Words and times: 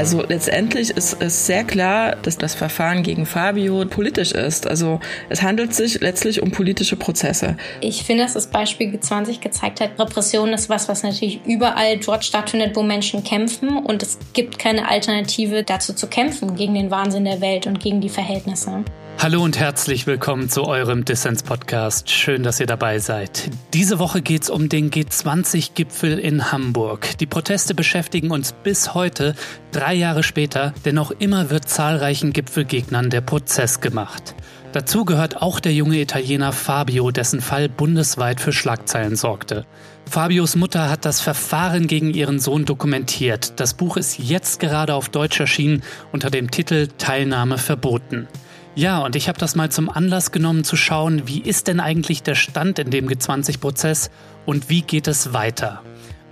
Also 0.00 0.22
letztendlich 0.26 0.88
ist 0.88 1.18
es 1.20 1.44
sehr 1.44 1.62
klar, 1.62 2.16
dass 2.22 2.38
das 2.38 2.54
Verfahren 2.54 3.02
gegen 3.02 3.26
Fabio 3.26 3.84
politisch 3.84 4.32
ist. 4.32 4.66
Also 4.66 4.98
es 5.28 5.42
handelt 5.42 5.74
sich 5.74 6.00
letztlich 6.00 6.40
um 6.40 6.52
politische 6.52 6.96
Prozesse. 6.96 7.58
Ich 7.82 8.02
finde, 8.04 8.22
dass 8.22 8.32
das 8.32 8.46
Beispiel 8.46 8.88
G20 8.94 9.40
gezeigt 9.40 9.82
hat, 9.82 10.00
Repression 10.00 10.54
ist 10.54 10.70
was, 10.70 10.88
was 10.88 11.02
natürlich 11.02 11.42
überall 11.44 11.98
dort 11.98 12.24
stattfindet, 12.24 12.76
wo 12.76 12.82
Menschen 12.82 13.24
kämpfen. 13.24 13.76
Und 13.76 14.02
es 14.02 14.18
gibt 14.32 14.58
keine 14.58 14.88
Alternative 14.88 15.64
dazu 15.64 15.92
zu 15.92 16.06
kämpfen, 16.06 16.56
gegen 16.56 16.72
den 16.72 16.90
Wahnsinn 16.90 17.26
der 17.26 17.42
Welt 17.42 17.66
und 17.66 17.78
gegen 17.78 18.00
die 18.00 18.08
Verhältnisse. 18.08 18.82
Hallo 19.22 19.44
und 19.44 19.58
herzlich 19.58 20.06
willkommen 20.06 20.48
zu 20.48 20.64
eurem 20.64 21.04
Dissens-Podcast. 21.04 22.08
Schön, 22.08 22.42
dass 22.42 22.58
ihr 22.58 22.64
dabei 22.64 23.00
seid. 23.00 23.50
Diese 23.74 23.98
Woche 23.98 24.22
geht 24.22 24.44
es 24.44 24.48
um 24.48 24.70
den 24.70 24.90
G20-Gipfel 24.90 26.18
in 26.18 26.50
Hamburg. 26.52 27.18
Die 27.18 27.26
Proteste 27.26 27.74
beschäftigen 27.74 28.30
uns 28.30 28.54
bis 28.54 28.94
heute, 28.94 29.34
drei 29.72 29.92
Jahre 29.92 30.22
später, 30.22 30.72
denn 30.86 30.94
noch 30.94 31.10
immer 31.10 31.50
wird 31.50 31.68
zahlreichen 31.68 32.32
Gipfelgegnern 32.32 33.10
der 33.10 33.20
Prozess 33.20 33.82
gemacht. 33.82 34.34
Dazu 34.72 35.04
gehört 35.04 35.42
auch 35.42 35.60
der 35.60 35.74
junge 35.74 36.00
Italiener 36.00 36.54
Fabio, 36.54 37.10
dessen 37.10 37.42
Fall 37.42 37.68
bundesweit 37.68 38.40
für 38.40 38.54
Schlagzeilen 38.54 39.16
sorgte. 39.16 39.66
Fabios 40.08 40.56
Mutter 40.56 40.88
hat 40.88 41.04
das 41.04 41.20
Verfahren 41.20 41.88
gegen 41.88 42.14
ihren 42.14 42.38
Sohn 42.38 42.64
dokumentiert. 42.64 43.60
Das 43.60 43.74
Buch 43.74 43.98
ist 43.98 44.18
jetzt 44.18 44.60
gerade 44.60 44.94
auf 44.94 45.10
Deutsch 45.10 45.38
erschienen 45.40 45.82
unter 46.10 46.30
dem 46.30 46.50
Titel 46.50 46.88
Teilnahme 46.96 47.58
verboten. 47.58 48.26
Ja, 48.76 49.00
und 49.00 49.16
ich 49.16 49.28
habe 49.28 49.38
das 49.38 49.56
mal 49.56 49.70
zum 49.70 49.90
Anlass 49.90 50.30
genommen 50.30 50.64
zu 50.64 50.76
schauen, 50.76 51.26
wie 51.26 51.40
ist 51.40 51.66
denn 51.66 51.80
eigentlich 51.80 52.22
der 52.22 52.36
Stand 52.36 52.78
in 52.78 52.90
dem 52.90 53.08
G20-Prozess 53.08 54.10
und 54.46 54.68
wie 54.68 54.82
geht 54.82 55.08
es 55.08 55.32
weiter. 55.32 55.82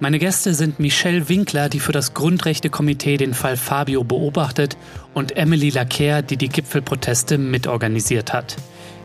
Meine 0.01 0.21
Gäste 0.21 0.55
sind 0.55 0.79
Michelle 0.79 1.29
Winkler, 1.29 1.69
die 1.69 1.81
für 1.81 1.91
das 1.91 2.15
Grundrechtekomitee 2.15 3.17
den 3.17 3.35
Fall 3.35 3.57
Fabio 3.57 4.05
beobachtet, 4.05 4.77
und 5.13 5.37
Emily 5.37 5.71
Lacker, 5.71 6.23
die 6.23 6.37
die 6.37 6.49
Gipfelproteste 6.49 7.37
mitorganisiert 7.39 8.33
hat. 8.33 8.57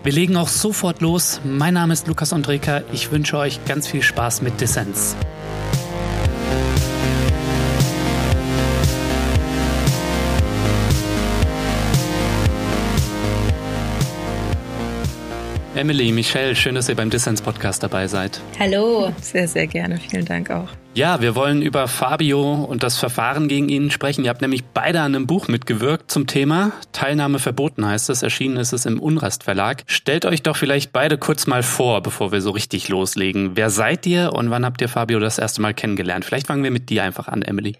Wir 0.04 0.12
legen 0.12 0.38
auch 0.38 0.50
sofort 0.50 1.02
los. 1.02 1.42
Mein 1.44 1.74
Name 1.74 1.94
ist 1.94 2.08
Lukas 2.08 2.34
Andreka. 2.34 2.84
Ich 2.92 3.12
wünsche 3.12 3.38
euch 3.38 3.66
ganz 3.66 3.88
viel 3.88 4.04
Spaß 4.04 4.44
mit 4.44 4.62
Dissens. 4.62 5.16
Emily, 15.76 16.12
Michelle, 16.12 16.56
schön, 16.56 16.76
dass 16.76 16.88
ihr 16.88 16.96
beim 16.96 17.10
Dissens 17.10 17.42
Podcast 17.42 17.82
dabei 17.82 18.06
seid. 18.06 18.40
Hallo. 18.60 19.12
Sehr, 19.20 19.48
sehr 19.48 19.66
gerne. 19.66 19.98
Vielen 19.98 20.24
Dank 20.24 20.52
auch. 20.52 20.68
Ja, 20.94 21.20
wir 21.20 21.34
wollen 21.34 21.64
über 21.64 21.88
Fabio 21.88 22.54
und 22.64 22.84
das 22.84 23.00
Verfahren 23.00 23.48
gegen 23.48 23.70
ihn 23.70 23.90
sprechen. 23.90 24.24
Ihr 24.24 24.30
habt 24.30 24.44
nämlich 24.44 24.64
beide 24.64 25.02
an 25.02 25.16
einem 25.16 25.26
Buch 25.26 25.48
mitgewirkt 25.48 26.12
zum 26.12 26.28
Thema. 26.28 26.74
Teilnahme 26.92 27.40
verboten 27.40 27.88
heißt 27.88 28.12
es. 28.12 28.22
Erschienen 28.22 28.58
ist 28.58 28.72
es 28.72 28.86
im 28.86 29.00
Unrast 29.00 29.44
Verlag. 29.44 29.82
Stellt 29.88 30.28
euch 30.28 30.44
doch 30.44 30.58
vielleicht 30.58 30.94
beide 30.94 31.18
kurz 31.18 31.48
mal 31.48 31.64
vor, 31.64 32.04
bevor 32.04 32.32
wir 32.32 32.42
so 32.42 32.52
richtig 32.52 32.90
loslegen. 32.90 33.56
Wer 33.56 33.72
seid 33.72 34.06
ihr 34.06 34.34
und 34.34 34.52
wann 34.52 34.66
habt 34.66 34.80
ihr 34.82 34.90
Fabio 34.90 35.20
das 35.20 35.40
erste 35.40 35.64
Mal 35.64 35.74
kennengelernt? 35.74 36.24
Vielleicht 36.24 36.46
fangen 36.46 36.64
wir 36.64 36.70
mit 36.70 36.92
dir 36.92 37.04
einfach 37.04 37.28
an, 37.28 37.42
Emily. 37.42 37.78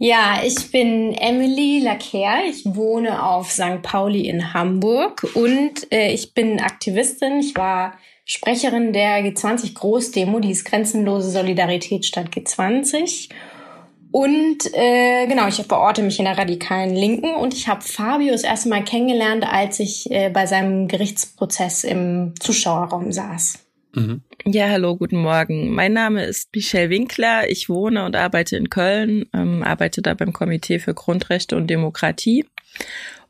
Ja, 0.00 0.40
ich 0.44 0.70
bin 0.70 1.12
Emily 1.12 1.80
Lacker. 1.80 2.44
Ich 2.48 2.64
wohne 2.64 3.24
auf 3.24 3.50
St. 3.50 3.82
Pauli 3.82 4.28
in 4.28 4.54
Hamburg 4.54 5.26
und 5.34 5.92
äh, 5.92 6.12
ich 6.12 6.34
bin 6.34 6.60
Aktivistin. 6.60 7.40
Ich 7.40 7.56
war 7.56 7.94
Sprecherin 8.24 8.92
der 8.92 9.24
G20 9.24 9.74
Großdemo, 9.74 10.38
die 10.38 10.52
ist 10.52 10.64
Grenzenlose 10.64 11.30
Solidarität 11.30 12.06
statt 12.06 12.28
G20. 12.32 13.28
Und 14.12 14.72
äh, 14.72 15.26
genau, 15.26 15.48
ich 15.48 15.56
verorte 15.56 16.02
mich 16.02 16.20
in 16.20 16.26
der 16.26 16.38
radikalen 16.38 16.94
Linken 16.94 17.34
und 17.34 17.52
ich 17.52 17.66
habe 17.66 17.82
Fabio 17.82 18.30
das 18.30 18.44
erste 18.44 18.68
Mal 18.68 18.84
kennengelernt, 18.84 19.44
als 19.50 19.80
ich 19.80 20.08
äh, 20.10 20.30
bei 20.30 20.46
seinem 20.46 20.86
Gerichtsprozess 20.86 21.82
im 21.82 22.34
Zuschauerraum 22.38 23.10
saß. 23.10 23.67
Mhm. 23.94 24.22
Ja, 24.44 24.68
hallo, 24.68 24.96
guten 24.96 25.18
Morgen. 25.18 25.74
Mein 25.74 25.92
Name 25.92 26.24
ist 26.24 26.54
Michelle 26.54 26.90
Winkler. 26.90 27.50
Ich 27.50 27.68
wohne 27.68 28.04
und 28.04 28.16
arbeite 28.16 28.56
in 28.56 28.70
Köln, 28.70 29.26
ähm, 29.34 29.62
arbeite 29.62 30.02
da 30.02 30.14
beim 30.14 30.32
Komitee 30.32 30.78
für 30.78 30.94
Grundrechte 30.94 31.56
und 31.56 31.68
Demokratie 31.68 32.44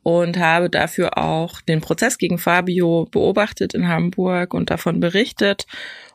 und 0.03 0.39
habe 0.39 0.71
dafür 0.71 1.19
auch 1.19 1.61
den 1.61 1.81
Prozess 1.81 2.19
gegen 2.19 2.39
Fabio 2.39 3.07
beobachtet 3.11 3.75
in 3.75 3.89
Hamburg 3.89 4.55
und 4.55 4.71
davon 4.71 5.01
berichtet 5.01 5.67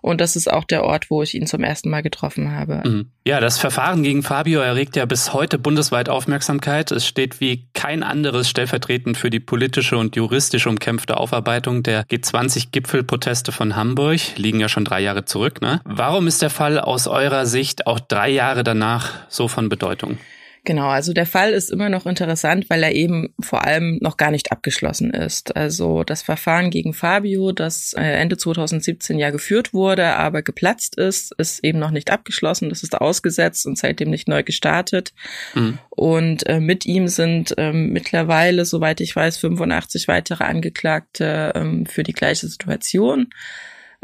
und 0.04 0.20
das 0.20 0.36
ist 0.36 0.52
auch 0.52 0.66
der 0.66 0.84
Ort, 0.84 1.10
wo 1.10 1.24
ich 1.24 1.34
ihn 1.34 1.48
zum 1.48 1.64
ersten 1.64 1.90
Mal 1.90 2.04
getroffen 2.04 2.52
habe. 2.52 2.82
Mhm. 2.84 3.12
Ja, 3.26 3.40
das 3.40 3.58
Verfahren 3.58 4.04
gegen 4.04 4.22
Fabio 4.22 4.60
erregt 4.60 4.98
ja 4.98 5.06
bis 5.06 5.32
heute 5.32 5.58
bundesweit 5.58 6.10
Aufmerksamkeit. 6.10 6.92
Es 6.92 7.08
steht 7.08 7.40
wie 7.40 7.70
kein 7.74 8.04
anderes 8.04 8.50
stellvertretend 8.50 9.16
für 9.16 9.30
die 9.30 9.40
politische 9.40 9.98
und 9.98 10.18
juristisch 10.18 10.68
umkämpfte 10.68 11.16
Aufarbeitung 11.16 11.84
der 11.84 12.04
G20-Gipfelproteste 12.04 13.54
von 13.54 13.78
Hamburg. 13.78 14.20
Liegen 14.36 14.60
ja 14.60 14.68
schon 14.68 14.84
drei 14.84 15.00
Jahre 15.00 15.24
zurück. 15.24 15.62
Ne? 15.62 15.80
Warum 15.86 16.28
ist 16.28 16.42
der 16.42 16.50
Fall 16.50 16.80
aus 16.80 17.08
eurer 17.08 17.46
Sicht 17.46 17.88
auch 17.88 18.02
drei 18.02 18.30
Jahre 18.30 18.66
danach 18.66 19.12
so 19.30 19.48
von 19.48 19.70
Bedeutung? 19.70 20.18
Genau, 20.66 20.88
also 20.88 21.12
der 21.12 21.26
Fall 21.26 21.52
ist 21.52 21.72
immer 21.72 21.90
noch 21.90 22.06
interessant, 22.06 22.70
weil 22.70 22.84
er 22.84 22.94
eben 22.94 23.34
vor 23.42 23.66
allem 23.66 23.98
noch 24.02 24.16
gar 24.16 24.32
nicht 24.32 24.54
abgeschlossen 24.54 25.12
ist. 25.12 25.58
Also 25.58 26.06
das 26.06 26.22
Verfahren 26.22 26.70
gegen 26.70 26.94
Fabio, 26.94 27.52
das 27.52 27.92
äh, 27.92 28.02
Ende 28.02 28.38
2017 28.38 29.20
ja 29.20 29.32
geführt 29.32 29.74
wurde, 29.74 30.16
aber 30.16 30.42
geplatzt 30.42 30.96
ist, 30.96 31.34
ist 31.38 31.66
eben 31.66 31.80
noch 31.80 31.92
nicht 31.92 32.12
abgeschlossen. 32.12 32.70
Das 32.70 32.82
ist 32.82 32.96
ausgesetzt 32.96 33.66
und 33.66 33.78
seitdem 33.78 34.10
nicht 34.10 34.30
neu 34.30 34.42
gestartet. 34.42 35.14
Mhm. 35.54 35.80
Und 35.90 36.48
äh, 36.48 36.62
mit 36.62 36.86
ihm 36.86 37.10
sind 37.10 37.54
ähm, 37.58 37.90
mittlerweile, 37.92 38.64
soweit 38.64 39.02
ich 39.02 39.14
weiß, 39.14 39.36
85 39.38 40.08
weitere 40.08 40.46
Angeklagte 40.46 41.52
ähm, 41.56 41.86
für 41.86 42.04
die 42.04 42.14
gleiche 42.14 42.48
Situation 42.48 43.28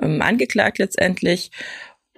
ähm, 0.02 0.22
angeklagt 0.22 0.78
letztendlich. 0.78 1.52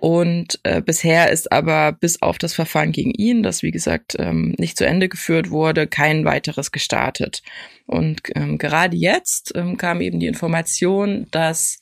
Und 0.01 0.59
äh, 0.63 0.81
bisher 0.81 1.29
ist 1.29 1.51
aber 1.51 1.91
bis 1.91 2.23
auf 2.23 2.39
das 2.39 2.56
Verfahren 2.56 2.91
gegen 2.91 3.12
ihn, 3.12 3.44
das 3.44 3.62
wie 3.62 3.69
gesagt 3.69 4.16
ähm, 4.17 4.56
nicht 4.57 4.75
zu 4.75 4.84
Ende 4.84 5.09
geführt 5.09 5.51
wurde, 5.51 5.85
kein 5.85 6.25
weiteres 6.25 6.72
gestartet. 6.72 7.44
Und 7.85 8.22
ähm, 8.34 8.57
gerade 8.57 8.97
jetzt 8.97 9.51
ähm, 9.53 9.78
kam 9.78 10.01
eben 10.01 10.19
die 10.19 10.25
Information, 10.25 11.28
dass 11.29 11.78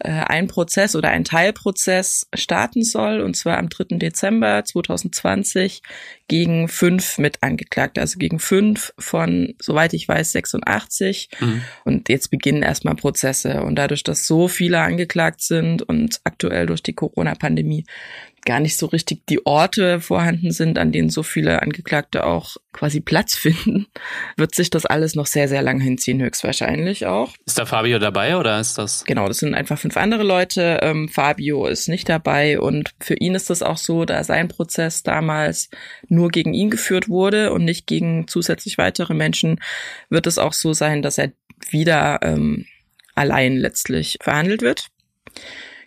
äh, 0.00 0.10
ein 0.10 0.48
Prozess 0.48 0.94
oder 0.94 1.08
ein 1.08 1.24
Teilprozess 1.24 2.28
starten 2.34 2.84
soll, 2.84 3.22
und 3.22 3.38
zwar 3.38 3.56
am 3.56 3.70
3. 3.70 3.96
Dezember 3.96 4.62
2020 4.66 5.80
gegen 6.32 6.66
fünf 6.66 7.18
Mitangeklagte, 7.18 8.00
also 8.00 8.18
gegen 8.18 8.38
fünf 8.38 8.94
von, 8.98 9.52
soweit 9.60 9.92
ich 9.92 10.08
weiß, 10.08 10.32
86. 10.32 11.28
Mhm. 11.38 11.60
Und 11.84 12.08
jetzt 12.08 12.30
beginnen 12.30 12.62
erstmal 12.62 12.94
Prozesse. 12.94 13.62
Und 13.62 13.74
dadurch, 13.74 14.02
dass 14.02 14.26
so 14.26 14.48
viele 14.48 14.80
angeklagt 14.80 15.42
sind 15.42 15.82
und 15.82 16.22
aktuell 16.24 16.64
durch 16.64 16.82
die 16.82 16.94
Corona-Pandemie 16.94 17.84
gar 18.44 18.60
nicht 18.60 18.76
so 18.76 18.86
richtig 18.86 19.26
die 19.26 19.46
Orte 19.46 20.00
vorhanden 20.00 20.50
sind, 20.50 20.78
an 20.78 20.92
denen 20.92 21.10
so 21.10 21.22
viele 21.22 21.62
Angeklagte 21.62 22.24
auch 22.24 22.56
quasi 22.72 23.00
Platz 23.00 23.34
finden, 23.38 23.86
wird 24.36 24.54
sich 24.54 24.70
das 24.70 24.86
alles 24.86 25.14
noch 25.14 25.26
sehr, 25.26 25.48
sehr 25.48 25.62
lang 25.62 25.80
hinziehen, 25.80 26.20
höchstwahrscheinlich 26.20 27.06
auch. 27.06 27.34
Ist 27.46 27.58
da 27.58 27.66
Fabio 27.66 27.98
dabei 27.98 28.36
oder 28.36 28.58
ist 28.60 28.78
das? 28.78 29.04
Genau, 29.04 29.28
das 29.28 29.38
sind 29.38 29.54
einfach 29.54 29.78
fünf 29.78 29.96
andere 29.96 30.22
Leute. 30.22 30.80
Ähm, 30.82 31.08
Fabio 31.08 31.66
ist 31.66 31.88
nicht 31.88 32.08
dabei 32.08 32.60
und 32.60 32.90
für 33.00 33.14
ihn 33.14 33.34
ist 33.34 33.50
das 33.50 33.62
auch 33.62 33.76
so, 33.76 34.04
da 34.04 34.24
sein 34.24 34.48
Prozess 34.48 35.02
damals 35.02 35.70
nur 36.08 36.30
gegen 36.30 36.54
ihn 36.54 36.70
geführt 36.70 37.08
wurde 37.08 37.52
und 37.52 37.64
nicht 37.64 37.86
gegen 37.86 38.26
zusätzlich 38.26 38.78
weitere 38.78 39.14
Menschen, 39.14 39.60
wird 40.08 40.26
es 40.26 40.38
auch 40.38 40.52
so 40.52 40.72
sein, 40.72 41.02
dass 41.02 41.18
er 41.18 41.32
wieder 41.70 42.20
ähm, 42.22 42.66
allein 43.14 43.56
letztlich 43.56 44.18
verhandelt 44.20 44.62
wird. 44.62 44.88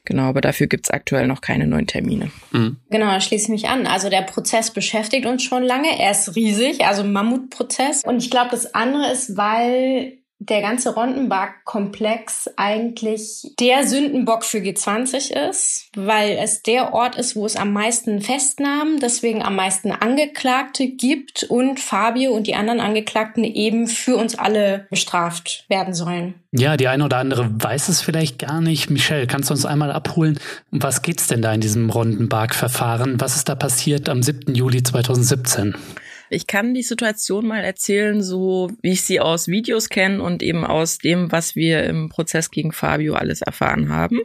Genau, 0.05 0.23
aber 0.23 0.41
dafür 0.41 0.67
gibt's 0.67 0.89
aktuell 0.89 1.27
noch 1.27 1.41
keine 1.41 1.67
neuen 1.67 1.87
Termine. 1.87 2.31
Mhm. 2.51 2.77
Genau, 2.89 3.07
da 3.07 3.19
schließe 3.19 3.45
ich 3.45 3.49
mich 3.49 3.67
an. 3.67 3.87
Also 3.87 4.09
der 4.09 4.21
Prozess 4.21 4.71
beschäftigt 4.71 5.25
uns 5.25 5.43
schon 5.43 5.63
lange. 5.63 5.99
Er 5.99 6.11
ist 6.11 6.35
riesig, 6.35 6.85
also 6.85 7.03
Mammutprozess. 7.03 8.03
Und 8.05 8.17
ich 8.17 8.29
glaube, 8.29 8.51
das 8.51 8.73
andere 8.73 9.11
ist, 9.11 9.35
weil 9.35 10.19
der 10.39 10.61
ganze 10.61 10.93
Rondenberg-Komplex 10.93 12.49
eigentlich 12.57 13.53
der 13.59 13.87
Sündenbock 13.87 14.43
für 14.43 14.57
G20 14.57 15.31
ist, 15.49 15.89
weil 15.95 16.37
es 16.41 16.61
der 16.61 16.93
Ort 16.93 17.15
ist, 17.15 17.35
wo 17.35 17.45
es 17.45 17.55
am 17.55 17.71
meisten 17.71 18.21
Festnahmen, 18.21 18.99
deswegen 18.99 19.41
am 19.41 19.55
meisten 19.55 19.91
Angeklagte 19.91 20.87
gibt 20.87 21.43
und 21.43 21.79
Fabio 21.79 22.33
und 22.33 22.47
die 22.47 22.55
anderen 22.55 22.81
Angeklagten 22.81 23.43
eben 23.43 23.87
für 23.87 24.17
uns 24.17 24.37
alle 24.37 24.87
bestraft 24.89 25.65
werden 25.69 25.93
sollen. 25.93 26.35
Ja, 26.51 26.77
die 26.77 26.87
eine 26.87 27.05
oder 27.05 27.17
andere 27.17 27.49
weiß 27.51 27.89
es 27.89 28.01
vielleicht 28.01 28.39
gar 28.39 28.61
nicht. 28.61 28.89
Michelle, 28.89 29.27
kannst 29.27 29.49
du 29.49 29.53
uns 29.53 29.65
einmal 29.65 29.91
abholen? 29.91 30.39
Um 30.71 30.83
was 30.83 31.01
geht's 31.01 31.27
denn 31.27 31.41
da 31.41 31.53
in 31.53 31.61
diesem 31.61 31.89
Rondenberg-Verfahren? 31.89 33.19
Was 33.19 33.35
ist 33.35 33.49
da 33.49 33.55
passiert 33.55 34.09
am 34.09 34.21
7. 34.21 34.53
Juli 34.53 34.83
2017? 34.83 35.75
Ich 36.29 36.47
kann 36.47 36.73
die 36.73 36.83
Situation 36.83 37.45
mal 37.47 37.63
erzählen, 37.63 38.21
so 38.21 38.71
wie 38.81 38.91
ich 38.91 39.03
sie 39.03 39.19
aus 39.19 39.47
Videos 39.47 39.89
kenne 39.89 40.21
und 40.21 40.41
eben 40.41 40.65
aus 40.65 40.97
dem, 40.97 41.31
was 41.31 41.55
wir 41.55 41.83
im 41.83 42.09
Prozess 42.09 42.51
gegen 42.51 42.71
Fabio 42.71 43.13
alles 43.15 43.41
erfahren 43.41 43.89
haben. 43.89 44.21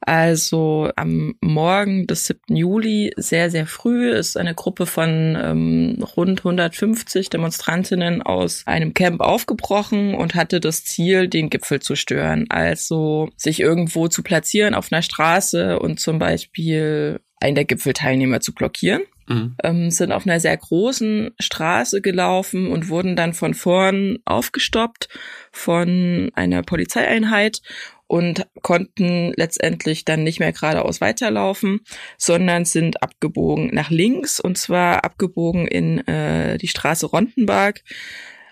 Also 0.00 0.90
am 0.96 1.34
Morgen 1.40 2.06
des 2.06 2.26
7. 2.26 2.56
Juli, 2.56 3.12
sehr, 3.16 3.50
sehr 3.50 3.66
früh, 3.66 4.10
ist 4.10 4.36
eine 4.36 4.54
Gruppe 4.54 4.86
von 4.86 5.36
ähm, 5.40 6.04
rund 6.16 6.40
150 6.40 7.30
Demonstrantinnen 7.30 8.22
aus 8.22 8.66
einem 8.66 8.92
Camp 8.94 9.20
aufgebrochen 9.20 10.14
und 10.14 10.34
hatte 10.34 10.60
das 10.60 10.84
Ziel, 10.84 11.28
den 11.28 11.50
Gipfel 11.50 11.80
zu 11.80 11.96
stören. 11.96 12.46
Also 12.50 13.30
sich 13.36 13.60
irgendwo 13.60 14.08
zu 14.08 14.22
platzieren 14.22 14.74
auf 14.74 14.92
einer 14.92 15.02
Straße 15.02 15.78
und 15.78 16.00
zum 16.00 16.18
Beispiel 16.18 17.20
einen 17.40 17.54
der 17.54 17.64
Gipfelteilnehmer 17.64 18.40
zu 18.40 18.54
blockieren. 18.54 19.02
Mhm. 19.26 19.56
Ähm, 19.62 19.90
sind 19.90 20.12
auf 20.12 20.26
einer 20.26 20.40
sehr 20.40 20.56
großen 20.56 21.30
Straße 21.38 22.00
gelaufen 22.02 22.70
und 22.70 22.88
wurden 22.88 23.16
dann 23.16 23.32
von 23.32 23.54
vorn 23.54 24.18
aufgestoppt 24.24 25.08
von 25.50 26.30
einer 26.34 26.62
Polizeieinheit 26.62 27.62
und 28.06 28.46
konnten 28.62 29.32
letztendlich 29.36 30.04
dann 30.04 30.24
nicht 30.24 30.40
mehr 30.40 30.52
geradeaus 30.52 31.00
weiterlaufen, 31.00 31.80
sondern 32.18 32.64
sind 32.64 33.02
abgebogen 33.02 33.70
nach 33.72 33.90
links 33.90 34.40
und 34.40 34.58
zwar 34.58 35.04
abgebogen 35.04 35.66
in 35.66 36.06
äh, 36.06 36.58
die 36.58 36.68
Straße 36.68 37.06
Rondenberg. 37.06 37.82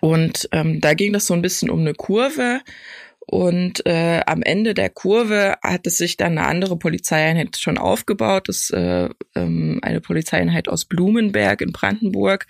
Und 0.01 0.49
ähm, 0.51 0.81
da 0.81 0.95
ging 0.95 1.13
das 1.13 1.27
so 1.27 1.35
ein 1.35 1.43
bisschen 1.43 1.71
um 1.71 1.81
eine 1.81 1.95
Kurve 1.95 2.61
und 3.27 3.87
äh, 3.87 4.21
am 4.27 4.43
Ende 4.43 4.75
der 4.75 4.91
Kurve 4.91 5.57
hat 5.63 5.87
es 5.87 5.99
sich 5.99 6.17
dann 6.17 6.39
eine 6.39 6.47
andere 6.47 6.77
Polizeieinheit 6.77 7.57
schon 7.57 7.79
aufgebaut. 7.79 8.49
Das 8.49 8.71
äh, 8.71 9.09
ähm, 9.35 9.79
eine 9.83 10.01
Polizeieinheit 10.01 10.69
aus 10.69 10.85
Blumenberg 10.85 11.61
in 11.61 11.73
Brandenburg. 11.73 12.47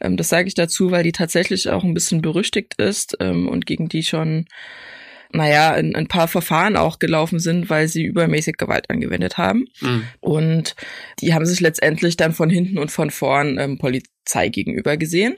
Ähm, 0.00 0.16
das 0.16 0.28
sage 0.28 0.48
ich 0.48 0.54
dazu, 0.54 0.90
weil 0.90 1.04
die 1.04 1.12
tatsächlich 1.12 1.70
auch 1.70 1.84
ein 1.84 1.94
bisschen 1.94 2.22
berüchtigt 2.22 2.74
ist 2.74 3.16
ähm, 3.20 3.48
und 3.48 3.66
gegen 3.66 3.88
die 3.88 4.02
schon 4.02 4.46
naja, 5.32 5.72
ein, 5.72 5.94
ein 5.94 6.06
paar 6.06 6.28
Verfahren 6.28 6.76
auch 6.76 6.98
gelaufen 6.98 7.38
sind, 7.38 7.68
weil 7.68 7.88
sie 7.88 8.04
übermäßig 8.04 8.56
Gewalt 8.56 8.90
angewendet 8.90 9.38
haben. 9.38 9.66
Mhm. 9.80 10.04
Und 10.20 10.76
die 11.20 11.34
haben 11.34 11.44
sich 11.44 11.60
letztendlich 11.60 12.16
dann 12.16 12.32
von 12.32 12.48
hinten 12.48 12.78
und 12.78 12.90
von 12.90 13.10
vorn 13.10 13.58
ähm, 13.58 13.78
Polizei 13.78 14.48
gegenüber 14.48 14.96
gesehen. 14.96 15.36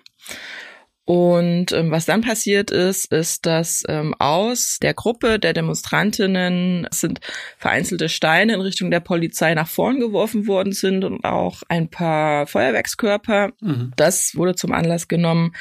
Und 1.08 1.72
ähm, 1.72 1.90
was 1.90 2.04
dann 2.04 2.20
passiert 2.20 2.70
ist, 2.70 3.10
ist, 3.10 3.46
dass 3.46 3.82
ähm, 3.88 4.14
aus 4.18 4.76
der 4.82 4.92
Gruppe 4.92 5.38
der 5.38 5.54
Demonstrantinnen 5.54 6.86
sind 6.90 7.20
vereinzelte 7.56 8.10
Steine 8.10 8.52
in 8.52 8.60
Richtung 8.60 8.90
der 8.90 9.00
Polizei 9.00 9.54
nach 9.54 9.68
vorn 9.68 10.00
geworfen 10.00 10.46
worden 10.46 10.74
sind 10.74 11.04
und 11.04 11.24
auch 11.24 11.62
ein 11.70 11.88
paar 11.88 12.46
Feuerwerkskörper. 12.46 13.52
Mhm. 13.62 13.92
Das 13.96 14.34
wurde 14.34 14.54
zum 14.54 14.72
Anlass 14.72 15.08
genommen, 15.08 15.54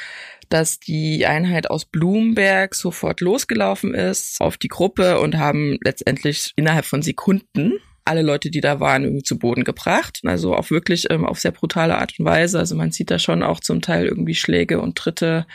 dass 0.49 0.81
die 0.81 1.25
Einheit 1.25 1.69
aus 1.69 1.85
Bloomberg 1.85 2.75
sofort 2.75 3.21
losgelaufen 3.21 3.93
ist 3.93 4.41
auf 4.41 4.57
die 4.57 4.67
Gruppe 4.67 5.17
und 5.21 5.37
haben 5.37 5.77
letztendlich 5.81 6.51
innerhalb 6.57 6.83
von 6.83 7.01
Sekunden 7.01 7.79
alle 8.07 8.21
Leute, 8.21 8.49
die 8.49 8.61
da 8.61 8.79
waren, 8.79 9.03
irgendwie 9.03 9.23
zu 9.23 9.37
Boden 9.37 9.63
gebracht. 9.63 10.19
Also 10.23 10.55
auch 10.55 10.69
wirklich 10.69 11.07
ähm, 11.09 11.25
auf 11.25 11.39
sehr 11.39 11.51
brutale 11.51 11.97
Art 11.97 12.13
und 12.17 12.25
Weise. 12.25 12.59
Also 12.59 12.75
man 12.75 12.91
sieht 12.91 13.11
da 13.11 13.19
schon 13.19 13.43
auch 13.43 13.59
zum 13.59 13.81
Teil 13.81 14.05
irgendwie 14.05 14.35
Schläge 14.35 14.79
und 14.81 14.97
Tritte 14.97 15.45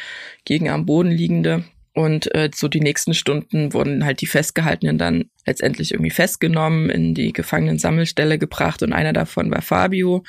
gegen 0.45 0.69
am 0.69 0.87
Boden 0.87 1.11
liegende. 1.11 1.65
Und 1.95 2.35
äh, 2.35 2.51
so 2.55 2.69
die 2.69 2.81
nächsten 2.81 3.13
Stunden 3.13 3.75
wurden 3.75 4.05
halt 4.05 4.23
die 4.23 4.27
Festgehaltenen 4.27 4.97
dann 4.97 5.27
letztendlich 5.45 5.93
irgendwie 5.93 6.11
festgenommen, 6.11 6.89
in 6.89 7.15
die 7.15 7.33
Gefangenensammelstelle 7.33 8.39
gebracht 8.39 8.83
und 8.83 8.93
einer 8.93 9.13
davon 9.13 9.51
war 9.51 9.61
Fabio. 9.61 10.25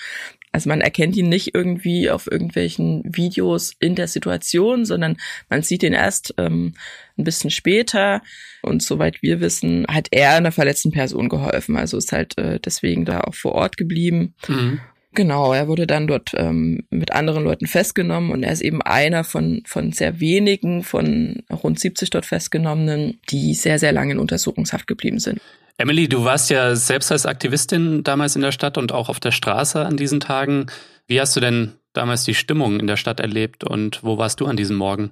Also 0.53 0.69
man 0.69 0.81
erkennt 0.81 1.15
ihn 1.17 1.29
nicht 1.29 1.55
irgendwie 1.55 2.11
auf 2.11 2.31
irgendwelchen 2.31 3.03
Videos 3.05 3.73
in 3.79 3.95
der 3.95 4.07
Situation, 4.07 4.85
sondern 4.85 5.17
man 5.49 5.63
sieht 5.63 5.81
ihn 5.81 5.93
erst 5.93 6.35
ähm, 6.37 6.75
ein 7.17 7.23
bisschen 7.23 7.49
später. 7.49 8.21
Und 8.61 8.83
soweit 8.83 9.23
wir 9.23 9.41
wissen, 9.41 9.85
hat 9.89 10.09
er 10.11 10.35
einer 10.35 10.51
verletzten 10.51 10.91
Person 10.91 11.27
geholfen. 11.27 11.75
Also 11.75 11.97
ist 11.97 12.11
halt 12.11 12.37
äh, 12.37 12.59
deswegen 12.59 13.03
da 13.03 13.21
auch 13.21 13.33
vor 13.33 13.53
Ort 13.53 13.77
geblieben. 13.77 14.35
Mhm. 14.47 14.79
Genau, 15.15 15.53
er 15.53 15.67
wurde 15.67 15.85
dann 15.85 16.07
dort 16.07 16.31
ähm, 16.35 16.85
mit 16.89 17.11
anderen 17.11 17.43
Leuten 17.43 17.67
festgenommen 17.67 18.31
und 18.31 18.41
er 18.41 18.51
ist 18.51 18.61
eben 18.61 18.81
einer 18.81 19.23
von, 19.23 19.61
von 19.65 19.91
sehr 19.91 20.19
wenigen, 20.19 20.83
von 20.83 21.43
rund 21.51 21.79
70 21.79 22.09
dort 22.09 22.25
Festgenommenen, 22.25 23.19
die 23.29 23.53
sehr, 23.53 23.77
sehr 23.77 23.91
lange 23.91 24.13
in 24.13 24.19
Untersuchungshaft 24.19 24.87
geblieben 24.87 25.19
sind. 25.19 25.39
Emily, 25.77 26.07
du 26.07 26.23
warst 26.23 26.49
ja 26.49 26.75
selbst 26.75 27.11
als 27.11 27.25
Aktivistin 27.25 28.03
damals 28.03 28.35
in 28.35 28.41
der 28.41 28.51
Stadt 28.51 28.77
und 28.77 28.91
auch 28.91 29.09
auf 29.09 29.19
der 29.19 29.31
Straße 29.31 29.85
an 29.85 29.97
diesen 29.97 30.19
Tagen. 30.19 30.67
Wie 31.07 31.19
hast 31.19 31.35
du 31.35 31.39
denn 31.39 31.73
damals 31.93 32.23
die 32.23 32.35
Stimmung 32.35 32.79
in 32.79 32.87
der 32.87 32.97
Stadt 32.97 33.19
erlebt 33.19 33.63
und 33.63 34.03
wo 34.03 34.17
warst 34.17 34.39
du 34.39 34.45
an 34.47 34.57
diesem 34.57 34.77
Morgen? 34.77 35.11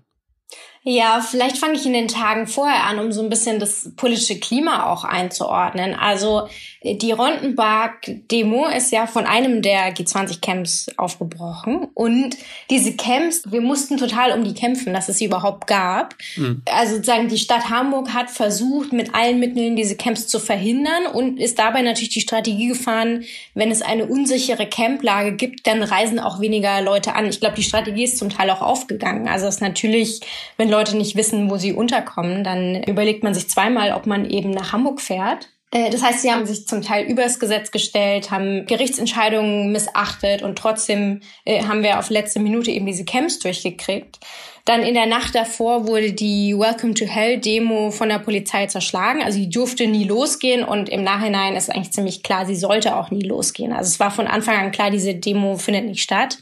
Ja, 0.83 1.21
vielleicht 1.21 1.57
fange 1.57 1.75
ich 1.75 1.85
in 1.85 1.93
den 1.93 2.07
Tagen 2.07 2.47
vorher 2.47 2.85
an, 2.85 2.97
um 2.97 3.11
so 3.11 3.21
ein 3.21 3.29
bisschen 3.29 3.59
das 3.59 3.91
politische 3.95 4.39
Klima 4.39 4.91
auch 4.91 5.03
einzuordnen. 5.03 5.93
Also 5.93 6.47
die 6.83 7.11
Rondenberg-Demo 7.11 8.65
ist 8.65 8.91
ja 8.91 9.05
von 9.05 9.27
einem 9.27 9.61
der 9.61 9.93
G20-Camps 9.93 10.93
aufgebrochen. 10.97 11.87
Und 11.93 12.35
diese 12.71 12.95
Camps, 12.95 13.43
wir 13.51 13.61
mussten 13.61 13.97
total 13.97 14.31
um 14.31 14.43
die 14.43 14.55
kämpfen, 14.55 14.91
dass 14.91 15.07
es 15.07 15.19
sie 15.19 15.25
überhaupt 15.25 15.67
gab. 15.67 16.15
Mhm. 16.35 16.63
Also 16.65 16.95
sozusagen 16.95 17.27
die 17.27 17.37
Stadt 17.37 17.69
Hamburg 17.69 18.15
hat 18.15 18.31
versucht, 18.31 18.91
mit 18.91 19.13
allen 19.13 19.39
Mitteln 19.39 19.75
diese 19.75 19.95
Camps 19.95 20.27
zu 20.27 20.39
verhindern 20.39 21.05
und 21.13 21.39
ist 21.39 21.59
dabei 21.59 21.83
natürlich 21.83 22.09
die 22.09 22.21
Strategie 22.21 22.69
gefahren, 22.69 23.23
wenn 23.53 23.69
es 23.69 23.83
eine 23.83 24.07
unsichere 24.07 24.65
Camplage 24.65 25.33
gibt, 25.33 25.67
dann 25.67 25.83
reisen 25.83 26.17
auch 26.17 26.39
weniger 26.39 26.81
Leute 26.81 27.13
an. 27.13 27.27
Ich 27.27 27.39
glaube, 27.39 27.55
die 27.55 27.63
Strategie 27.63 28.05
ist 28.05 28.17
zum 28.17 28.29
Teil 28.29 28.49
auch 28.49 28.61
aufgegangen. 28.61 29.27
Also 29.27 29.45
es 29.45 29.55
ist 29.55 29.61
natürlich, 29.61 30.21
wenn 30.57 30.70
Leute 30.71 30.97
nicht 30.97 31.15
wissen, 31.15 31.49
wo 31.49 31.57
sie 31.57 31.73
unterkommen, 31.73 32.43
dann 32.43 32.81
überlegt 32.83 33.23
man 33.23 33.33
sich 33.33 33.49
zweimal, 33.49 33.91
ob 33.93 34.07
man 34.07 34.29
eben 34.29 34.51
nach 34.51 34.73
Hamburg 34.73 35.01
fährt. 35.01 35.49
Äh, 35.71 35.89
das 35.89 36.03
heißt, 36.03 36.21
sie 36.21 36.31
haben 36.31 36.45
sich 36.45 36.67
zum 36.67 36.81
Teil 36.81 37.05
übers 37.05 37.39
Gesetz 37.39 37.71
gestellt, 37.71 38.31
haben 38.31 38.65
Gerichtsentscheidungen 38.65 39.71
missachtet 39.71 40.41
und 40.41 40.57
trotzdem 40.57 41.21
äh, 41.45 41.63
haben 41.63 41.83
wir 41.83 41.99
auf 41.99 42.09
letzte 42.09 42.39
Minute 42.39 42.71
eben 42.71 42.85
diese 42.85 43.05
Camps 43.05 43.39
durchgekriegt. 43.39 44.19
Dann 44.65 44.83
in 44.83 44.93
der 44.93 45.07
Nacht 45.07 45.33
davor 45.33 45.87
wurde 45.87 46.13
die 46.13 46.55
Welcome 46.55 46.93
to 46.93 47.05
Hell 47.05 47.39
Demo 47.39 47.89
von 47.89 48.09
der 48.09 48.19
Polizei 48.19 48.67
zerschlagen. 48.67 49.23
Also 49.23 49.39
die 49.39 49.49
durfte 49.49 49.87
nie 49.87 50.03
losgehen 50.03 50.63
und 50.63 50.87
im 50.87 51.03
Nachhinein 51.03 51.55
ist 51.55 51.71
eigentlich 51.71 51.93
ziemlich 51.93 52.21
klar, 52.21 52.45
sie 52.45 52.55
sollte 52.55 52.95
auch 52.95 53.09
nie 53.09 53.23
losgehen. 53.23 53.73
Also 53.73 53.89
es 53.89 53.99
war 53.99 54.11
von 54.11 54.27
Anfang 54.27 54.57
an 54.57 54.71
klar, 54.71 54.91
diese 54.91 55.15
Demo 55.15 55.57
findet 55.57 55.85
nicht 55.85 56.03
statt. 56.03 56.37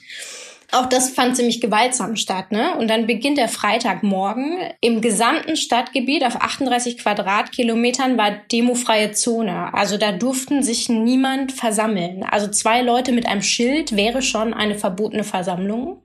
Auch 0.71 0.85
das 0.85 1.09
fand 1.09 1.35
ziemlich 1.35 1.61
gewaltsam 1.61 2.15
statt, 2.15 2.51
ne? 2.51 2.75
Und 2.77 2.89
dann 2.89 3.07
beginnt 3.07 3.39
der 3.39 3.47
Freitagmorgen. 3.47 4.59
Im 4.81 5.01
gesamten 5.01 5.55
Stadtgebiet 5.55 6.23
auf 6.23 6.35
38 6.35 6.99
Quadratkilometern 6.99 8.17
war 8.17 8.31
demofreie 8.51 9.11
Zone. 9.11 9.73
Also 9.73 9.97
da 9.97 10.11
durften 10.11 10.61
sich 10.61 10.87
niemand 10.87 11.51
versammeln. 11.53 12.23
Also 12.23 12.47
zwei 12.49 12.81
Leute 12.81 13.11
mit 13.11 13.25
einem 13.25 13.41
Schild 13.41 13.95
wäre 13.95 14.21
schon 14.21 14.53
eine 14.53 14.75
verbotene 14.75 15.23
Versammlung. 15.23 16.03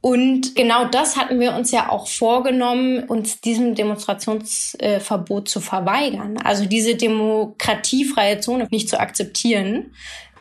Und 0.00 0.56
genau 0.56 0.86
das 0.86 1.16
hatten 1.16 1.38
wir 1.38 1.54
uns 1.54 1.70
ja 1.70 1.88
auch 1.88 2.08
vorgenommen, 2.08 3.04
uns 3.04 3.40
diesem 3.40 3.76
Demonstrationsverbot 3.76 5.48
zu 5.48 5.60
verweigern. 5.60 6.38
Also 6.42 6.66
diese 6.66 6.96
demokratiefreie 6.96 8.40
Zone 8.40 8.66
nicht 8.70 8.88
zu 8.88 8.98
akzeptieren. 8.98 9.92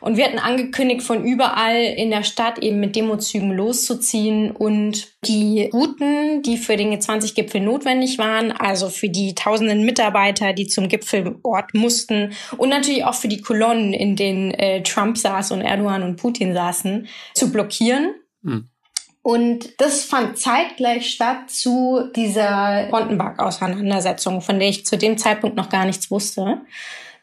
Und 0.02 0.18
wir 0.18 0.26
hatten 0.26 0.40
angekündigt, 0.40 1.04
von 1.04 1.24
überall 1.24 1.82
in 1.82 2.10
der 2.10 2.24
Stadt 2.24 2.58
eben 2.60 2.80
mit 2.80 2.96
Demozügen 2.96 3.52
loszuziehen 3.52 4.52
und 4.52 5.08
die 5.26 5.70
Routen, 5.72 6.42
die 6.42 6.58
für 6.58 6.76
den 6.76 6.92
G20-Gipfel 6.92 7.62
notwendig 7.62 8.18
waren, 8.18 8.52
also 8.52 8.90
für 8.90 9.10
die 9.10 9.36
tausenden 9.36 9.86
Mitarbeiter, 9.86 10.54
die 10.54 10.68
zum 10.68 10.88
Gipfelort 10.90 11.76
mussten 11.76 12.34
und 12.58 12.70
natürlich 12.70 13.06
auch 13.06 13.14
für 13.14 13.28
die 13.28 13.42
Kolonnen, 13.42 13.94
in 13.94 14.16
denen 14.16 14.52
äh, 14.52 14.82
Trump 14.82 15.18
saß 15.18 15.52
und 15.52 15.62
Erdogan 15.62 16.02
und 16.02 16.16
Putin 16.16 16.54
saßen, 16.56 17.08
zu 17.36 17.52
blockieren. 17.52 18.16
Hm. 18.44 18.68
Und 19.24 19.80
das 19.80 20.04
fand 20.04 20.40
zeitgleich 20.40 21.12
statt 21.12 21.52
zu 21.52 22.10
dieser 22.16 22.90
Rondenberg-Auseinandersetzung, 22.90 24.42
von 24.42 24.60
der 24.60 24.70
ich 24.70 24.86
zu 24.86 24.98
dem 24.98 25.18
Zeitpunkt 25.20 25.56
noch 25.56 25.70
gar 25.70 25.86
nichts 25.86 26.10
wusste. 26.10 26.62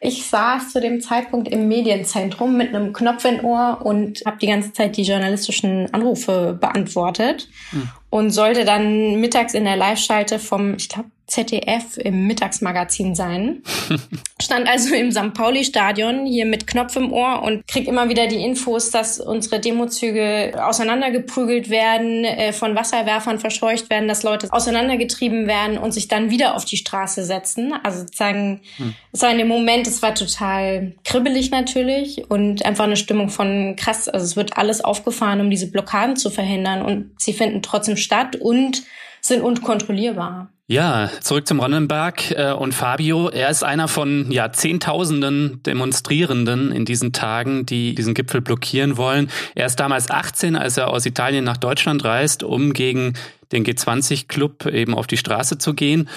Ich 0.01 0.25
saß 0.27 0.71
zu 0.71 0.79
dem 0.79 1.01
Zeitpunkt 1.01 1.49
im 1.49 1.67
Medienzentrum 1.67 2.55
mit 2.55 2.69
einem 2.69 2.93
Knopf 2.93 3.25
in 3.25 3.41
Ohr 3.41 3.81
und 3.83 4.21
habe 4.25 4.37
die 4.37 4.47
ganze 4.47 4.71
Zeit 4.71 4.95
die 4.95 5.03
journalistischen 5.03 5.93
Anrufe 5.93 6.57
beantwortet. 6.59 7.49
Hm. 7.71 7.89
Und 8.09 8.31
sollte 8.31 8.65
dann 8.65 9.19
mittags 9.19 9.53
in 9.53 9.65
der 9.65 9.75
Live-Schalte 9.75 10.39
vom, 10.39 10.75
ich 10.75 10.89
glaube, 10.89 11.09
ZDF 11.29 11.97
im 11.97 12.27
Mittagsmagazin 12.27 13.15
sein. 13.15 13.61
Stand 14.41 14.67
also 14.67 14.95
im 14.95 15.11
St. 15.11 15.33
Pauli-Stadion 15.33 16.25
hier 16.25 16.45
mit 16.45 16.67
Knopf 16.67 16.95
im 16.95 17.13
Ohr 17.13 17.43
und 17.43 17.67
krieg 17.67 17.87
immer 17.87 18.09
wieder 18.09 18.27
die 18.27 18.43
Infos, 18.43 18.89
dass 18.89 19.19
unsere 19.19 19.59
Demozüge 19.59 20.53
auseinandergeprügelt 20.61 21.69
werden, 21.69 22.23
äh, 22.25 22.51
von 22.51 22.75
Wasserwerfern 22.75 23.39
verscheucht 23.39 23.89
werden, 23.89 24.07
dass 24.07 24.23
Leute 24.23 24.51
auseinandergetrieben 24.51 25.47
werden 25.47 25.77
und 25.77 25.91
sich 25.91 26.07
dann 26.07 26.31
wieder 26.31 26.55
auf 26.55 26.65
die 26.65 26.77
Straße 26.77 27.23
setzen. 27.23 27.73
Also 27.83 27.99
sozusagen, 27.99 28.61
hm. 28.77 28.95
es 29.11 29.21
war 29.21 29.31
in 29.31 29.37
dem 29.37 29.47
Moment, 29.47 29.87
es 29.87 30.01
war 30.01 30.15
total 30.15 30.93
kribbelig 31.03 31.51
natürlich 31.51 32.29
und 32.29 32.65
einfach 32.65 32.85
eine 32.85 32.97
Stimmung 32.97 33.29
von 33.29 33.75
krass. 33.75 34.09
Also 34.09 34.25
es 34.25 34.35
wird 34.35 34.57
alles 34.57 34.81
aufgefahren, 34.81 35.41
um 35.41 35.49
diese 35.49 35.69
Blockaden 35.69 36.15
zu 36.15 36.29
verhindern 36.29 36.81
und 36.81 37.11
sie 37.17 37.33
finden 37.33 37.61
trotzdem 37.61 37.97
statt 37.99 38.35
und 38.35 38.83
sind 39.21 39.41
unkontrollierbar. 39.41 40.49
Ja, 40.71 41.09
zurück 41.21 41.47
zum 41.47 41.59
Ronnenberg 41.59 42.29
äh, 42.29 42.51
und 42.51 42.75
Fabio. 42.75 43.29
Er 43.29 43.49
ist 43.49 43.63
einer 43.63 43.87
von 43.87 44.31
ja, 44.31 44.51
Zehntausenden 44.51 45.63
Demonstrierenden 45.63 46.71
in 46.71 46.85
diesen 46.85 47.11
Tagen, 47.11 47.65
die 47.65 47.95
diesen 47.95 48.13
Gipfel 48.13 48.41
blockieren 48.41 48.95
wollen. 48.95 49.31
Er 49.55 49.65
ist 49.65 49.79
damals 49.79 50.11
18, 50.11 50.55
als 50.55 50.77
er 50.77 50.89
aus 50.89 51.07
Italien 51.07 51.43
nach 51.43 51.57
Deutschland 51.57 52.05
reist, 52.05 52.43
um 52.43 52.73
gegen 52.73 53.13
den 53.51 53.65
G20-Club 53.65 54.67
eben 54.67 54.93
auf 54.93 55.07
die 55.07 55.17
Straße 55.17 55.57
zu 55.57 55.73
gehen. 55.73 56.07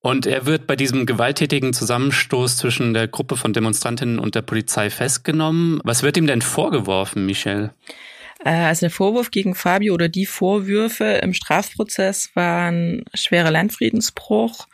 Und 0.00 0.26
er 0.26 0.44
wird 0.44 0.66
bei 0.66 0.74
diesem 0.74 1.06
gewalttätigen 1.06 1.72
Zusammenstoß 1.72 2.56
zwischen 2.56 2.94
der 2.94 3.06
Gruppe 3.06 3.36
von 3.36 3.52
Demonstrantinnen 3.52 4.18
und 4.18 4.34
der 4.34 4.42
Polizei 4.42 4.90
festgenommen. 4.90 5.80
Was 5.84 6.02
wird 6.02 6.16
ihm 6.16 6.26
denn 6.26 6.42
vorgeworfen, 6.42 7.26
Michel? 7.26 7.70
Äh, 8.44 8.50
also 8.50 8.80
der 8.80 8.90
Vorwurf 8.90 9.30
gegen 9.30 9.54
Fabio 9.54 9.94
oder 9.94 10.08
die 10.08 10.26
Vorwürfe 10.26 11.04
im 11.22 11.32
Strafprozess 11.32 12.30
waren 12.34 13.04
schwerer 13.14 13.50
Landfriedensbruch, 13.50 14.66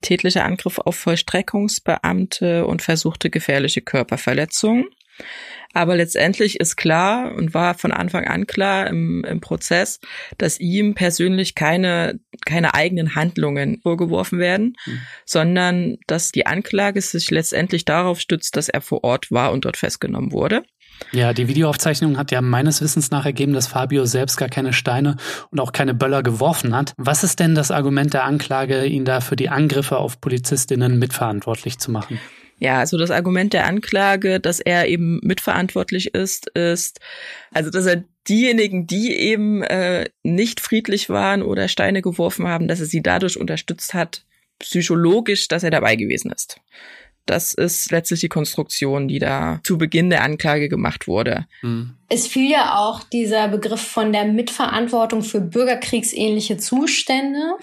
tätlicher 0.00 0.44
Angriff 0.44 0.78
auf 0.78 0.96
Vollstreckungsbeamte 0.96 2.66
und 2.66 2.82
versuchte 2.82 3.30
gefährliche 3.30 3.80
Körperverletzung. 3.80 4.86
Aber 5.72 5.96
letztendlich 5.96 6.60
ist 6.60 6.76
klar 6.76 7.34
und 7.34 7.52
war 7.52 7.74
von 7.74 7.90
Anfang 7.90 8.26
an 8.26 8.46
klar 8.46 8.86
im, 8.86 9.24
im 9.24 9.40
Prozess, 9.40 9.98
dass 10.38 10.60
ihm 10.60 10.94
persönlich 10.94 11.56
keine, 11.56 12.20
keine 12.46 12.74
eigenen 12.74 13.16
Handlungen 13.16 13.80
vorgeworfen 13.82 14.38
werden, 14.38 14.76
mhm. 14.86 15.00
sondern 15.24 15.96
dass 16.06 16.30
die 16.30 16.46
Anklage 16.46 17.00
sich 17.00 17.30
letztendlich 17.30 17.84
darauf 17.84 18.20
stützt, 18.20 18.56
dass 18.56 18.68
er 18.68 18.80
vor 18.80 19.02
Ort 19.02 19.32
war 19.32 19.52
und 19.52 19.64
dort 19.64 19.76
festgenommen 19.76 20.30
wurde. 20.30 20.62
Ja, 21.12 21.32
die 21.32 21.48
Videoaufzeichnung 21.48 22.18
hat 22.18 22.30
ja 22.30 22.40
meines 22.40 22.80
Wissens 22.80 23.10
nach 23.10 23.24
ergeben, 23.24 23.52
dass 23.52 23.68
Fabio 23.68 24.04
selbst 24.04 24.36
gar 24.36 24.48
keine 24.48 24.72
Steine 24.72 25.16
und 25.50 25.60
auch 25.60 25.72
keine 25.72 25.94
Böller 25.94 26.22
geworfen 26.22 26.74
hat. 26.74 26.92
Was 26.96 27.22
ist 27.22 27.40
denn 27.40 27.54
das 27.54 27.70
Argument 27.70 28.14
der 28.14 28.24
Anklage, 28.24 28.84
ihn 28.84 29.04
da 29.04 29.20
für 29.20 29.36
die 29.36 29.48
Angriffe 29.48 29.98
auf 29.98 30.20
Polizistinnen 30.20 30.98
mitverantwortlich 30.98 31.78
zu 31.78 31.90
machen? 31.90 32.18
Ja, 32.58 32.78
also 32.78 32.96
das 32.96 33.10
Argument 33.10 33.52
der 33.52 33.66
Anklage, 33.66 34.40
dass 34.40 34.60
er 34.60 34.88
eben 34.88 35.20
mitverantwortlich 35.22 36.14
ist, 36.14 36.48
ist, 36.50 37.00
also 37.52 37.70
dass 37.70 37.86
er 37.86 38.04
diejenigen, 38.28 38.86
die 38.86 39.14
eben 39.14 39.62
äh, 39.62 40.08
nicht 40.22 40.60
friedlich 40.60 41.10
waren 41.10 41.42
oder 41.42 41.68
Steine 41.68 42.00
geworfen 42.00 42.46
haben, 42.46 42.68
dass 42.68 42.80
er 42.80 42.86
sie 42.86 43.02
dadurch 43.02 43.38
unterstützt 43.38 43.92
hat, 43.92 44.24
psychologisch, 44.60 45.48
dass 45.48 45.62
er 45.62 45.70
dabei 45.70 45.96
gewesen 45.96 46.32
ist. 46.32 46.60
Das 47.26 47.54
ist 47.54 47.90
letztlich 47.90 48.20
die 48.20 48.28
Konstruktion, 48.28 49.08
die 49.08 49.18
da 49.18 49.60
zu 49.64 49.78
Beginn 49.78 50.10
der 50.10 50.22
Anklage 50.22 50.68
gemacht 50.68 51.06
wurde. 51.06 51.46
Mhm. 51.62 51.94
Es 52.08 52.26
fiel 52.26 52.50
ja 52.50 52.78
auch 52.78 53.02
dieser 53.02 53.48
Begriff 53.48 53.80
von 53.80 54.12
der 54.12 54.24
Mitverantwortung 54.24 55.22
für 55.22 55.40
bürgerkriegsähnliche 55.40 56.58
Zustände, 56.58 57.56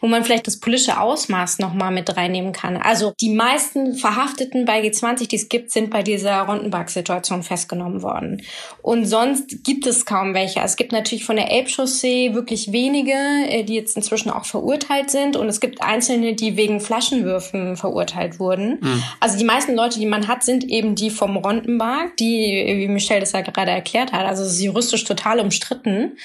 wo 0.00 0.06
man 0.06 0.24
vielleicht 0.24 0.46
das 0.46 0.60
politische 0.60 1.00
Ausmaß 1.00 1.58
nochmal 1.58 1.90
mit 1.90 2.16
reinnehmen 2.16 2.52
kann. 2.52 2.76
Also 2.76 3.12
die 3.20 3.34
meisten 3.34 3.94
Verhafteten 3.94 4.64
bei 4.64 4.80
G20, 4.80 5.28
die 5.28 5.36
es 5.36 5.48
gibt, 5.48 5.70
sind 5.70 5.90
bei 5.90 6.02
dieser 6.02 6.42
Rondenberg-Situation 6.42 7.42
festgenommen 7.42 8.02
worden. 8.02 8.42
Und 8.82 9.06
sonst 9.06 9.64
gibt 9.64 9.86
es 9.86 10.06
kaum 10.06 10.34
welche. 10.34 10.60
Es 10.60 10.76
gibt 10.76 10.92
natürlich 10.92 11.24
von 11.24 11.36
der 11.36 11.50
Elbchaussee 11.50 12.34
wirklich 12.34 12.72
wenige, 12.72 13.12
äh, 13.12 13.64
die 13.64 13.74
jetzt 13.74 13.96
inzwischen 13.96 14.30
auch 14.30 14.44
verurteilt 14.44 15.10
sind. 15.10 15.36
Und 15.36 15.48
es 15.48 15.60
gibt 15.60 15.82
einzelne, 15.82 16.34
die 16.34 16.56
wegen 16.56 16.80
Flaschenwürfen 16.80 17.76
verurteilt 17.76 18.38
wurden. 18.38 18.78
Mhm. 18.80 19.02
Also 19.20 19.38
die 19.38 19.44
meisten 19.44 19.74
Leute, 19.74 19.98
die 19.98 20.06
man 20.06 20.28
hat, 20.28 20.44
sind 20.44 20.64
eben 20.64 20.94
die 20.94 21.10
vom 21.10 21.36
Rondenberg, 21.36 22.16
die, 22.16 22.76
wie 22.78 22.88
Michelle 22.88 23.20
das 23.20 23.32
ja 23.32 23.40
gerade 23.40 23.71
erklärt 23.72 24.12
hat. 24.12 24.26
Also 24.26 24.42
es 24.44 24.52
ist 24.52 24.62
juristisch 24.62 25.04
total 25.04 25.40
umstritten. 25.40 26.16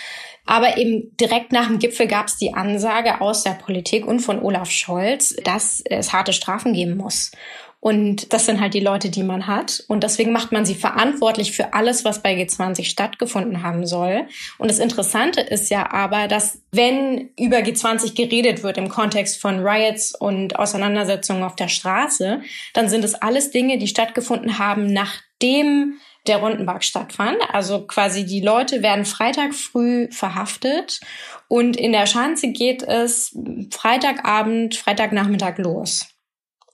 Aber 0.46 0.78
eben 0.78 1.16
direkt 1.18 1.52
nach 1.52 1.68
dem 1.68 1.78
Gipfel 1.78 2.08
gab 2.08 2.28
es 2.28 2.38
die 2.38 2.54
Ansage 2.54 3.20
aus 3.20 3.44
der 3.44 3.52
Politik 3.52 4.08
und 4.08 4.22
von 4.22 4.42
Olaf 4.42 4.72
Scholz, 4.72 5.36
dass 5.44 5.82
es 5.84 6.14
harte 6.14 6.32
Strafen 6.32 6.74
geben 6.74 6.96
muss. 6.96 7.32
Und 7.80 8.34
das 8.34 8.46
sind 8.46 8.60
halt 8.60 8.74
die 8.74 8.80
Leute, 8.80 9.10
die 9.10 9.24
man 9.24 9.46
hat. 9.46 9.84
Und 9.88 10.04
deswegen 10.04 10.32
macht 10.32 10.52
man 10.52 10.66
sie 10.66 10.74
verantwortlich 10.74 11.52
für 11.52 11.74
alles, 11.74 12.04
was 12.06 12.24
bei 12.24 12.34
G20 12.34 12.86
stattgefunden 12.86 13.62
haben 13.62 13.86
soll. 13.86 14.28
Und 14.58 14.72
das 14.72 14.80
Interessante 14.80 15.42
ist 15.42 15.70
ja 15.70 15.92
aber, 15.92 16.28
dass 16.28 16.60
wenn 16.72 17.30
über 17.38 17.58
G20 17.58 18.16
geredet 18.16 18.64
wird 18.64 18.78
im 18.78 18.90
Kontext 18.90 19.40
von 19.40 19.60
Riots 19.60 20.16
und 20.16 20.58
Auseinandersetzungen 20.58 21.44
auf 21.44 21.56
der 21.56 21.68
Straße, 21.68 22.42
dann 22.74 22.90
sind 22.90 23.06
es 23.06 23.16
alles 23.16 23.52
Dinge, 23.52 23.78
die 23.78 23.88
stattgefunden 23.88 24.58
haben, 24.58 24.92
nachdem 24.92 26.00
der 26.28 26.38
Rundenberg 26.38 26.84
stattfand. 26.84 27.38
Also 27.52 27.86
quasi 27.86 28.26
die 28.26 28.42
Leute 28.42 28.82
werden 28.84 29.06
Freitag 29.06 29.54
früh 29.54 30.10
verhaftet 30.12 31.00
und 31.48 31.78
in 31.78 31.92
der 31.92 32.06
Schanze 32.06 32.50
geht 32.52 32.84
es 32.84 33.38
Freitagabend, 33.72 34.76
Freitagnachmittag 34.76 35.58
los 35.58 36.06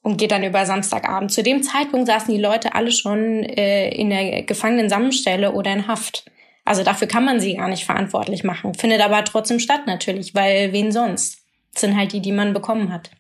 und 0.02 0.18
geht 0.18 0.32
dann 0.32 0.44
über 0.44 0.66
Samstagabend. 0.66 1.32
Zu 1.32 1.44
dem 1.44 1.64
Zeitpunkt 1.64 2.08
saßen 2.08 2.34
die 2.34 2.42
Leute 2.42 2.76
alle 2.76 2.92
schon 2.92 3.44
äh, 3.44 3.90
in 3.90 4.10
der 4.10 4.44
Gefangenensammelstelle 4.44 5.54
oder 5.54 5.72
in 5.72 5.88
Haft. 5.88 6.26
Also 6.66 6.84
dafür 6.84 7.08
kann 7.08 7.26
man 7.26 7.40
sie 7.40 7.56
gar 7.56 7.68
nicht 7.68 7.86
verantwortlich 7.86 8.44
machen. 8.44 8.74
Findet 8.74 9.02
aber 9.02 9.24
trotzdem 9.24 9.60
statt 9.60 9.88
natürlich, 9.88 10.36
weil 10.36 10.72
wen 10.72 10.92
sonst? 10.92 11.40
Das 11.74 11.82
sind 11.82 11.98
halt 11.98 12.14
die, 12.14 12.22
die 12.22 12.32
man 12.32 12.54
bekommen 12.54 12.92
hat. 12.94 13.12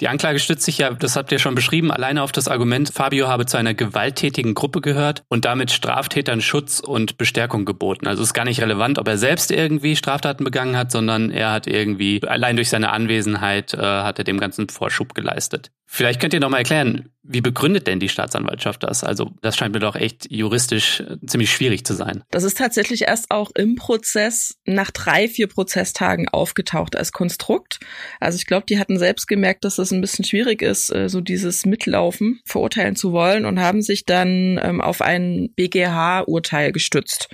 Die 0.00 0.08
Anklage 0.08 0.38
stützt 0.38 0.64
sich 0.64 0.78
ja, 0.78 0.90
das 0.90 1.16
habt 1.16 1.32
ihr 1.32 1.38
schon 1.38 1.54
beschrieben, 1.54 1.90
alleine 1.90 2.22
auf 2.22 2.30
das 2.30 2.48
Argument, 2.48 2.90
Fabio 2.92 3.28
habe 3.28 3.46
zu 3.46 3.56
einer 3.56 3.72
gewalttätigen 3.72 4.54
Gruppe 4.54 4.82
gehört 4.82 5.24
und 5.28 5.46
damit 5.46 5.70
Straftätern 5.70 6.42
Schutz 6.42 6.80
und 6.80 7.16
Bestärkung 7.16 7.64
geboten. 7.64 8.06
Also 8.06 8.22
ist 8.22 8.34
gar 8.34 8.44
nicht 8.44 8.60
relevant, 8.60 8.98
ob 8.98 9.08
er 9.08 9.16
selbst 9.16 9.50
irgendwie 9.50 9.96
Straftaten 9.96 10.44
begangen 10.44 10.76
hat, 10.76 10.92
sondern 10.92 11.30
er 11.30 11.50
hat 11.50 11.66
irgendwie, 11.66 12.22
allein 12.26 12.56
durch 12.56 12.68
seine 12.68 12.90
Anwesenheit, 12.90 13.72
äh, 13.72 13.78
hat 13.78 14.18
er 14.18 14.24
dem 14.24 14.38
ganzen 14.38 14.68
Vorschub 14.68 15.14
geleistet. 15.14 15.70
Vielleicht 15.86 16.20
könnt 16.20 16.34
ihr 16.34 16.40
noch 16.40 16.50
mal 16.50 16.58
erklären, 16.58 17.08
wie 17.28 17.40
begründet 17.40 17.86
denn 17.86 18.00
die 18.00 18.08
Staatsanwaltschaft 18.08 18.82
das? 18.82 19.04
Also 19.04 19.32
das 19.42 19.56
scheint 19.56 19.74
mir 19.74 19.80
doch 19.80 19.96
echt 19.96 20.30
juristisch 20.30 21.00
äh, 21.00 21.16
ziemlich 21.26 21.50
schwierig 21.50 21.84
zu 21.84 21.94
sein. 21.94 22.22
Das 22.30 22.44
ist 22.44 22.58
tatsächlich 22.58 23.02
erst 23.02 23.30
auch 23.30 23.50
im 23.54 23.76
Prozess 23.76 24.56
nach 24.64 24.90
drei, 24.90 25.28
vier 25.28 25.46
Prozesstagen 25.46 26.28
aufgetaucht 26.28 26.96
als 26.96 27.12
Konstrukt. 27.12 27.80
Also 28.20 28.36
ich 28.36 28.46
glaube, 28.46 28.66
die 28.68 28.78
hatten 28.78 28.98
selbst 28.98 29.26
gemerkt, 29.26 29.64
dass 29.64 29.76
das 29.76 29.92
ein 29.92 30.00
bisschen 30.00 30.24
schwierig 30.24 30.62
ist, 30.62 30.94
äh, 30.94 31.08
so 31.08 31.20
dieses 31.20 31.66
Mitlaufen 31.66 32.40
verurteilen 32.44 32.96
zu 32.96 33.12
wollen 33.12 33.44
und 33.44 33.60
haben 33.60 33.82
sich 33.82 34.04
dann 34.04 34.60
ähm, 34.62 34.80
auf 34.80 35.02
ein 35.02 35.50
BGH-Urteil 35.56 36.72
gestützt. 36.72 37.28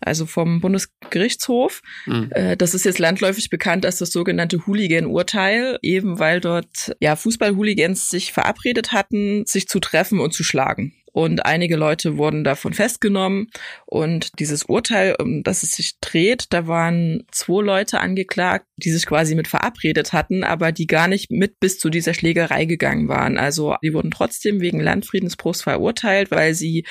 Also 0.00 0.26
vom 0.26 0.60
Bundesgerichtshof. 0.60 1.80
Mhm. 2.06 2.30
Das 2.58 2.74
ist 2.74 2.84
jetzt 2.84 2.98
landläufig 2.98 3.50
bekannt 3.50 3.86
als 3.86 3.98
das 3.98 4.10
sogenannte 4.10 4.66
Hooligan-Urteil, 4.66 5.78
eben 5.80 6.18
weil 6.18 6.40
dort 6.40 6.96
ja 6.98 7.14
Fußball-Hooligans 7.14 8.10
sich 8.10 8.32
verabredet 8.32 8.92
hatten, 8.92 9.31
sich 9.46 9.68
zu 9.68 9.80
treffen 9.80 10.20
und 10.20 10.32
zu 10.32 10.44
schlagen. 10.44 10.94
Und 11.12 11.44
einige 11.44 11.76
Leute 11.76 12.16
wurden 12.16 12.42
davon 12.42 12.72
festgenommen. 12.72 13.48
Und 13.84 14.38
dieses 14.38 14.64
Urteil, 14.64 15.14
um 15.20 15.42
das 15.42 15.62
es 15.62 15.72
sich 15.72 15.98
dreht, 16.00 16.46
da 16.50 16.66
waren 16.66 17.24
zwei 17.30 17.62
Leute 17.62 18.00
angeklagt, 18.00 18.66
die 18.78 18.90
sich 18.90 19.04
quasi 19.06 19.34
mit 19.34 19.46
verabredet 19.46 20.14
hatten, 20.14 20.42
aber 20.42 20.72
die 20.72 20.86
gar 20.86 21.08
nicht 21.08 21.30
mit 21.30 21.60
bis 21.60 21.78
zu 21.78 21.90
dieser 21.90 22.14
Schlägerei 22.14 22.64
gegangen 22.64 23.08
waren. 23.08 23.36
Also 23.36 23.76
die 23.82 23.92
wurden 23.92 24.10
trotzdem 24.10 24.60
wegen 24.60 24.80
Landfriedensbruchs 24.80 25.62
verurteilt, 25.62 26.30
weil 26.30 26.54
sie 26.54 26.86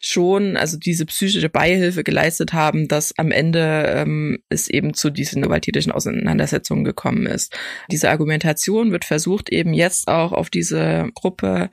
schon, 0.00 0.56
also 0.56 0.78
diese 0.78 1.06
psychische 1.06 1.48
Beihilfe 1.48 2.04
geleistet 2.04 2.52
haben, 2.52 2.86
dass 2.88 3.12
am 3.18 3.30
Ende 3.30 3.84
ähm, 3.86 4.38
es 4.48 4.68
eben 4.68 4.94
zu 4.94 5.10
diesen 5.10 5.42
gewalttätigen 5.42 5.92
Auseinandersetzungen 5.92 6.84
gekommen 6.84 7.26
ist. 7.26 7.56
Diese 7.90 8.10
Argumentation 8.10 8.92
wird 8.92 9.04
versucht, 9.04 9.50
eben 9.50 9.72
jetzt 9.74 10.08
auch 10.08 10.32
auf 10.32 10.50
diese 10.50 11.10
Gruppe 11.14 11.70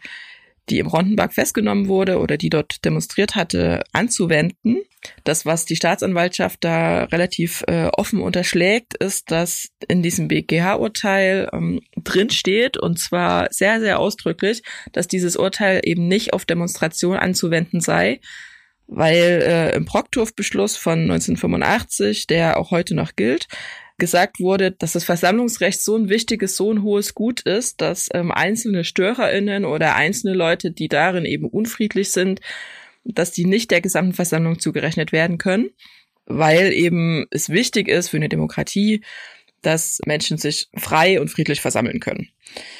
die 0.70 0.80
im 0.80 0.88
Rondenberg 0.88 1.34
festgenommen 1.34 1.88
wurde 1.88 2.20
oder 2.20 2.38
die 2.38 2.50
dort 2.50 2.84
demonstriert 2.86 3.36
hatte, 3.36 3.84
anzuwenden. 3.94 4.80
Das, 5.24 5.46
was 5.46 5.66
die 5.66 5.76
Staatsanwaltschaft 5.76 6.64
da 6.64 7.04
relativ 7.06 7.64
äh, 7.68 7.88
offen 7.88 8.22
unterschlägt, 8.22 8.96
ist, 8.96 9.30
dass 9.30 9.70
in 9.88 10.02
diesem 10.02 10.28
BGH-Urteil 10.28 11.50
ähm, 11.54 11.82
drin 11.96 12.32
steht, 12.32 12.78
und 12.78 12.98
zwar 12.98 13.48
sehr, 13.52 13.80
sehr 13.80 14.00
ausdrücklich, 14.00 14.64
dass 14.94 15.08
dieses 15.08 15.36
Urteil 15.36 15.82
eben 15.84 16.08
nicht 16.08 16.34
auf 16.34 16.46
Demonstration 16.46 17.18
anzuwenden 17.18 17.82
sei, 17.82 18.20
weil 18.88 19.44
äh, 19.46 19.76
im 19.76 19.86
Brocktorf-Beschluss 19.86 20.78
von 20.78 21.02
1985, 21.02 22.28
der 22.28 22.58
auch 22.58 22.72
heute 22.72 22.96
noch 22.96 23.16
gilt, 23.16 23.48
gesagt 23.98 24.40
wurde, 24.40 24.72
dass 24.72 24.94
das 24.94 25.04
Versammlungsrecht 25.04 25.82
so 25.82 25.96
ein 25.96 26.10
wichtiges, 26.10 26.58
so 26.58 26.72
ein 26.72 26.84
hohes 26.84 27.14
Gut 27.16 27.42
ist, 27.42 27.82
dass 27.82 28.10
ähm, 28.14 28.32
einzelne 28.32 28.84
StörerInnen 28.84 29.66
oder 29.66 29.96
einzelne 29.96 30.34
Leute, 30.34 30.72
die 30.72 30.88
darin 30.88 31.26
eben 31.26 31.48
unfriedlich 31.48 32.12
sind, 32.12 32.42
dass 33.06 33.32
die 33.32 33.46
nicht 33.46 33.72
der 33.72 33.82
gesamten 33.82 34.14
Versammlung 34.14 34.60
zugerechnet 34.60 35.12
werden 35.12 35.38
können, 35.38 35.70
weil 36.26 36.74
eben 36.74 37.26
es 37.32 37.50
wichtig 37.50 37.88
ist 37.88 38.10
für 38.10 38.18
eine 38.18 38.30
Demokratie, 38.30 39.02
dass 39.62 40.00
Menschen 40.06 40.38
sich 40.38 40.68
frei 40.76 41.22
und 41.22 41.30
friedlich 41.30 41.62
versammeln 41.62 42.00
können. 42.00 42.30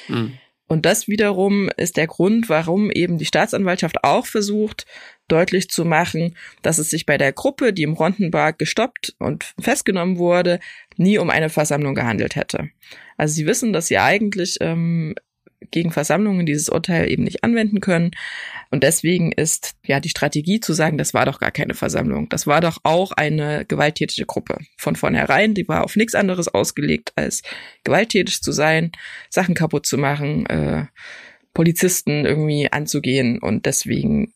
Mhm. 0.08 0.38
Und 0.68 0.84
das 0.84 1.06
wiederum 1.06 1.70
ist 1.76 1.96
der 1.96 2.06
Grund, 2.08 2.48
warum 2.48 2.90
eben 2.90 3.18
die 3.18 3.24
Staatsanwaltschaft 3.24 4.02
auch 4.02 4.26
versucht, 4.26 4.84
deutlich 5.28 5.68
zu 5.68 5.84
machen, 5.84 6.36
dass 6.62 6.78
es 6.78 6.90
sich 6.90 7.06
bei 7.06 7.18
der 7.18 7.32
Gruppe, 7.32 7.72
die 7.72 7.82
im 7.82 7.94
Rondenberg 7.94 8.58
gestoppt 8.58 9.14
und 9.18 9.54
festgenommen 9.60 10.18
wurde, 10.18 10.58
nie 10.96 11.18
um 11.18 11.30
eine 11.30 11.50
Versammlung 11.50 11.94
gehandelt 11.94 12.36
hätte. 12.36 12.70
Also 13.16 13.34
sie 13.34 13.46
wissen, 13.46 13.72
dass 13.72 13.86
sie 13.86 13.98
eigentlich 13.98 14.58
ähm, 14.60 15.14
gegen 15.70 15.90
Versammlungen 15.90 16.46
dieses 16.46 16.68
Urteil 16.68 17.10
eben 17.10 17.24
nicht 17.24 17.44
anwenden 17.44 17.80
können. 17.80 18.10
Und 18.70 18.82
deswegen 18.82 19.32
ist 19.32 19.74
ja 19.84 20.00
die 20.00 20.08
Strategie 20.08 20.60
zu 20.60 20.72
sagen, 20.72 20.98
das 20.98 21.14
war 21.14 21.26
doch 21.26 21.38
gar 21.38 21.50
keine 21.50 21.74
Versammlung. 21.74 22.28
Das 22.28 22.46
war 22.46 22.60
doch 22.60 22.78
auch 22.82 23.12
eine 23.12 23.64
gewalttätige 23.66 24.26
Gruppe. 24.26 24.58
Von 24.76 24.96
vornherein, 24.96 25.54
die 25.54 25.68
war 25.68 25.84
auf 25.84 25.96
nichts 25.96 26.14
anderes 26.14 26.48
ausgelegt, 26.48 27.12
als 27.16 27.42
gewalttätig 27.84 28.40
zu 28.42 28.52
sein, 28.52 28.92
Sachen 29.30 29.54
kaputt 29.54 29.86
zu 29.86 29.98
machen, 29.98 30.46
äh, 30.46 30.86
Polizisten 31.54 32.26
irgendwie 32.26 32.70
anzugehen. 32.70 33.38
Und 33.38 33.66
deswegen 33.66 34.32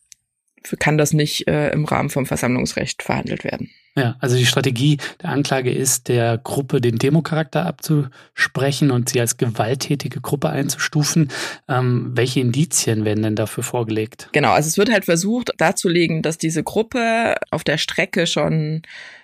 kann 0.79 0.97
das 0.97 1.13
nicht 1.13 1.47
äh, 1.47 1.71
im 1.71 1.85
Rahmen 1.85 2.09
vom 2.09 2.25
Versammlungsrecht 2.25 3.03
verhandelt 3.03 3.43
werden. 3.43 3.69
Ja, 3.95 4.15
also 4.19 4.37
die 4.37 4.45
Strategie 4.45 4.97
der 5.21 5.31
Anklage 5.31 5.71
ist, 5.71 6.07
der 6.07 6.37
Gruppe 6.37 6.79
den 6.79 6.97
Democharakter 6.97 7.65
abzusprechen 7.65 8.89
und 8.89 9.09
sie 9.09 9.19
als 9.19 9.35
gewalttätige 9.35 10.21
Gruppe 10.21 10.49
einzustufen. 10.49 11.29
Ähm, 11.67 12.11
welche 12.13 12.39
Indizien 12.39 13.03
werden 13.03 13.23
denn 13.23 13.35
dafür 13.35 13.63
vorgelegt? 13.63 14.29
Genau, 14.31 14.51
also 14.51 14.67
es 14.67 14.77
wird 14.77 14.91
halt 14.91 15.05
versucht 15.05 15.51
darzulegen, 15.57 16.21
dass 16.21 16.37
diese 16.37 16.63
Gruppe 16.63 17.35
auf 17.49 17.65
der 17.65 17.77
Strecke 17.77 18.27
schon 18.27 18.83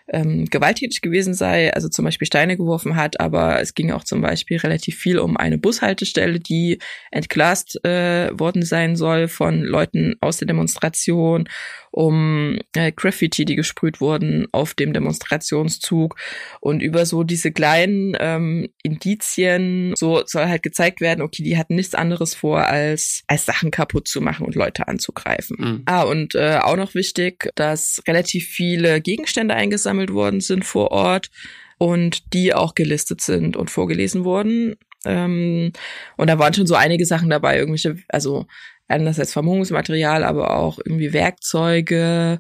ähm, 0.10 0.46
gewalttätig 0.46 1.02
gewesen 1.02 1.34
sei, 1.34 1.74
also 1.74 1.90
zum 1.90 2.06
Beispiel 2.06 2.28
Steine 2.28 2.58
geworfen 2.58 2.96
hat, 2.96 3.20
aber 3.20 3.62
es 3.62 3.74
ging 3.74 3.92
auch 3.92 4.04
zum 4.04 4.22
Beispiel 4.22 4.58
relativ 4.58 4.96
viel 4.98 5.20
um 5.20 5.38
eine 5.38 5.58
Bushaltestelle, 5.58 6.40
die 6.40 6.80
entglast 7.12 7.84
äh, 7.86 8.30
worden 8.38 8.64
sein 8.64 8.96
soll 8.96 9.28
von 9.28 9.62
Leuten 9.62 10.16
aus 10.22 10.38
der 10.38 10.48
Demonstration, 10.48 11.50
um 11.92 12.60
äh, 12.74 12.92
Graffiti, 12.92 13.46
die 13.46 13.56
gesprüht 13.56 14.02
wurden 14.02 14.48
auf 14.52 14.74
dem 14.74 14.94
Demonstrationszug 14.94 16.16
und 16.60 16.82
über 16.82 17.06
so 17.06 17.24
diese 17.24 17.52
kleinen 17.52 18.16
ähm, 18.20 18.70
Indizien, 18.84 19.94
so 19.98 20.24
soll 20.26 20.48
halt 20.48 20.64
gezeigt 20.64 21.02
werden, 21.02 21.22
okay, 21.22 21.44
die 21.44 21.58
hatten 21.58 21.76
nichts 21.76 21.96
anderes 21.96 22.36
vor, 22.36 22.66
als, 22.68 23.24
als 23.28 23.46
Sachen 23.46 23.72
kaputt 23.72 24.08
zu 24.08 24.22
machen 24.22 24.46
und 24.46 24.56
Leute 24.56 24.88
anzugreifen. 24.88 25.58
Mhm. 25.60 25.82
Ah, 25.86 26.04
und 26.04 26.36
äh, 26.36 26.60
auch 26.62 26.78
noch 26.78 26.94
wichtig, 26.94 27.50
dass 27.56 28.02
relativ 28.08 28.48
viele 28.48 29.02
Gegenstände 29.02 29.56
eingesammelt 29.56 29.98
gesammelt 29.98 30.14
worden 30.14 30.42
sind 30.42 30.66
vor 30.66 30.92
Ort 30.92 31.30
und 31.78 32.34
die 32.34 32.54
auch 32.54 32.76
gelistet 32.76 33.22
sind 33.22 33.56
und 33.56 33.70
vorgelesen 33.70 34.24
wurden. 34.24 34.76
Ähm, 35.06 35.72
und 36.18 36.28
da 36.28 36.40
waren 36.40 36.54
schon 36.54 36.68
so 36.68 36.76
einige 36.76 37.06
Sachen 37.06 37.30
dabei, 37.30 37.58
irgendwelche, 37.58 37.98
also 38.10 38.48
einerseits 38.88 39.34
Vermummungsmaterial, 39.34 40.24
aber 40.24 40.56
auch 40.56 40.80
irgendwie 40.84 41.14
Werkzeuge 41.14 42.40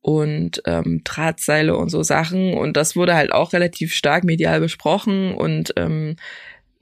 und 0.00 0.62
ähm, 0.66 1.02
Drahtseile 1.04 1.76
und 1.76 1.90
so 1.90 2.02
Sachen. 2.02 2.54
Und 2.54 2.76
das 2.76 2.96
wurde 2.96 3.14
halt 3.14 3.32
auch 3.32 3.52
relativ 3.52 3.94
stark 3.94 4.24
medial 4.24 4.60
besprochen 4.60 5.34
und 5.34 5.72
ähm, 5.76 6.16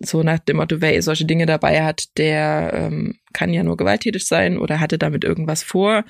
so 0.01 0.23
nach 0.23 0.39
dem 0.41 0.57
Motto, 0.57 0.81
wer 0.81 1.01
solche 1.03 1.25
Dinge 1.25 1.47
dabei 1.47 1.83
hat, 1.83 2.19
der 2.19 2.73
ähm, 2.75 3.19
kann 3.33 3.53
ja 3.53 3.63
nur 3.63 3.77
gewalttätig 3.77 4.27
sein 4.27 4.59
oder 4.59 4.81
hatte 4.81 4.99
damit 4.99 5.25
irgendwas 5.25 5.63
vor. 5.63 6.05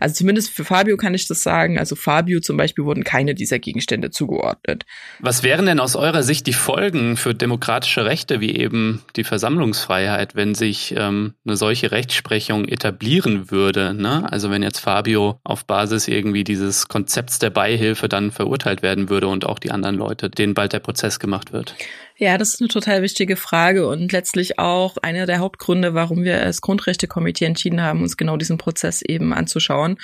Also 0.00 0.14
zumindest 0.14 0.50
für 0.50 0.64
Fabio 0.64 0.96
kann 0.96 1.14
ich 1.14 1.26
das 1.26 1.42
sagen. 1.42 1.78
Also 1.78 1.96
Fabio 1.96 2.40
zum 2.40 2.56
Beispiel 2.56 2.84
wurden 2.84 3.04
keine 3.04 3.34
dieser 3.34 3.58
Gegenstände 3.58 4.10
zugeordnet. 4.10 4.84
Was 5.20 5.42
wären 5.42 5.66
denn 5.66 5.80
aus 5.80 5.96
eurer 5.96 6.22
Sicht 6.22 6.46
die 6.46 6.52
Folgen 6.52 7.16
für 7.16 7.34
demokratische 7.34 8.04
Rechte 8.04 8.40
wie 8.40 8.56
eben 8.56 9.02
die 9.16 9.24
Versammlungsfreiheit, 9.24 10.34
wenn 10.34 10.54
sich 10.54 10.94
ähm, 10.96 11.34
eine 11.46 11.56
solche 11.56 11.90
Rechtsprechung 11.90 12.66
etablieren 12.66 13.50
würde? 13.50 13.94
Ne? 13.94 14.30
Also 14.30 14.50
wenn 14.50 14.62
jetzt 14.62 14.80
Fabio 14.80 15.40
auf 15.44 15.64
Basis 15.64 16.08
irgendwie 16.08 16.44
dieses 16.44 16.88
Konzepts 16.88 17.38
der 17.38 17.50
Beihilfe 17.50 18.08
dann 18.08 18.30
verurteilt 18.30 18.82
werden 18.82 19.08
würde 19.10 19.28
und 19.28 19.46
auch 19.46 19.58
die 19.58 19.70
anderen 19.70 19.96
Leute, 19.96 20.30
denen 20.30 20.54
bald 20.54 20.72
der 20.72 20.80
Prozess 20.80 21.18
gemacht 21.18 21.52
wird. 21.52 21.74
Ja, 22.20 22.36
das 22.36 22.54
ist 22.54 22.60
eine 22.60 22.68
total 22.68 23.02
wichtige 23.02 23.36
Frage 23.36 23.86
und 23.86 24.10
letztlich 24.10 24.58
auch 24.58 24.96
einer 25.02 25.24
der 25.24 25.38
Hauptgründe, 25.38 25.94
warum 25.94 26.24
wir 26.24 26.42
als 26.42 26.60
Grundrechtekomitee 26.60 27.44
entschieden 27.44 27.80
haben, 27.80 28.02
uns 28.02 28.16
genau 28.16 28.36
diesen 28.36 28.58
Prozess 28.58 29.02
eben 29.02 29.32
anzuschauen 29.32 29.98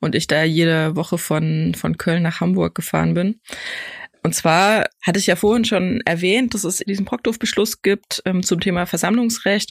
und 0.00 0.16
ich 0.16 0.26
da 0.26 0.42
jede 0.42 0.96
Woche 0.96 1.16
von, 1.16 1.76
von 1.76 1.96
Köln 1.96 2.24
nach 2.24 2.40
Hamburg 2.40 2.74
gefahren 2.74 3.14
bin. 3.14 3.38
Und 4.24 4.34
zwar 4.34 4.86
hatte 5.00 5.20
ich 5.20 5.28
ja 5.28 5.36
vorhin 5.36 5.64
schon 5.64 6.00
erwähnt, 6.04 6.54
dass 6.54 6.64
es 6.64 6.78
diesen 6.78 7.04
Brockdorf-Beschluss 7.04 7.82
gibt 7.82 8.20
ähm, 8.24 8.42
zum 8.42 8.58
Thema 8.58 8.86
Versammlungsrecht 8.86 9.70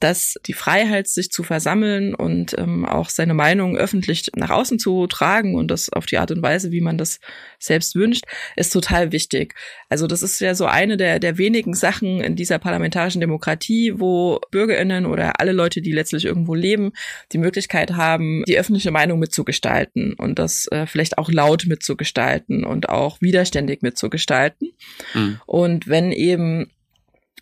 dass 0.00 0.36
die 0.46 0.52
Freiheit, 0.52 1.08
sich 1.08 1.30
zu 1.30 1.42
versammeln 1.42 2.14
und 2.14 2.56
ähm, 2.56 2.84
auch 2.84 3.10
seine 3.10 3.34
Meinung 3.34 3.76
öffentlich 3.76 4.30
nach 4.36 4.50
außen 4.50 4.78
zu 4.78 5.06
tragen 5.06 5.56
und 5.56 5.70
das 5.70 5.90
auf 5.90 6.06
die 6.06 6.18
Art 6.18 6.30
und 6.30 6.42
Weise, 6.42 6.70
wie 6.70 6.80
man 6.80 6.98
das 6.98 7.18
selbst 7.58 7.96
wünscht, 7.96 8.24
ist 8.54 8.72
total 8.72 9.10
wichtig. 9.10 9.54
Also 9.88 10.06
das 10.06 10.22
ist 10.22 10.40
ja 10.40 10.54
so 10.54 10.66
eine 10.66 10.96
der, 10.96 11.18
der 11.18 11.36
wenigen 11.36 11.74
Sachen 11.74 12.20
in 12.20 12.36
dieser 12.36 12.58
parlamentarischen 12.58 13.20
Demokratie, 13.20 13.94
wo 13.96 14.40
Bürgerinnen 14.50 15.06
oder 15.06 15.40
alle 15.40 15.52
Leute, 15.52 15.82
die 15.82 15.92
letztlich 15.92 16.24
irgendwo 16.24 16.54
leben, 16.54 16.92
die 17.32 17.38
Möglichkeit 17.38 17.92
haben, 17.92 18.44
die 18.46 18.58
öffentliche 18.58 18.92
Meinung 18.92 19.18
mitzugestalten 19.18 20.14
und 20.14 20.38
das 20.38 20.68
äh, 20.70 20.86
vielleicht 20.86 21.18
auch 21.18 21.30
laut 21.30 21.66
mitzugestalten 21.66 22.64
und 22.64 22.88
auch 22.88 23.20
widerständig 23.20 23.82
mitzugestalten. 23.82 24.72
Mhm. 25.14 25.40
Und 25.46 25.88
wenn 25.88 26.12
eben 26.12 26.70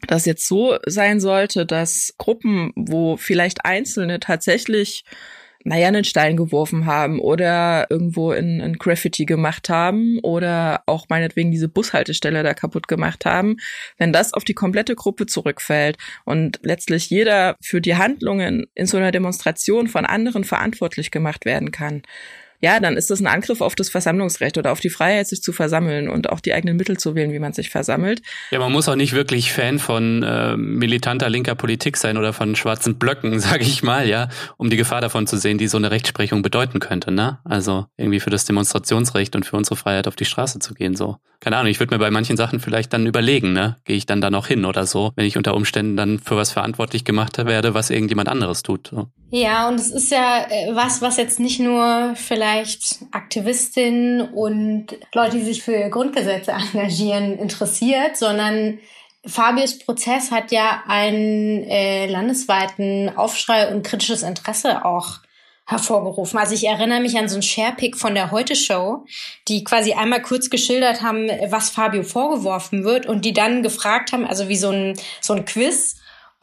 das 0.07 0.27
jetzt 0.27 0.47
so 0.47 0.79
sein 0.87 1.21
sollte, 1.21 1.67
dass 1.67 2.15
Gruppen, 2.19 2.73
wo 2.77 3.17
vielleicht 3.17 3.65
Einzelne 3.65 4.21
tatsächlich 4.21 5.05
naja, 5.67 5.89
einen 5.89 6.05
Stein 6.05 6.37
geworfen 6.37 6.87
haben 6.87 7.19
oder 7.19 7.89
irgendwo 7.91 8.31
in, 8.31 8.61
in 8.61 8.79
Graffiti 8.79 9.27
gemacht 9.27 9.69
haben 9.69 10.21
oder 10.21 10.85
auch 10.87 11.07
meinetwegen 11.09 11.51
diese 11.51 11.69
Bushaltestelle 11.69 12.45
da 12.45 12.55
kaputt 12.55 12.87
gemacht 12.87 13.25
haben, 13.25 13.57
wenn 13.99 14.13
das 14.13 14.33
auf 14.33 14.45
die 14.45 14.55
komplette 14.55 14.95
Gruppe 14.95 15.27
zurückfällt 15.27 15.99
und 16.25 16.61
letztlich 16.63 17.11
jeder 17.11 17.57
für 17.61 17.81
die 17.81 17.97
Handlungen 17.97 18.69
in 18.77 18.87
so 18.87 18.97
einer 18.97 19.11
Demonstration 19.11 19.89
von 19.89 20.07
anderen 20.07 20.45
verantwortlich 20.45 21.11
gemacht 21.11 21.45
werden 21.45 21.73
kann, 21.73 22.03
ja, 22.61 22.81
dann 22.81 22.97
ist 22.97 23.11
das 23.11 23.21
ein 23.21 23.27
Angriff 23.27 23.61
auf 23.61 23.75
das 23.75 23.89
Versammlungsrecht 23.89 24.59
oder 24.59 24.73
auf 24.73 24.81
die 24.81 24.91
Freiheit, 24.91 25.27
sich 25.27 25.43
zu 25.43 25.53
versammeln 25.53 26.09
und 26.09 26.31
auch 26.31 26.41
die 26.41 26.53
eigenen 26.53 26.77
Mittel 26.77 26.97
zu 26.97 27.15
wählen, 27.15 27.33
wie 27.33 27.39
man 27.39 27.53
sich 27.53 27.71
versammelt. 27.71 28.23
Ja, 28.51 28.59
man 28.59 28.73
muss 28.73 28.89
auch 28.89 28.97
nicht 28.97 29.13
wirklich 29.13 29.53
Fan 29.53 29.79
von 29.79 30.23
äh, 30.23 30.57
militanter 30.57 31.29
linker 31.29 31.55
Politik 31.55 31.97
sein 31.97 32.17
oder 32.17 32.33
von 32.33 32.57
schwarzen 32.57 32.97
Blöcken, 32.97 33.39
sage 33.41 33.65
ich 33.65 33.83
mal, 33.83 34.09
ja, 34.09 34.29
um 34.57 34.71
die 34.71 34.77
Gefahr 34.77 35.01
davon 35.01 35.27
zu 35.27 35.37
sehen, 35.37 35.59
die 35.59 35.69
so 35.69 35.77
eine 35.77 35.91
Rechtsprechung 35.91 36.43
bedeuten 36.43 36.81
könnte, 36.81 37.11
ne? 37.11 37.39
Also 37.45 37.87
irgendwie 37.97 38.21
für 38.21 38.31
das 38.31 38.45
Demonstrationsrecht 38.45 39.37
und 39.37 39.45
für 39.45 39.57
unsere 39.57 39.77
Freiheit 39.77 40.09
auf 40.09 40.17
die 40.17 40.25
Straße 40.25 40.59
zu 40.59 40.75
gehen, 40.75 40.97
so. 40.97 41.17
Keine 41.41 41.59
Ahnung, 41.59 41.71
ich 41.71 41.81
würde 41.81 41.95
mir 41.95 41.99
bei 41.99 42.11
manchen 42.11 42.37
Sachen 42.37 42.61
vielleicht 42.61 42.93
dann 42.93 43.07
überlegen, 43.07 43.53
ne? 43.53 43.77
Gehe 43.85 43.97
ich 43.97 44.07
dann 44.07 44.21
da 44.21 44.31
noch 44.31 44.47
hin 44.47 44.65
oder 44.65 44.87
so, 44.87 45.13
wenn 45.17 45.27
ich 45.27 45.37
unter 45.37 45.55
Umständen 45.55 45.97
dann 45.97 46.19
für 46.19 46.37
was 46.37 46.53
verantwortlich 46.53 47.05
gemacht 47.05 47.37
werde, 47.39 47.75
was 47.75 47.91
irgendjemand 47.91 48.29
anderes 48.29 48.63
tut. 48.63 48.89
So. 48.89 49.09
Ja, 49.31 49.69
und 49.69 49.75
es 49.75 49.91
ist 49.91 50.13
ja 50.13 50.47
äh, 50.49 50.75
was, 50.75 51.03
was 51.03 51.17
jetzt 51.17 51.41
nicht 51.41 51.59
nur 51.59 52.15
vielleicht 52.15 53.01
Aktivistinnen 53.11 54.21
und 54.33 54.97
Leute, 55.13 55.39
die 55.39 55.45
sich 55.45 55.63
für 55.63 55.91
Grundgesetze 55.91 56.53
engagieren, 56.73 57.39
interessiert, 57.39 58.17
sondern 58.17 58.79
Fabius 59.27 59.79
Prozess 59.79 60.31
hat 60.31 60.53
ja 60.53 60.85
einen 60.87 61.65
äh, 61.65 62.07
landesweiten 62.07 63.17
Aufschrei 63.17 63.75
und 63.75 63.85
kritisches 63.85 64.23
Interesse 64.23 64.85
auch 64.85 65.19
hervorgerufen. 65.67 66.39
Also 66.39 66.55
ich 66.55 66.65
erinnere 66.65 67.01
mich 67.01 67.19
an 67.19 67.29
so 67.29 67.35
einen 67.35 67.43
Sharepick 67.43 67.97
von 67.97 68.15
der 68.15 68.31
Heute 68.31 68.55
Show, 68.55 69.05
die 69.49 69.65
quasi 69.65 69.95
einmal 69.95 70.23
kurz 70.23 70.49
geschildert 70.49 71.03
haben, 71.03 71.29
was 71.49 71.71
Fabio 71.71 72.05
vorgeworfen 72.05 72.85
wird 72.85 73.07
und 73.07 73.25
die 73.25 73.33
dann 73.33 73.65
gefragt 73.65 74.13
haben, 74.13 74.25
also 74.25 74.49
wie 74.49 74.57
so 74.57 74.71
ein, 74.71 74.95
so 75.21 75.33
ein 75.33 75.45
Quiz, 75.45 75.97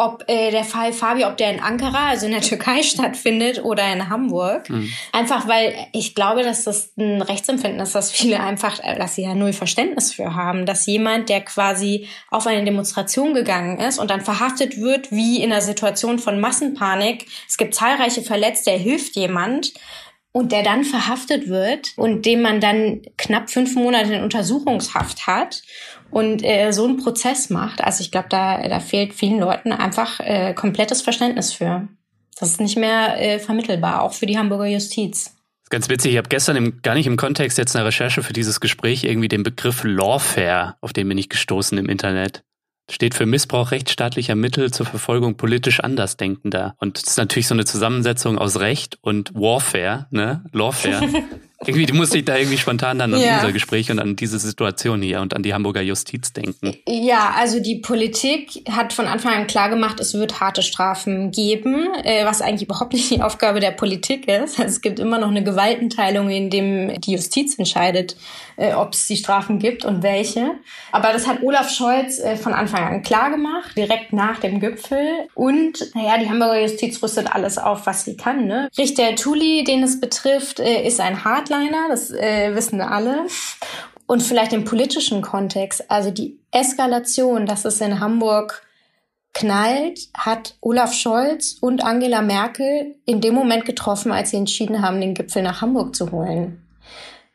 ob 0.03 0.23
äh, 0.27 0.51
der 0.51 0.63
Fall 0.63 0.93
Fabio, 0.93 1.27
ob 1.27 1.37
der 1.37 1.51
in 1.51 1.59
Ankara, 1.59 2.09
also 2.09 2.25
in 2.25 2.31
der 2.31 2.41
Türkei 2.41 2.83
stattfindet 2.83 3.63
oder 3.63 3.91
in 3.91 4.09
Hamburg. 4.09 4.69
Mhm. 4.69 4.91
Einfach 5.11 5.47
weil 5.47 5.73
ich 5.93 6.15
glaube, 6.15 6.43
dass 6.43 6.63
das 6.63 6.91
ein 6.97 7.21
Rechtsempfinden 7.21 7.79
ist, 7.79 7.95
dass 7.95 8.11
viele 8.11 8.39
einfach, 8.39 8.79
äh, 8.83 8.97
dass 8.97 9.15
sie 9.15 9.23
ja 9.23 9.33
null 9.33 9.53
Verständnis 9.53 10.13
für 10.13 10.35
haben, 10.35 10.65
dass 10.65 10.85
jemand, 10.85 11.29
der 11.29 11.41
quasi 11.41 12.07
auf 12.29 12.47
eine 12.47 12.63
Demonstration 12.63 13.33
gegangen 13.33 13.79
ist 13.79 13.99
und 13.99 14.09
dann 14.09 14.21
verhaftet 14.21 14.79
wird, 14.79 15.11
wie 15.11 15.41
in 15.41 15.51
einer 15.51 15.61
Situation 15.61 16.19
von 16.19 16.39
Massenpanik, 16.39 17.25
es 17.47 17.57
gibt 17.57 17.75
zahlreiche 17.75 18.21
Verletzte, 18.21 18.71
er 18.71 18.79
hilft 18.79 19.15
jemand, 19.15 19.73
und 20.33 20.51
der 20.51 20.63
dann 20.63 20.83
verhaftet 20.83 21.47
wird 21.47 21.93
und 21.95 22.25
dem 22.25 22.41
man 22.41 22.59
dann 22.59 23.03
knapp 23.17 23.51
fünf 23.51 23.75
Monate 23.75 24.15
in 24.15 24.23
Untersuchungshaft 24.23 25.27
hat 25.27 25.61
und 26.13 26.43
äh, 26.43 26.71
so 26.71 26.85
einen 26.85 26.97
Prozess 26.97 27.49
macht. 27.49 27.83
Also 27.83 28.01
ich 28.01 28.11
glaube, 28.11 28.27
da, 28.29 28.67
da 28.67 28.79
fehlt 28.79 29.13
vielen 29.13 29.39
Leuten 29.39 29.71
einfach 29.71 30.19
äh, 30.19 30.53
komplettes 30.53 31.01
Verständnis 31.01 31.53
für. 31.53 31.87
Das 32.39 32.49
ist 32.49 32.61
nicht 32.61 32.77
mehr 32.77 33.19
äh, 33.19 33.39
vermittelbar, 33.39 34.01
auch 34.01 34.13
für 34.13 34.25
die 34.25 34.37
Hamburger 34.37 34.67
Justiz. 34.67 35.35
Ganz 35.69 35.89
witzig, 35.89 36.11
ich 36.11 36.17
habe 36.17 36.29
gestern 36.29 36.55
im, 36.55 36.81
gar 36.83 36.93
nicht 36.93 37.07
im 37.07 37.17
Kontext 37.17 37.57
jetzt 37.57 37.75
einer 37.75 37.85
Recherche 37.85 38.21
für 38.21 38.33
dieses 38.33 38.59
Gespräch 38.59 39.03
irgendwie 39.03 39.27
den 39.27 39.43
Begriff 39.43 39.83
Lawfare, 39.83 40.75
auf 40.81 40.93
den 40.93 41.09
bin 41.09 41.17
ich 41.17 41.29
gestoßen 41.29 41.77
im 41.77 41.89
Internet 41.89 42.43
steht 42.89 43.15
für 43.15 43.25
Missbrauch 43.25 43.71
rechtsstaatlicher 43.71 44.35
Mittel 44.35 44.71
zur 44.71 44.85
Verfolgung 44.85 45.35
politisch 45.35 45.79
Andersdenkender. 45.79 46.75
Und 46.79 46.97
das 46.97 47.11
ist 47.11 47.17
natürlich 47.17 47.47
so 47.47 47.55
eine 47.55 47.65
Zusammensetzung 47.65 48.37
aus 48.37 48.59
Recht 48.59 48.97
und 49.01 49.33
Warfare, 49.33 50.07
ne? 50.11 50.43
Lawfare. 50.51 51.07
irgendwie 51.65 51.91
musste 51.93 52.17
ich 52.17 52.25
da 52.25 52.37
irgendwie 52.37 52.57
spontan 52.57 52.99
dann 52.99 53.13
an 53.13 53.21
ja. 53.21 53.35
unser 53.35 53.51
Gespräch 53.51 53.91
und 53.91 53.99
an 53.99 54.15
diese 54.15 54.39
Situation 54.39 55.01
hier 55.01 55.21
und 55.21 55.35
an 55.35 55.43
die 55.43 55.53
Hamburger 55.53 55.81
Justiz 55.81 56.33
denken. 56.33 56.75
Ja, 56.87 57.33
also 57.37 57.59
die 57.59 57.75
Politik 57.75 58.63
hat 58.69 58.93
von 58.93 59.07
Anfang 59.07 59.33
an 59.33 59.47
klar 59.47 59.69
gemacht, 59.69 59.99
es 59.99 60.13
wird 60.13 60.39
harte 60.39 60.61
Strafen 60.61 61.31
geben, 61.31 61.87
äh, 62.03 62.25
was 62.25 62.41
eigentlich 62.41 62.63
überhaupt 62.63 62.93
nicht 62.93 63.09
die 63.09 63.21
Aufgabe 63.21 63.59
der 63.59 63.71
Politik 63.71 64.27
ist. 64.27 64.59
Also 64.59 64.75
es 64.75 64.81
gibt 64.81 64.99
immer 64.99 65.19
noch 65.19 65.29
eine 65.29 65.43
Gewaltenteilung, 65.43 66.29
in 66.29 66.49
dem 66.49 66.99
die 67.01 67.13
Justiz 67.13 67.57
entscheidet, 67.57 68.15
äh, 68.55 68.73
ob 68.73 68.93
es 68.93 69.07
die 69.07 69.17
Strafen 69.17 69.59
gibt 69.59 69.85
und 69.85 70.03
welche. 70.03 70.51
Aber 70.91 71.13
das 71.13 71.27
hat 71.27 71.43
Olaf 71.43 71.69
Scholz 71.69 72.19
äh, 72.19 72.35
von 72.35 72.53
Anfang 72.53 72.83
an 72.83 73.03
klar 73.03 73.29
gemacht, 73.29 73.75
direkt 73.77 74.13
nach 74.13 74.39
dem 74.39 74.59
Gipfel. 74.59 75.27
Und 75.33 75.93
naja, 75.95 76.17
die 76.17 76.29
Hamburger 76.29 76.61
Justiz 76.61 77.01
rüstet 77.01 77.33
alles 77.33 77.57
auf, 77.57 77.85
was 77.85 78.05
sie 78.05 78.17
kann. 78.17 78.47
Ne? 78.47 78.69
Richter 78.77 79.15
Tuli, 79.15 79.63
den 79.63 79.83
es 79.83 79.99
betrifft, 79.99 80.59
ist 80.59 80.99
ein 80.99 81.23
Hardliner, 81.53 81.89
das 81.89 82.11
äh, 82.11 82.55
wissen 82.55 82.81
alle. 82.81 83.25
Und 84.05 84.21
vielleicht 84.21 84.53
im 84.53 84.65
politischen 84.65 85.21
Kontext, 85.21 85.89
also 85.89 86.11
die 86.11 86.39
Eskalation, 86.51 87.45
dass 87.45 87.65
es 87.65 87.79
in 87.81 87.99
Hamburg 87.99 88.63
knallt, 89.33 90.09
hat 90.15 90.55
Olaf 90.61 90.93
Scholz 90.93 91.57
und 91.59 91.83
Angela 91.83 92.21
Merkel 92.21 92.95
in 93.05 93.21
dem 93.21 93.33
Moment 93.33 93.65
getroffen, 93.65 94.11
als 94.11 94.29
sie 94.29 94.37
entschieden 94.37 94.81
haben, 94.81 95.01
den 95.01 95.13
Gipfel 95.15 95.41
nach 95.41 95.61
Hamburg 95.61 95.95
zu 95.95 96.11
holen. 96.11 96.59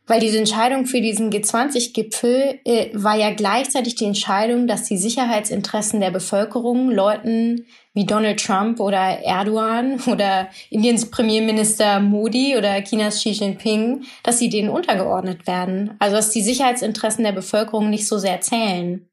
Weil 0.07 0.21
diese 0.21 0.39
Entscheidung 0.39 0.87
für 0.87 1.01
diesen 1.01 1.31
G20-Gipfel 1.31 2.61
äh, 2.65 2.91
war 2.95 3.17
ja 3.17 3.31
gleichzeitig 3.31 3.95
die 3.97 4.07
Entscheidung, 4.07 4.67
dass 4.67 4.85
die 4.85 4.97
Sicherheitsinteressen 4.97 6.01
der 6.01 6.11
Bevölkerung 6.11 6.91
Leuten 6.91 7.67
wie 7.99 8.07
Donald 8.07 8.39
Trump 8.39 8.79
oder 8.79 9.25
Erdogan 9.25 9.99
oder 10.07 10.49
Indiens 10.71 11.11
Premierminister 11.11 11.99
Modi 11.99 12.57
oder 12.57 12.81
Chinas 12.85 13.17
Xi 13.17 13.31
Jinping, 13.31 14.05
dass 14.23 14.39
sie 14.39 14.49
denen 14.49 14.69
untergeordnet 14.69 15.49
werden. 15.49 15.97
Also 15.99 16.15
dass 16.15 16.31
die 16.31 16.43
Sicherheitsinteressen 16.43 17.25
der 17.25 17.33
Bevölkerung 17.33 17.91
nicht 17.91 18.07
so 18.07 18.17
sehr 18.17 18.41
zählen. 18.41 19.09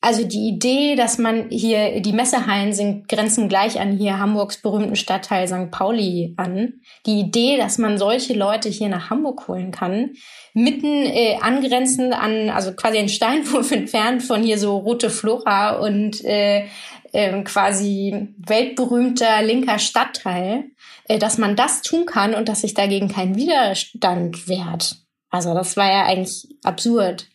Also 0.00 0.24
die 0.24 0.48
Idee, 0.48 0.96
dass 0.96 1.18
man 1.18 1.48
hier, 1.50 2.00
die 2.00 2.12
Messehallen 2.12 2.72
sind, 2.72 3.08
grenzen 3.08 3.48
gleich 3.48 3.80
an 3.80 3.96
hier 3.96 4.18
Hamburgs 4.18 4.62
berühmten 4.62 4.94
Stadtteil 4.96 5.46
St. 5.46 5.72
Pauli 5.72 6.34
an. 6.36 6.74
Die 7.06 7.20
Idee, 7.20 7.56
dass 7.56 7.78
man 7.78 7.98
solche 7.98 8.34
Leute 8.34 8.68
hier 8.68 8.88
nach 8.88 9.10
Hamburg 9.10 9.48
holen 9.48 9.72
kann, 9.72 10.12
mitten 10.54 10.86
äh, 11.04 11.38
angrenzend 11.40 12.14
an, 12.14 12.50
also 12.50 12.74
quasi 12.74 12.98
ein 12.98 13.08
Steinwurf 13.08 13.72
entfernt 13.72 14.22
von 14.22 14.42
hier 14.42 14.58
so 14.58 14.76
Rote 14.76 15.10
Flora 15.10 15.78
und 15.78 16.24
äh, 16.24 16.66
äh, 17.12 17.42
quasi 17.42 18.34
weltberühmter 18.38 19.42
linker 19.42 19.78
Stadtteil, 19.78 20.64
äh, 21.04 21.18
dass 21.18 21.38
man 21.38 21.56
das 21.56 21.82
tun 21.82 22.06
kann 22.06 22.34
und 22.34 22.48
dass 22.48 22.62
sich 22.62 22.74
dagegen 22.74 23.08
kein 23.08 23.36
Widerstand 23.36 24.48
wehrt. 24.48 24.96
Also 25.30 25.52
das 25.52 25.76
war 25.76 25.90
ja 25.90 26.04
eigentlich 26.04 26.48
absurd. 26.64 27.28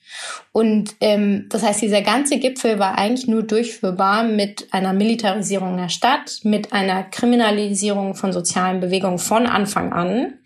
Und 0.51 0.95
ähm, 0.99 1.47
das 1.49 1.63
heißt, 1.63 1.81
dieser 1.81 2.01
ganze 2.01 2.39
Gipfel 2.39 2.79
war 2.79 2.97
eigentlich 2.97 3.27
nur 3.27 3.43
durchführbar 3.43 4.23
mit 4.23 4.67
einer 4.71 4.93
Militarisierung 4.93 5.77
der 5.77 5.89
Stadt, 5.89 6.39
mit 6.43 6.73
einer 6.73 7.03
Kriminalisierung 7.03 8.15
von 8.15 8.33
sozialen 8.33 8.79
Bewegungen 8.79 9.19
von 9.19 9.45
Anfang 9.45 9.93
an. 9.93 10.39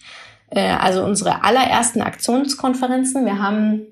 Äh, 0.49 0.71
also 0.71 1.03
unsere 1.03 1.43
allerersten 1.43 2.01
Aktionskonferenzen. 2.01 3.25
Wir 3.25 3.39
haben 3.39 3.87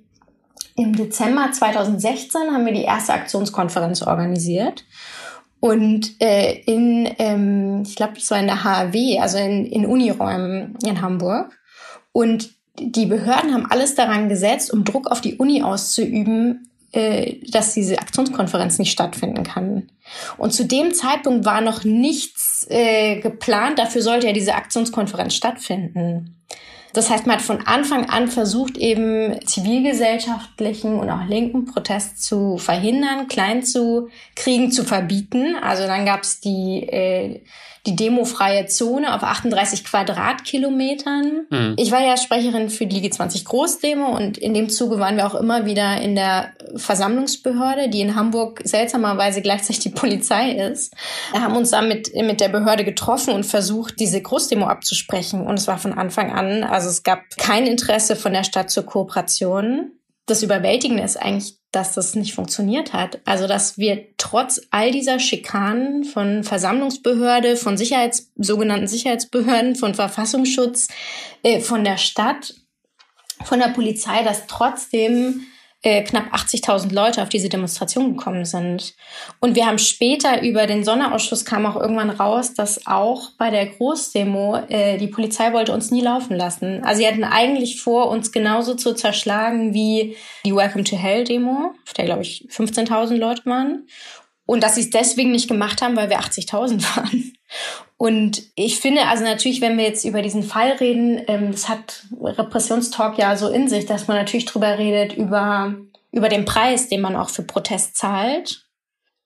im 0.78 0.94
Dezember 0.94 1.52
2016 1.52 2.54
haben 2.54 2.66
wir 2.66 2.74
die 2.74 2.84
erste 2.84 3.14
Aktionskonferenz 3.14 4.02
organisiert. 4.02 4.84
Und 5.66 6.22
äh, 6.22 6.62
in, 6.68 7.10
ähm, 7.18 7.82
ich 7.88 7.96
glaube, 7.96 8.14
das 8.14 8.30
war 8.30 8.38
in 8.38 8.46
der 8.46 8.64
HAW, 8.64 9.20
also 9.20 9.40
in, 9.40 9.66
in 9.66 9.88
Uniräumen 9.88 10.78
in 10.86 11.02
Hamburg. 11.02 11.58
Und 12.12 12.52
die 12.78 13.08
Behörden 13.08 13.52
haben 13.52 13.66
alles 13.72 13.96
daran 13.96 14.30
gesetzt, 14.30 14.72
um 14.72 14.84
Druck 14.84 15.10
auf 15.10 15.22
die 15.22 15.38
Uni 15.38 15.64
auszuüben, 15.64 16.70
äh, 16.92 17.38
dass 17.50 17.74
diese 17.74 17.98
Aktionskonferenz 17.98 18.78
nicht 18.78 18.92
stattfinden 18.92 19.42
kann. 19.42 19.90
Und 20.38 20.54
zu 20.54 20.66
dem 20.66 20.94
Zeitpunkt 20.94 21.46
war 21.46 21.62
noch 21.62 21.84
nichts 21.84 22.68
äh, 22.70 23.20
geplant. 23.20 23.80
Dafür 23.80 24.04
sollte 24.04 24.28
ja 24.28 24.34
diese 24.34 24.54
Aktionskonferenz 24.54 25.34
stattfinden. 25.34 26.46
Das 26.96 27.10
heißt, 27.10 27.28
man 27.28 27.36
hat 27.38 27.44
von 27.44 27.68
Anfang 27.68 28.10
an 28.10 28.30
versucht, 28.30 28.78
eben 28.78 29.46
zivilgesellschaftlichen 29.46 30.98
und 30.98 31.10
auch 31.10 31.26
linken 31.28 31.66
Protest 31.66 32.24
zu 32.24 32.58
verhindern, 32.58 33.28
klein 33.28 33.64
zu 33.64 34.08
kriegen, 34.36 34.72
zu 34.72 34.86
verbieten. 34.86 35.58
Also 35.62 35.88
dann 35.88 36.06
gab 36.06 36.24
es 36.24 36.40
die 36.40 36.88
äh, 36.88 37.42
die 37.86 37.96
demofreie 37.96 38.66
Zone 38.66 39.14
auf 39.14 39.24
38 39.24 39.84
Quadratkilometern. 39.84 41.46
Mhm. 41.50 41.74
Ich 41.78 41.92
war 41.92 42.02
ja 42.02 42.18
Sprecherin 42.18 42.70
für 42.70 42.88
die 42.88 43.08
G20 43.08 43.46
Großdemo 43.46 44.16
und 44.16 44.38
in 44.38 44.54
dem 44.54 44.70
Zuge 44.70 45.00
waren 45.00 45.18
wir 45.18 45.28
auch 45.28 45.36
immer 45.36 45.66
wieder 45.66 46.02
in 46.02 46.16
der 46.16 46.54
Versammlungsbehörde, 46.76 47.90
die 47.90 48.02
in 48.02 48.16
Hamburg 48.16 48.62
seltsamerweise 48.64 49.42
gleichzeitig 49.42 49.80
die 49.80 49.90
Polizei 49.90 50.52
ist. 50.52 50.94
Wir 51.32 51.42
haben 51.42 51.56
uns 51.56 51.72
dann 51.72 51.88
mit, 51.88 52.14
mit 52.16 52.42
der 52.42 52.50
Behörde 52.50 52.84
getroffen 52.84 53.34
und 53.34 53.46
versucht, 53.46 54.00
diese 54.00 54.22
Großdemo 54.22 54.66
abzusprechen. 54.66 55.46
Und 55.46 55.60
es 55.60 55.68
war 55.68 55.78
von 55.78 55.94
Anfang 55.94 56.32
an, 56.32 56.64
also 56.64 56.90
es 56.90 57.04
gab 57.04 57.22
kein 57.38 57.68
Interesse 57.68 58.16
von 58.16 58.34
der 58.34 58.44
Stadt 58.44 58.70
zur 58.70 58.86
Kooperation. 58.86 59.92
Das 60.26 60.42
Überwältigende 60.42 61.04
ist 61.04 61.18
eigentlich, 61.18 61.60
dass 61.76 61.94
das 61.94 62.16
nicht 62.16 62.34
funktioniert 62.34 62.94
hat. 62.94 63.20
Also, 63.26 63.48
dass 63.48 63.78
wir 63.78 64.06
trotz 64.18 64.62
all 64.72 64.92
dieser 64.92 65.20
Schikanen 65.20 66.04
von 66.04 66.44
Versammlungsbehörde, 66.44 67.58
von 67.58 67.78
Sicherheits, 67.78 68.32
sogenannten 68.38 68.88
Sicherheitsbehörden, 68.88 69.76
von 69.76 69.94
Verfassungsschutz, 69.94 70.88
äh, 71.44 71.60
von 71.60 71.84
der 71.84 71.98
Stadt, 71.98 72.56
von 73.44 73.60
der 73.60 73.68
Polizei, 73.68 74.24
dass 74.24 74.48
trotzdem 74.48 75.46
äh, 75.86 76.02
knapp 76.02 76.34
80.000 76.34 76.92
Leute 76.92 77.22
auf 77.22 77.30
diese 77.30 77.48
Demonstration 77.48 78.18
gekommen 78.18 78.44
sind. 78.44 78.96
Und 79.40 79.56
wir 79.56 79.68
haben 79.68 79.78
später 79.78 80.42
über 80.42 80.66
den 80.66 80.84
Sonderausschuss 80.84 81.46
kam 81.46 81.68
auch 81.68 81.76
irgendwann 81.76 82.10
raus, 82.10 82.56
dass 82.56 82.88
auch 82.88 83.30
bei 83.38 83.52
der 83.52 83.68
Großdemo 83.68 84.64
äh, 84.68 84.98
die 84.98 85.08
Polizei 85.08 85.54
wollte 85.54 85.74
uns 85.74 85.92
nie 85.92 86.02
laufen 86.02 86.36
lassen. 86.36 86.84
Also 86.84 87.02
sie 87.02 87.08
hatten 87.08 87.24
eigentlich 87.24 87.80
vor, 87.80 88.10
uns 88.10 88.32
genauso 88.32 88.74
zu 88.74 88.96
zerschlagen 88.96 89.76
wie 89.76 90.18
die 90.44 90.56
Welcome 90.56 90.86
to 90.86 90.96
Hell 90.98 91.24
Demo, 91.24 91.76
auf 91.86 91.94
der 91.94 92.06
glaube 92.06 92.24
ich 92.24 92.48
15.000 92.50 93.18
Leute 93.18 93.46
waren. 93.46 93.88
Und 94.48 94.64
dass 94.64 94.76
sie 94.76 94.82
es 94.82 94.90
deswegen 94.90 95.32
nicht 95.32 95.48
gemacht 95.48 95.84
haben, 95.84 95.96
weil 95.96 96.10
wir 96.10 96.20
80.000 96.20 96.82
waren. 96.98 97.34
Und 97.98 98.44
ich 98.56 98.80
finde, 98.80 99.08
also 99.08 99.24
natürlich, 99.24 99.62
wenn 99.62 99.78
wir 99.78 99.86
jetzt 99.86 100.04
über 100.04 100.22
diesen 100.22 100.44
Fall 100.44 100.72
reden, 100.72 101.22
ähm, 101.28 101.52
das 101.52 101.70
hat 101.70 102.06
Repressionstalk 102.22 103.18
ja 103.18 103.38
so 103.38 103.50
in 103.50 103.70
sich, 103.70 103.86
dass 103.86 104.08
man 104.08 104.18
natürlich 104.18 104.46
drüber 104.46 104.78
redet, 104.78 105.14
über, 105.14 105.76
über 106.12 106.28
den 106.28 106.46
Preis, 106.46 106.90
den 106.90 107.02
man 107.02 107.16
auch 107.16 107.30
für 107.30 107.44
Protest 107.44 107.96
zahlt. 107.96 108.66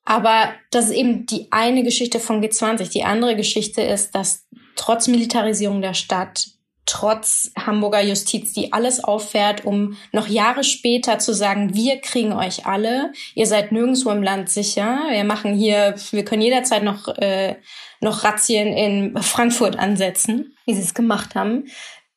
Aber 0.05 0.53
das 0.71 0.85
ist 0.85 0.91
eben 0.91 1.25
die 1.25 1.47
eine 1.51 1.83
Geschichte 1.83 2.19
von 2.19 2.43
G20. 2.43 2.91
Die 2.91 3.03
andere 3.03 3.35
Geschichte 3.35 3.81
ist, 3.81 4.13
dass 4.13 4.47
trotz 4.75 5.07
Militarisierung 5.07 5.81
der 5.81 5.93
Stadt 5.93 6.47
trotz 6.89 7.51
Hamburger 7.55 8.01
Justiz, 8.01 8.53
die 8.53 8.73
alles 8.73 9.03
auffährt, 9.03 9.63
um 9.63 9.95
noch 10.11 10.27
Jahre 10.27 10.63
später 10.63 11.19
zu 11.19 11.35
sagen, 11.35 11.75
wir 11.75 12.01
kriegen 12.01 12.33
euch 12.33 12.65
alle, 12.65 13.13
ihr 13.35 13.45
seid 13.45 13.71
nirgendwo 13.71 14.09
im 14.09 14.23
Land 14.23 14.49
sicher, 14.49 14.99
wir 15.11 15.23
machen 15.23 15.53
hier, 15.53 15.93
wir 16.09 16.25
können 16.25 16.41
jederzeit 16.41 16.83
noch, 16.83 17.07
äh, 17.19 17.57
noch 18.01 18.23
Razzien 18.23 18.69
in 18.69 19.21
Frankfurt 19.21 19.77
ansetzen, 19.77 20.57
wie 20.65 20.73
sie 20.73 20.81
es 20.81 20.95
gemacht 20.95 21.35
haben, 21.35 21.65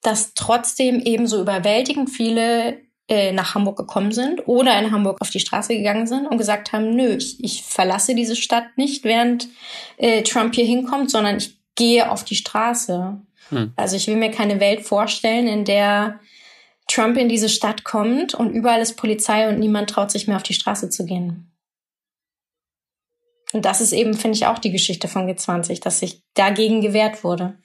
dass 0.01 0.33
trotzdem 0.33 1.01
eben 1.01 1.27
so 1.27 1.43
überwältigend 1.43 2.09
viele 2.09 2.81
äh, 3.09 3.31
nach 3.33 3.55
Hamburg 3.55 3.77
gekommen 3.77 4.13
sind 4.13 4.49
oder 4.49 4.79
in 4.79 4.91
Hamburg 4.91 5.19
auf 5.21 5.29
die 5.29 5.41
Straße 5.41 5.77
gegangen 5.77 6.07
sind 6.07 6.27
und 6.27 6.39
gesagt 6.39 6.73
haben, 6.73 6.97
nö, 6.97 7.17
ich, 7.17 7.45
ich 7.45 7.63
verlasse 7.63 8.15
diese 8.15 8.37
Stadt 8.37 8.69
nicht, 8.77 9.05
während 9.05 9.49
äh, 9.99 10.23
Trump 10.23 10.55
hier 10.55 10.65
hinkommt, 10.65 11.11
sondern 11.11 11.37
ich 11.37 11.59
gehe 11.75 12.11
auf 12.11 12.25
die 12.25 12.37
Straße. 12.37 13.21
Hm. 13.53 13.73
Also 13.77 13.97
ich 13.97 14.07
will 14.09 14.17
mir 14.17 14.31
keine 14.31 14.59
Welt 14.59 14.81
vorstellen, 14.81 15.47
in 15.47 15.65
der 15.65 16.19
Trump 16.89 17.17
in 17.17 17.29
diese 17.29 17.49
Stadt 17.49 17.85
kommt 17.85 18.35
und 18.35 18.51
überall 18.51 18.81
ist 18.81 18.97
Polizei 18.97 19.49
und 19.49 19.61
niemand 19.61 19.91
traut 19.91 20.11
sich 20.11 20.27
mehr 20.27 20.37
auf 20.37 20.43
die 20.43 20.55
Straße 20.55 20.91
zu 20.91 21.05
gehen. 21.05 21.53
Und 23.53 23.67
das 23.67 23.83
ist 23.83 23.93
eben, 23.93 24.15
finde 24.15 24.37
ich, 24.37 24.47
auch 24.47 24.59
die 24.59 24.73
Geschichte 24.73 25.09
von 25.09 25.29
G20, 25.29 25.83
dass 25.83 26.01
sich 26.01 26.23
dagegen 26.35 26.81
gewehrt 26.81 27.23
wurde. 27.23 27.59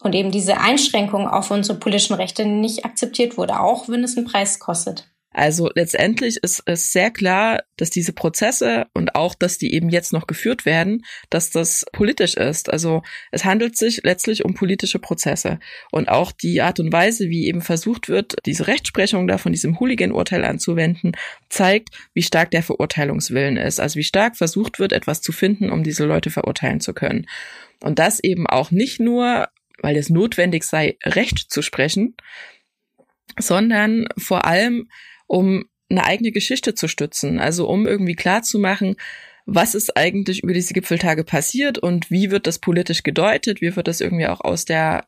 Und 0.00 0.14
eben 0.14 0.30
diese 0.30 0.58
Einschränkung 0.58 1.26
auf 1.26 1.50
unsere 1.50 1.76
politischen 1.76 2.14
Rechte 2.14 2.46
nicht 2.46 2.84
akzeptiert 2.84 3.36
wurde, 3.36 3.58
auch 3.58 3.88
wenn 3.88 4.04
es 4.04 4.16
einen 4.16 4.26
Preis 4.26 4.60
kostet. 4.60 5.08
Also 5.38 5.70
letztendlich 5.72 6.38
ist 6.42 6.64
es 6.66 6.90
sehr 6.90 7.12
klar, 7.12 7.62
dass 7.76 7.90
diese 7.90 8.12
Prozesse 8.12 8.88
und 8.92 9.14
auch, 9.14 9.36
dass 9.36 9.56
die 9.56 9.72
eben 9.72 9.88
jetzt 9.88 10.12
noch 10.12 10.26
geführt 10.26 10.66
werden, 10.66 11.04
dass 11.30 11.50
das 11.50 11.86
politisch 11.92 12.34
ist. 12.34 12.68
Also 12.68 13.04
es 13.30 13.44
handelt 13.44 13.76
sich 13.76 14.00
letztlich 14.02 14.44
um 14.44 14.54
politische 14.54 14.98
Prozesse. 14.98 15.60
Und 15.92 16.08
auch 16.08 16.32
die 16.32 16.60
Art 16.60 16.80
und 16.80 16.92
Weise, 16.92 17.28
wie 17.28 17.46
eben 17.46 17.62
versucht 17.62 18.08
wird, 18.08 18.34
diese 18.46 18.66
Rechtsprechung 18.66 19.28
da 19.28 19.38
von 19.38 19.52
diesem 19.52 19.78
Hooligan-Urteil 19.78 20.44
anzuwenden, 20.44 21.12
zeigt, 21.48 21.90
wie 22.14 22.22
stark 22.22 22.50
der 22.50 22.64
Verurteilungswillen 22.64 23.58
ist. 23.58 23.78
Also 23.78 24.00
wie 24.00 24.04
stark 24.04 24.36
versucht 24.36 24.80
wird, 24.80 24.92
etwas 24.92 25.22
zu 25.22 25.30
finden, 25.30 25.70
um 25.70 25.84
diese 25.84 26.04
Leute 26.04 26.30
verurteilen 26.30 26.80
zu 26.80 26.94
können. 26.94 27.28
Und 27.80 28.00
das 28.00 28.18
eben 28.18 28.48
auch 28.48 28.72
nicht 28.72 28.98
nur, 28.98 29.46
weil 29.82 29.96
es 29.96 30.10
notwendig 30.10 30.64
sei, 30.64 30.98
Recht 31.04 31.38
zu 31.48 31.62
sprechen, 31.62 32.16
sondern 33.38 34.08
vor 34.16 34.44
allem, 34.44 34.88
um 35.28 35.64
eine 35.88 36.04
eigene 36.04 36.32
Geschichte 36.32 36.74
zu 36.74 36.88
stützen, 36.88 37.38
also 37.38 37.68
um 37.68 37.86
irgendwie 37.86 38.16
klar 38.16 38.42
zu 38.42 38.58
machen, 38.58 38.96
was 39.50 39.74
ist 39.74 39.96
eigentlich 39.96 40.42
über 40.42 40.52
diese 40.52 40.74
Gipfeltage 40.74 41.24
passiert 41.24 41.78
und 41.78 42.10
wie 42.10 42.30
wird 42.30 42.46
das 42.46 42.58
politisch 42.58 43.02
gedeutet, 43.02 43.62
wie 43.62 43.74
wird 43.74 43.88
das 43.88 44.02
irgendwie 44.02 44.26
auch 44.26 44.42
aus 44.42 44.66
der 44.66 45.06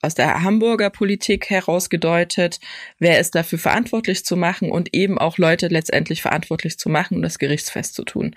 aus 0.00 0.14
der 0.14 0.42
Hamburger 0.42 0.90
Politik 0.90 1.50
heraus 1.50 1.90
gedeutet, 1.90 2.58
wer 2.98 3.20
ist 3.20 3.34
dafür 3.34 3.58
verantwortlich 3.58 4.24
zu 4.24 4.36
machen 4.36 4.70
und 4.70 4.94
eben 4.94 5.18
auch 5.18 5.38
Leute 5.38 5.68
letztendlich 5.68 6.22
verantwortlich 6.22 6.78
zu 6.78 6.88
machen 6.88 7.16
und 7.16 7.22
das 7.22 7.38
gerichtsfest 7.38 7.94
zu 7.94 8.04
tun. 8.04 8.34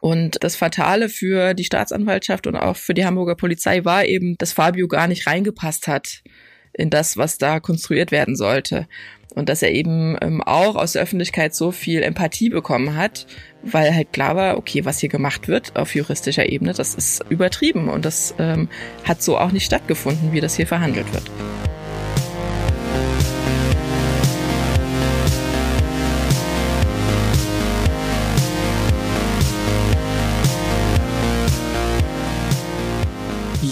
Und 0.00 0.44
das 0.44 0.56
Fatale 0.56 1.08
für 1.08 1.54
die 1.54 1.64
Staatsanwaltschaft 1.64 2.46
und 2.46 2.54
auch 2.54 2.76
für 2.76 2.94
die 2.94 3.04
Hamburger 3.04 3.34
Polizei 3.34 3.84
war 3.84 4.04
eben, 4.04 4.36
dass 4.38 4.52
Fabio 4.52 4.86
gar 4.88 5.08
nicht 5.08 5.26
reingepasst 5.26 5.88
hat 5.88 6.22
in 6.72 6.90
das, 6.90 7.16
was 7.16 7.38
da 7.38 7.60
konstruiert 7.60 8.10
werden 8.10 8.36
sollte 8.36 8.86
und 9.34 9.48
dass 9.48 9.62
er 9.62 9.72
eben 9.72 10.16
ähm, 10.20 10.42
auch 10.42 10.76
aus 10.76 10.92
der 10.92 11.02
Öffentlichkeit 11.02 11.54
so 11.54 11.70
viel 11.70 12.02
Empathie 12.02 12.50
bekommen 12.50 12.96
hat, 12.96 13.26
weil 13.62 13.94
halt 13.94 14.12
klar 14.12 14.36
war, 14.36 14.56
okay, 14.56 14.84
was 14.84 14.98
hier 14.98 15.08
gemacht 15.08 15.48
wird 15.48 15.76
auf 15.76 15.94
juristischer 15.94 16.48
Ebene, 16.48 16.72
das 16.72 16.94
ist 16.94 17.24
übertrieben 17.28 17.88
und 17.88 18.04
das 18.04 18.34
ähm, 18.38 18.68
hat 19.04 19.22
so 19.22 19.38
auch 19.38 19.52
nicht 19.52 19.64
stattgefunden, 19.64 20.32
wie 20.32 20.40
das 20.40 20.56
hier 20.56 20.66
verhandelt 20.66 21.12
wird. 21.12 21.30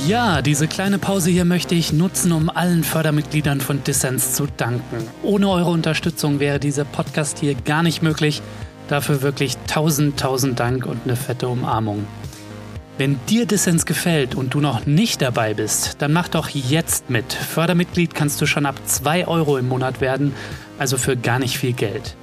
Ja, 0.09 0.41
diese 0.41 0.69
kleine 0.69 0.99
Pause 0.99 1.29
hier 1.29 1.45
möchte 1.45 1.75
ich 1.75 1.93
nutzen, 1.93 2.33
um 2.33 2.49
allen 2.49 2.83
Fördermitgliedern 2.83 3.61
von 3.61 3.85
Dissens 3.85 4.33
zu 4.33 4.47
danken. 4.57 5.07
Ohne 5.23 5.51
eure 5.51 5.69
Unterstützung 5.69 6.41
wäre 6.41 6.59
dieser 6.59 6.87
Podcast 6.87 7.41
hier 7.41 7.55
gar 7.55 7.83
nicht 7.83 8.01
möglich. 8.01 8.41
Dafür 8.89 9.21
wirklich 9.21 9.59
tausend, 9.67 10.19
tausend 10.19 10.59
Dank 10.61 10.87
und 10.87 11.01
eine 11.05 11.15
fette 11.15 11.47
Umarmung. 11.47 12.07
Wenn 12.97 13.21
dir 13.29 13.45
Dissens 13.45 13.85
gefällt 13.85 14.35
und 14.35 14.55
du 14.55 14.61
noch 14.61 14.87
nicht 14.87 15.21
dabei 15.21 15.53
bist, 15.53 15.97
dann 15.99 16.15
mach 16.15 16.29
doch 16.29 16.49
jetzt 16.49 17.11
mit. 17.11 17.35
Fördermitglied 17.35 18.15
kannst 18.15 18.41
du 18.41 18.47
schon 18.47 18.65
ab 18.65 18.77
2 18.87 19.29
Euro 19.29 19.59
im 19.59 19.69
Monat 19.69 20.01
werden, 20.01 20.33
also 20.79 20.97
für 20.97 21.19
gar 21.19 21.39
nicht 21.39 21.59
viel 21.59 21.75
Geld. 21.75 22.17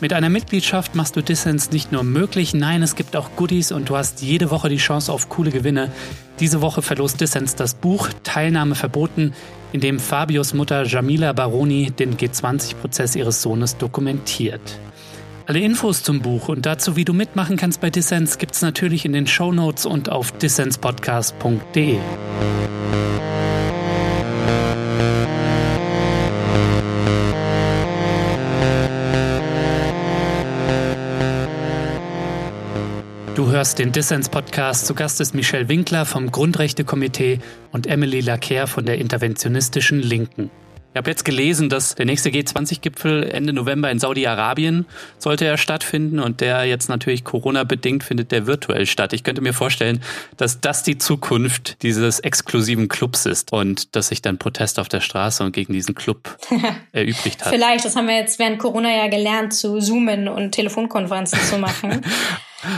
Mit 0.00 0.14
einer 0.14 0.30
Mitgliedschaft 0.30 0.94
machst 0.94 1.14
du 1.16 1.22
Dissens 1.22 1.72
nicht 1.72 1.92
nur 1.92 2.04
möglich, 2.04 2.54
nein, 2.54 2.82
es 2.82 2.96
gibt 2.96 3.16
auch 3.16 3.36
Goodies 3.36 3.70
und 3.70 3.90
du 3.90 3.96
hast 3.96 4.22
jede 4.22 4.50
Woche 4.50 4.70
die 4.70 4.78
Chance 4.78 5.12
auf 5.12 5.28
coole 5.28 5.50
Gewinne. 5.50 5.92
Diese 6.38 6.62
Woche 6.62 6.80
verlost 6.80 7.20
Dissens 7.20 7.54
das 7.54 7.74
Buch 7.74 8.08
Teilnahme 8.22 8.74
verboten, 8.74 9.34
in 9.72 9.80
dem 9.80 9.98
Fabios 9.98 10.54
Mutter 10.54 10.84
Jamila 10.84 11.34
Baroni 11.34 11.90
den 11.90 12.16
G20-Prozess 12.16 13.14
ihres 13.14 13.42
Sohnes 13.42 13.76
dokumentiert. 13.76 14.78
Alle 15.44 15.60
Infos 15.60 16.02
zum 16.02 16.22
Buch 16.22 16.48
und 16.48 16.64
dazu, 16.64 16.96
wie 16.96 17.04
du 17.04 17.12
mitmachen 17.12 17.58
kannst 17.58 17.82
bei 17.82 17.90
Dissens, 17.90 18.38
gibt's 18.38 18.62
natürlich 18.62 19.04
in 19.04 19.12
den 19.12 19.26
Show 19.26 19.52
Notes 19.52 19.84
und 19.84 20.08
auf 20.08 20.32
dissenspodcast.de. 20.32 21.98
Du 33.36 33.50
hörst 33.50 33.78
den 33.78 33.92
Dissens-Podcast. 33.92 34.86
Zu 34.86 34.94
Gast 34.94 35.20
ist 35.20 35.34
Michelle 35.34 35.68
Winkler 35.68 36.04
vom 36.04 36.30
Grundrechtekomitee 36.30 37.38
und 37.70 37.86
Emily 37.86 38.20
Lacker 38.20 38.66
von 38.66 38.84
der 38.84 38.98
interventionistischen 38.98 40.00
Linken. 40.00 40.50
Ich 40.92 40.96
habe 40.96 41.08
jetzt 41.08 41.24
gelesen, 41.24 41.68
dass 41.68 41.94
der 41.94 42.04
nächste 42.04 42.30
G20-Gipfel 42.30 43.22
Ende 43.30 43.52
November 43.52 43.92
in 43.92 44.00
Saudi-Arabien 44.00 44.86
sollte 45.18 45.44
er 45.44 45.56
stattfinden 45.56 46.18
und 46.18 46.40
der 46.40 46.64
jetzt 46.64 46.88
natürlich 46.88 47.22
Corona-bedingt 47.22 48.02
findet 48.02 48.32
der 48.32 48.48
virtuell 48.48 48.86
statt. 48.86 49.12
Ich 49.12 49.22
könnte 49.22 49.40
mir 49.40 49.52
vorstellen, 49.52 50.02
dass 50.36 50.60
das 50.60 50.82
die 50.82 50.98
Zukunft 50.98 51.80
dieses 51.84 52.18
exklusiven 52.18 52.88
Clubs 52.88 53.24
ist 53.24 53.52
und 53.52 53.94
dass 53.94 54.08
sich 54.08 54.20
dann 54.20 54.38
Protest 54.38 54.80
auf 54.80 54.88
der 54.88 55.00
Straße 55.00 55.44
und 55.44 55.52
gegen 55.52 55.72
diesen 55.72 55.94
Club 55.94 56.36
erübrigt 56.92 57.44
hat. 57.44 57.52
Vielleicht, 57.52 57.84
das 57.84 57.94
haben 57.94 58.08
wir 58.08 58.16
jetzt 58.16 58.40
während 58.40 58.58
Corona 58.58 58.90
ja 58.90 59.06
gelernt, 59.06 59.54
zu 59.54 59.78
zoomen 59.78 60.26
und 60.26 60.50
Telefonkonferenzen 60.50 61.38
zu 61.40 61.58
machen. 61.58 62.02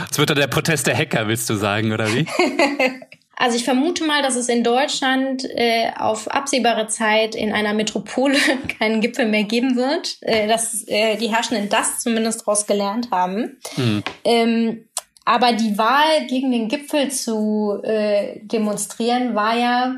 Es 0.09 0.17
wird 0.17 0.29
dann 0.29 0.37
der 0.37 0.47
Protest 0.47 0.87
der 0.87 0.95
Hacker, 0.95 1.27
willst 1.27 1.49
du 1.49 1.55
sagen, 1.55 1.91
oder 1.91 2.07
wie? 2.13 2.25
Also 3.35 3.57
ich 3.57 3.63
vermute 3.63 4.03
mal, 4.05 4.21
dass 4.21 4.35
es 4.35 4.47
in 4.47 4.63
Deutschland 4.63 5.43
äh, 5.43 5.91
auf 5.97 6.29
absehbare 6.29 6.87
Zeit 6.87 7.35
in 7.35 7.51
einer 7.51 7.73
Metropole 7.73 8.37
keinen 8.79 9.01
Gipfel 9.01 9.25
mehr 9.27 9.43
geben 9.43 9.75
wird, 9.75 10.17
äh, 10.21 10.47
dass 10.47 10.87
äh, 10.87 11.17
die 11.17 11.33
Herrschenden 11.33 11.69
das 11.69 11.99
zumindest 11.99 12.41
daraus 12.41 12.67
gelernt 12.67 13.09
haben. 13.11 13.59
Mhm. 13.75 14.03
Ähm, 14.23 14.89
aber 15.25 15.53
die 15.53 15.77
Wahl 15.77 16.27
gegen 16.27 16.51
den 16.51 16.67
Gipfel 16.67 17.09
zu 17.09 17.79
äh, 17.83 18.39
demonstrieren 18.41 19.35
war 19.35 19.57
ja, 19.57 19.95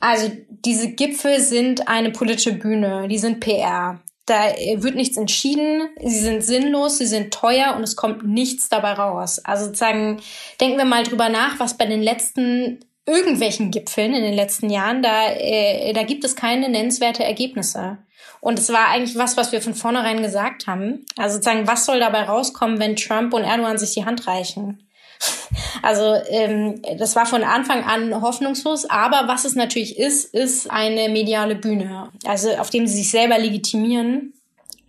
also 0.00 0.30
diese 0.48 0.92
Gipfel 0.92 1.40
sind 1.40 1.88
eine 1.88 2.10
politische 2.10 2.52
Bühne, 2.52 3.08
die 3.08 3.18
sind 3.18 3.40
PR. 3.40 4.00
Da 4.26 4.54
wird 4.76 4.94
nichts 4.94 5.18
entschieden, 5.18 5.88
sie 6.00 6.18
sind 6.20 6.42
sinnlos, 6.42 6.98
sie 6.98 7.06
sind 7.06 7.34
teuer 7.34 7.74
und 7.76 7.82
es 7.82 7.94
kommt 7.94 8.26
nichts 8.26 8.70
dabei 8.70 8.92
raus. 8.94 9.38
Also 9.44 9.66
sozusagen, 9.66 10.22
denken 10.60 10.78
wir 10.78 10.86
mal 10.86 11.02
drüber 11.02 11.28
nach, 11.28 11.60
was 11.60 11.76
bei 11.76 11.84
den 11.84 12.02
letzten 12.02 12.80
irgendwelchen 13.06 13.70
Gipfeln 13.70 14.14
in 14.14 14.22
den 14.22 14.34
letzten 14.34 14.70
Jahren, 14.70 15.02
da, 15.02 15.28
äh, 15.28 15.92
da 15.92 16.04
gibt 16.04 16.24
es 16.24 16.36
keine 16.36 16.68
nennenswerte 16.68 17.22
Ergebnisse. 17.22 17.98
Und 18.40 18.58
es 18.58 18.70
war 18.72 18.88
eigentlich 18.88 19.16
was, 19.16 19.36
was 19.36 19.52
wir 19.52 19.62
von 19.62 19.74
vornherein 19.74 20.22
gesagt 20.22 20.66
haben. 20.66 21.04
Also 21.16 21.36
sozusagen, 21.36 21.66
was 21.66 21.86
soll 21.86 22.00
dabei 22.00 22.22
rauskommen, 22.24 22.78
wenn 22.78 22.96
Trump 22.96 23.32
und 23.32 23.44
Erdogan 23.44 23.78
sich 23.78 23.94
die 23.94 24.04
Hand 24.04 24.26
reichen? 24.26 24.86
Also 25.82 26.14
ähm, 26.28 26.80
das 26.98 27.14
war 27.16 27.26
von 27.26 27.42
Anfang 27.42 27.84
an 27.84 28.22
hoffnungslos. 28.22 28.88
Aber 28.88 29.28
was 29.28 29.44
es 29.44 29.54
natürlich 29.54 29.98
ist, 29.98 30.32
ist 30.34 30.70
eine 30.70 31.08
mediale 31.08 31.56
Bühne, 31.56 32.10
also 32.24 32.50
auf 32.56 32.70
dem 32.70 32.86
sie 32.86 32.96
sich 32.96 33.10
selber 33.10 33.38
legitimieren. 33.38 34.32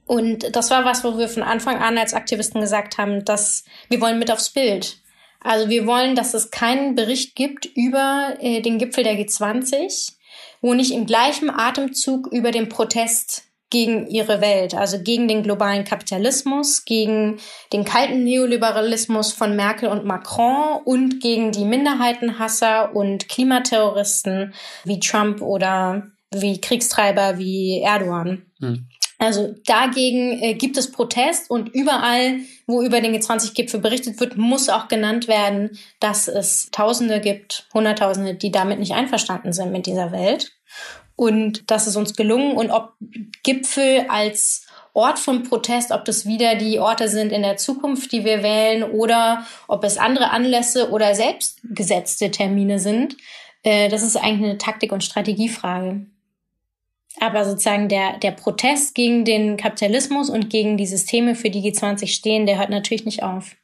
Und 0.05 0.55
das 0.55 0.69
war 0.69 0.85
was, 0.85 1.03
wo 1.03 1.17
wir 1.17 1.27
von 1.27 1.43
Anfang 1.43 1.77
an 1.77 1.97
als 1.97 2.13
Aktivisten 2.13 2.61
gesagt 2.61 2.97
haben, 2.97 3.25
dass 3.25 3.65
wir 3.89 3.99
wollen 4.01 4.19
mit 4.19 4.31
aufs 4.31 4.51
Bild. 4.51 4.97
Also 5.41 5.69
wir 5.69 5.85
wollen, 5.85 6.15
dass 6.15 6.33
es 6.33 6.51
keinen 6.51 6.95
Bericht 6.95 7.35
gibt 7.35 7.65
über 7.65 8.35
äh, 8.39 8.61
den 8.61 8.77
Gipfel 8.77 9.03
der 9.03 9.13
G20, 9.13 10.13
wo 10.61 10.73
nicht 10.73 10.91
im 10.91 11.05
gleichen 11.05 11.49
Atemzug 11.49 12.27
über 12.31 12.51
den 12.51 12.69
Protest 12.69 13.44
gegen 13.69 14.07
ihre 14.07 14.41
Welt, 14.41 14.75
also 14.75 14.99
gegen 14.99 15.27
den 15.27 15.43
globalen 15.43 15.83
Kapitalismus, 15.83 16.85
gegen 16.85 17.37
den 17.73 17.83
kalten 17.83 18.23
Neoliberalismus 18.23 19.33
von 19.33 19.55
Merkel 19.55 19.89
und 19.89 20.05
Macron 20.05 20.81
und 20.85 21.19
gegen 21.19 21.51
die 21.51 21.65
Minderheitenhasser 21.65 22.95
und 22.95 23.27
Klimaterroristen 23.27 24.53
wie 24.83 24.99
Trump 24.99 25.41
oder 25.41 26.07
wie 26.31 26.61
Kriegstreiber 26.61 27.37
wie 27.37 27.81
Erdogan. 27.81 28.45
Hm. 28.59 28.87
Also 29.17 29.55
dagegen 29.65 30.41
äh, 30.41 30.53
gibt 30.55 30.77
es 30.77 30.91
Protest 30.91 31.49
und 31.49 31.69
überall, 31.69 32.39
wo 32.67 32.81
über 32.81 32.99
den 32.99 33.15
G20-Gipfel 33.15 33.79
berichtet 33.79 34.19
wird, 34.19 34.37
muss 34.37 34.67
auch 34.67 34.89
genannt 34.89 35.27
werden, 35.27 35.77
dass 36.01 36.27
es 36.27 36.69
Tausende 36.71 37.21
gibt, 37.21 37.67
Hunderttausende, 37.73 38.35
die 38.35 38.51
damit 38.51 38.79
nicht 38.79 38.93
einverstanden 38.93 39.53
sind 39.53 39.71
mit 39.71 39.85
dieser 39.85 40.11
Welt. 40.11 40.51
Und 41.15 41.69
das 41.71 41.87
ist 41.87 41.95
uns 41.95 42.15
gelungen. 42.15 42.57
Und 42.57 42.71
ob 42.71 42.93
Gipfel 43.43 44.05
als 44.09 44.65
Ort 44.93 45.19
von 45.19 45.43
Protest, 45.43 45.91
ob 45.91 46.05
das 46.05 46.25
wieder 46.25 46.55
die 46.55 46.79
Orte 46.79 47.09
sind 47.09 47.31
in 47.31 47.41
der 47.41 47.57
Zukunft, 47.57 48.11
die 48.11 48.23
wir 48.23 48.43
wählen, 48.43 48.83
oder 48.83 49.45
ob 49.67 49.83
es 49.83 49.97
andere 49.97 50.31
Anlässe 50.31 50.89
oder 50.89 51.15
selbstgesetzte 51.15 52.31
Termine 52.31 52.79
sind, 52.79 53.17
äh, 53.63 53.89
das 53.89 54.03
ist 54.03 54.15
eigentlich 54.15 54.49
eine 54.49 54.57
Taktik- 54.57 54.91
und 54.91 55.03
Strategiefrage. 55.03 56.05
Aber 57.19 57.45
sozusagen 57.45 57.89
der, 57.89 58.17
der 58.19 58.31
Protest 58.31 58.93
gegen 58.93 59.25
den 59.25 59.57
Kapitalismus 59.57 60.29
und 60.29 60.49
gegen 60.49 60.77
die 60.77 60.87
Systeme, 60.87 61.35
für 61.35 61.49
die 61.49 61.61
G20 61.61 62.07
stehen, 62.07 62.45
der 62.45 62.57
hört 62.57 62.69
natürlich 62.69 63.05
nicht 63.05 63.23
auf. 63.23 63.55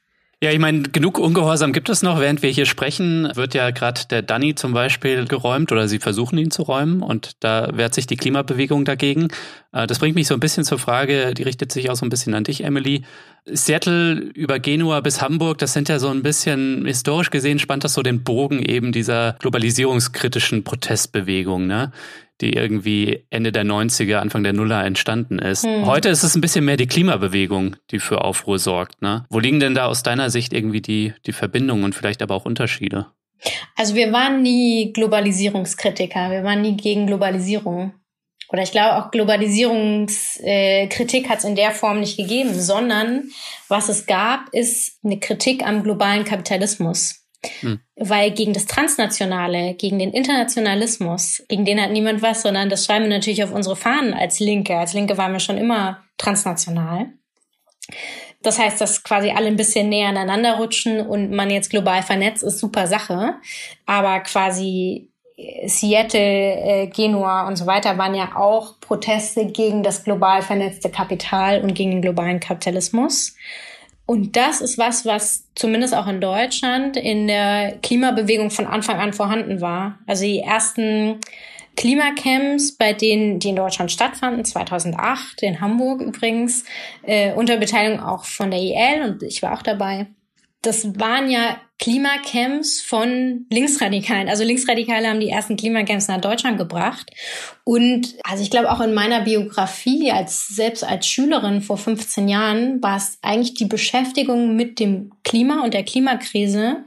Ja, 0.42 0.50
ich 0.50 0.58
meine, 0.58 0.82
genug 0.82 1.20
Ungehorsam 1.20 1.72
gibt 1.72 1.88
es 1.88 2.02
noch. 2.02 2.18
Während 2.18 2.42
wir 2.42 2.50
hier 2.50 2.66
sprechen, 2.66 3.30
wird 3.36 3.54
ja 3.54 3.70
gerade 3.70 4.00
der 4.10 4.22
Danny 4.22 4.56
zum 4.56 4.72
Beispiel 4.72 5.24
geräumt 5.24 5.70
oder 5.70 5.86
sie 5.86 6.00
versuchen 6.00 6.36
ihn 6.36 6.50
zu 6.50 6.62
räumen 6.62 7.00
und 7.00 7.36
da 7.44 7.70
wehrt 7.76 7.94
sich 7.94 8.08
die 8.08 8.16
Klimabewegung 8.16 8.84
dagegen. 8.84 9.28
Äh, 9.70 9.86
das 9.86 10.00
bringt 10.00 10.16
mich 10.16 10.26
so 10.26 10.34
ein 10.34 10.40
bisschen 10.40 10.64
zur 10.64 10.80
Frage, 10.80 11.32
die 11.34 11.44
richtet 11.44 11.70
sich 11.70 11.90
auch 11.90 11.94
so 11.94 12.04
ein 12.04 12.08
bisschen 12.08 12.34
an 12.34 12.42
dich, 12.42 12.64
Emily. 12.64 13.02
Seattle 13.44 14.14
über 14.34 14.58
Genua 14.58 14.98
bis 14.98 15.22
Hamburg, 15.22 15.58
das 15.58 15.74
sind 15.74 15.88
ja 15.88 16.00
so 16.00 16.08
ein 16.08 16.24
bisschen 16.24 16.86
historisch 16.86 17.30
gesehen, 17.30 17.60
spannt 17.60 17.84
das 17.84 17.94
so 17.94 18.02
den 18.02 18.24
Bogen 18.24 18.60
eben 18.64 18.90
dieser 18.90 19.36
globalisierungskritischen 19.38 20.64
Protestbewegung, 20.64 21.68
ne? 21.68 21.92
Die 22.42 22.52
irgendwie 22.52 23.24
Ende 23.30 23.52
der 23.52 23.64
90er, 23.64 24.16
Anfang 24.16 24.42
der 24.42 24.52
Nuller 24.52 24.84
entstanden 24.84 25.38
ist. 25.38 25.64
Hm. 25.64 25.86
Heute 25.86 26.08
ist 26.08 26.24
es 26.24 26.34
ein 26.34 26.40
bisschen 26.40 26.64
mehr 26.64 26.76
die 26.76 26.88
Klimabewegung, 26.88 27.76
die 27.90 28.00
für 28.00 28.22
Aufruhr 28.22 28.58
sorgt. 28.58 29.00
Ne? 29.00 29.24
Wo 29.30 29.38
liegen 29.38 29.60
denn 29.60 29.74
da 29.74 29.86
aus 29.86 30.02
deiner 30.02 30.28
Sicht 30.28 30.52
irgendwie 30.52 30.82
die, 30.82 31.14
die 31.24 31.32
Verbindungen 31.32 31.84
und 31.84 31.94
vielleicht 31.94 32.20
aber 32.20 32.34
auch 32.34 32.44
Unterschiede? 32.44 33.06
Also 33.76 33.94
wir 33.94 34.12
waren 34.12 34.42
nie 34.42 34.92
Globalisierungskritiker, 34.92 36.30
wir 36.30 36.44
waren 36.44 36.60
nie 36.60 36.76
gegen 36.76 37.06
Globalisierung. 37.06 37.94
Oder 38.48 38.62
ich 38.62 38.72
glaube 38.72 38.96
auch 38.96 39.10
Globalisierungskritik 39.10 41.30
hat 41.30 41.38
es 41.38 41.44
in 41.44 41.56
der 41.56 41.70
Form 41.70 42.00
nicht 42.00 42.18
gegeben, 42.18 42.52
sondern 42.52 43.30
was 43.68 43.88
es 43.88 44.04
gab, 44.06 44.50
ist 44.52 44.98
eine 45.02 45.18
Kritik 45.18 45.66
am 45.66 45.82
globalen 45.82 46.24
Kapitalismus. 46.24 47.21
Hm. 47.60 47.80
Weil 47.96 48.30
gegen 48.30 48.52
das 48.52 48.66
Transnationale, 48.66 49.74
gegen 49.74 49.98
den 49.98 50.12
Internationalismus, 50.12 51.42
gegen 51.48 51.64
den 51.64 51.80
hat 51.80 51.90
niemand 51.90 52.22
was, 52.22 52.42
sondern 52.42 52.70
das 52.70 52.84
schreiben 52.84 53.06
wir 53.06 53.10
natürlich 53.10 53.42
auf 53.42 53.52
unsere 53.52 53.76
Fahnen 53.76 54.14
als 54.14 54.38
Linke. 54.38 54.76
Als 54.76 54.92
Linke 54.92 55.18
waren 55.18 55.32
wir 55.32 55.40
schon 55.40 55.58
immer 55.58 56.04
transnational. 56.18 57.06
Das 58.42 58.58
heißt, 58.58 58.80
dass 58.80 59.02
quasi 59.02 59.30
alle 59.30 59.46
ein 59.46 59.56
bisschen 59.56 59.88
näher 59.88 60.08
aneinander 60.08 60.56
rutschen 60.56 61.00
und 61.00 61.30
man 61.30 61.50
jetzt 61.50 61.70
global 61.70 62.02
vernetzt, 62.02 62.42
ist 62.42 62.58
super 62.58 62.86
Sache. 62.86 63.34
Aber 63.86 64.20
quasi 64.20 65.12
Seattle, 65.66 66.20
äh, 66.20 66.86
Genua 66.88 67.46
und 67.46 67.56
so 67.56 67.66
weiter 67.66 67.98
waren 67.98 68.14
ja 68.14 68.36
auch 68.36 68.78
Proteste 68.80 69.46
gegen 69.46 69.82
das 69.82 70.04
global 70.04 70.42
vernetzte 70.42 70.90
Kapital 70.90 71.62
und 71.62 71.74
gegen 71.74 71.90
den 71.90 72.02
globalen 72.02 72.40
Kapitalismus. 72.40 73.34
Und 74.04 74.36
das 74.36 74.60
ist 74.60 74.78
was, 74.78 75.06
was 75.06 75.48
zumindest 75.54 75.94
auch 75.94 76.06
in 76.06 76.20
Deutschland 76.20 76.96
in 76.96 77.26
der 77.26 77.78
Klimabewegung 77.82 78.50
von 78.50 78.66
Anfang 78.66 78.98
an 78.98 79.12
vorhanden 79.12 79.60
war. 79.60 79.98
Also 80.06 80.24
die 80.24 80.40
ersten 80.40 81.18
Klimacamps, 81.76 82.76
bei 82.76 82.92
denen, 82.92 83.38
die 83.38 83.50
in 83.50 83.56
Deutschland 83.56 83.90
stattfanden, 83.90 84.44
2008 84.44 85.42
in 85.42 85.60
Hamburg 85.60 86.02
übrigens, 86.02 86.64
äh, 87.04 87.32
unter 87.32 87.56
Beteiligung 87.56 88.00
auch 88.00 88.24
von 88.24 88.50
der 88.50 88.60
IL 88.60 89.02
und 89.04 89.22
ich 89.22 89.42
war 89.42 89.54
auch 89.54 89.62
dabei 89.62 90.08
das 90.62 90.98
waren 90.98 91.28
ja 91.28 91.60
Klimacamps 91.82 92.80
von 92.80 93.44
Linksradikalen. 93.50 94.28
Also 94.28 94.44
Linksradikale 94.44 95.08
haben 95.08 95.18
die 95.18 95.30
ersten 95.30 95.56
Klimacamps 95.56 96.06
nach 96.06 96.20
Deutschland 96.20 96.56
gebracht. 96.56 97.10
Und 97.64 98.14
also 98.22 98.40
ich 98.44 98.52
glaube 98.52 98.70
auch 98.70 98.80
in 98.80 98.94
meiner 98.94 99.22
Biografie 99.22 100.12
als 100.12 100.46
selbst 100.46 100.84
als 100.84 101.08
Schülerin 101.08 101.60
vor 101.60 101.76
15 101.76 102.28
Jahren 102.28 102.80
war 102.84 102.98
es 102.98 103.18
eigentlich 103.20 103.54
die 103.54 103.64
Beschäftigung 103.64 104.54
mit 104.54 104.78
dem 104.78 105.10
Klima 105.24 105.64
und 105.64 105.74
der 105.74 105.82
Klimakrise, 105.82 106.84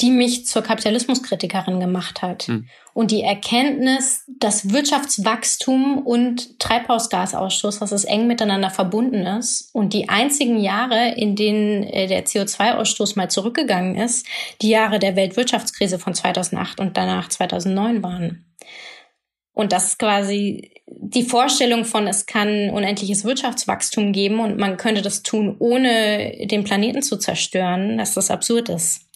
die 0.00 0.10
mich 0.10 0.46
zur 0.46 0.62
Kapitalismuskritikerin 0.62 1.78
gemacht 1.78 2.22
hat. 2.22 2.44
Hm. 2.44 2.66
Und 2.94 3.10
die 3.10 3.22
Erkenntnis, 3.22 4.24
dass 4.26 4.72
Wirtschaftswachstum 4.72 5.98
und 5.98 6.58
Treibhausgasausstoß, 6.58 7.78
dass 7.78 7.92
es 7.92 8.04
eng 8.04 8.26
miteinander 8.26 8.70
verbunden 8.70 9.26
ist. 9.26 9.70
Und 9.72 9.92
die 9.92 10.08
einzigen 10.08 10.58
Jahre, 10.58 11.14
in 11.16 11.36
denen 11.36 11.84
äh, 11.84 12.06
der 12.06 12.24
CO2-Ausstoß 12.24 13.16
mal 13.16 13.30
zurückgegangen 13.30 13.96
ist, 13.96 14.26
die 14.62 14.70
Jahre 14.70 14.98
der 14.98 15.16
Weltwirtschaftskrise 15.16 15.98
von 15.98 16.14
2008 16.14 16.80
und 16.80 16.96
danach 16.96 17.28
2009 17.28 18.02
waren. 18.02 18.46
Und 19.52 19.72
das 19.72 19.98
quasi 19.98 20.72
die 20.86 21.22
Vorstellung 21.22 21.84
von, 21.84 22.06
es 22.06 22.26
kann 22.26 22.70
unendliches 22.70 23.24
Wirtschaftswachstum 23.24 24.12
geben 24.12 24.40
und 24.40 24.58
man 24.58 24.76
könnte 24.76 25.02
das 25.02 25.22
tun, 25.22 25.56
ohne 25.58 26.46
den 26.46 26.64
Planeten 26.64 27.02
zu 27.02 27.18
zerstören, 27.18 27.98
dass 27.98 28.14
das 28.14 28.30
absurd 28.30 28.70
ist. 28.70 29.09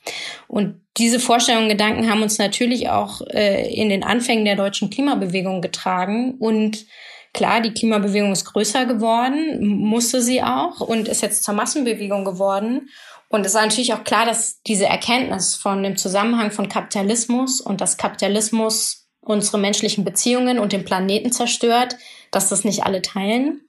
Und 0.48 0.80
diese 0.96 1.18
Vorstellungen, 1.18 1.68
Gedanken 1.68 2.08
haben 2.10 2.22
uns 2.22 2.38
natürlich 2.38 2.88
auch 2.90 3.20
äh, 3.32 3.72
in 3.74 3.88
den 3.88 4.04
Anfängen 4.04 4.44
der 4.44 4.56
deutschen 4.56 4.90
Klimabewegung 4.90 5.60
getragen. 5.60 6.36
Und 6.38 6.86
klar, 7.32 7.60
die 7.60 7.72
Klimabewegung 7.72 8.32
ist 8.32 8.44
größer 8.44 8.86
geworden, 8.86 9.66
musste 9.66 10.22
sie 10.22 10.42
auch 10.42 10.80
und 10.80 11.08
ist 11.08 11.22
jetzt 11.22 11.44
zur 11.44 11.54
Massenbewegung 11.54 12.24
geworden. 12.24 12.88
Und 13.28 13.44
es 13.44 13.54
war 13.54 13.62
natürlich 13.62 13.92
auch 13.92 14.04
klar, 14.04 14.26
dass 14.26 14.62
diese 14.62 14.86
Erkenntnis 14.86 15.56
von 15.56 15.82
dem 15.82 15.96
Zusammenhang 15.96 16.52
von 16.52 16.68
Kapitalismus 16.68 17.60
und 17.60 17.80
dass 17.80 17.96
Kapitalismus 17.96 19.08
unsere 19.20 19.58
menschlichen 19.58 20.04
Beziehungen 20.04 20.58
und 20.58 20.72
den 20.72 20.84
Planeten 20.84 21.32
zerstört, 21.32 21.96
dass 22.30 22.50
das 22.50 22.62
nicht 22.62 22.84
alle 22.84 23.02
teilen. 23.02 23.62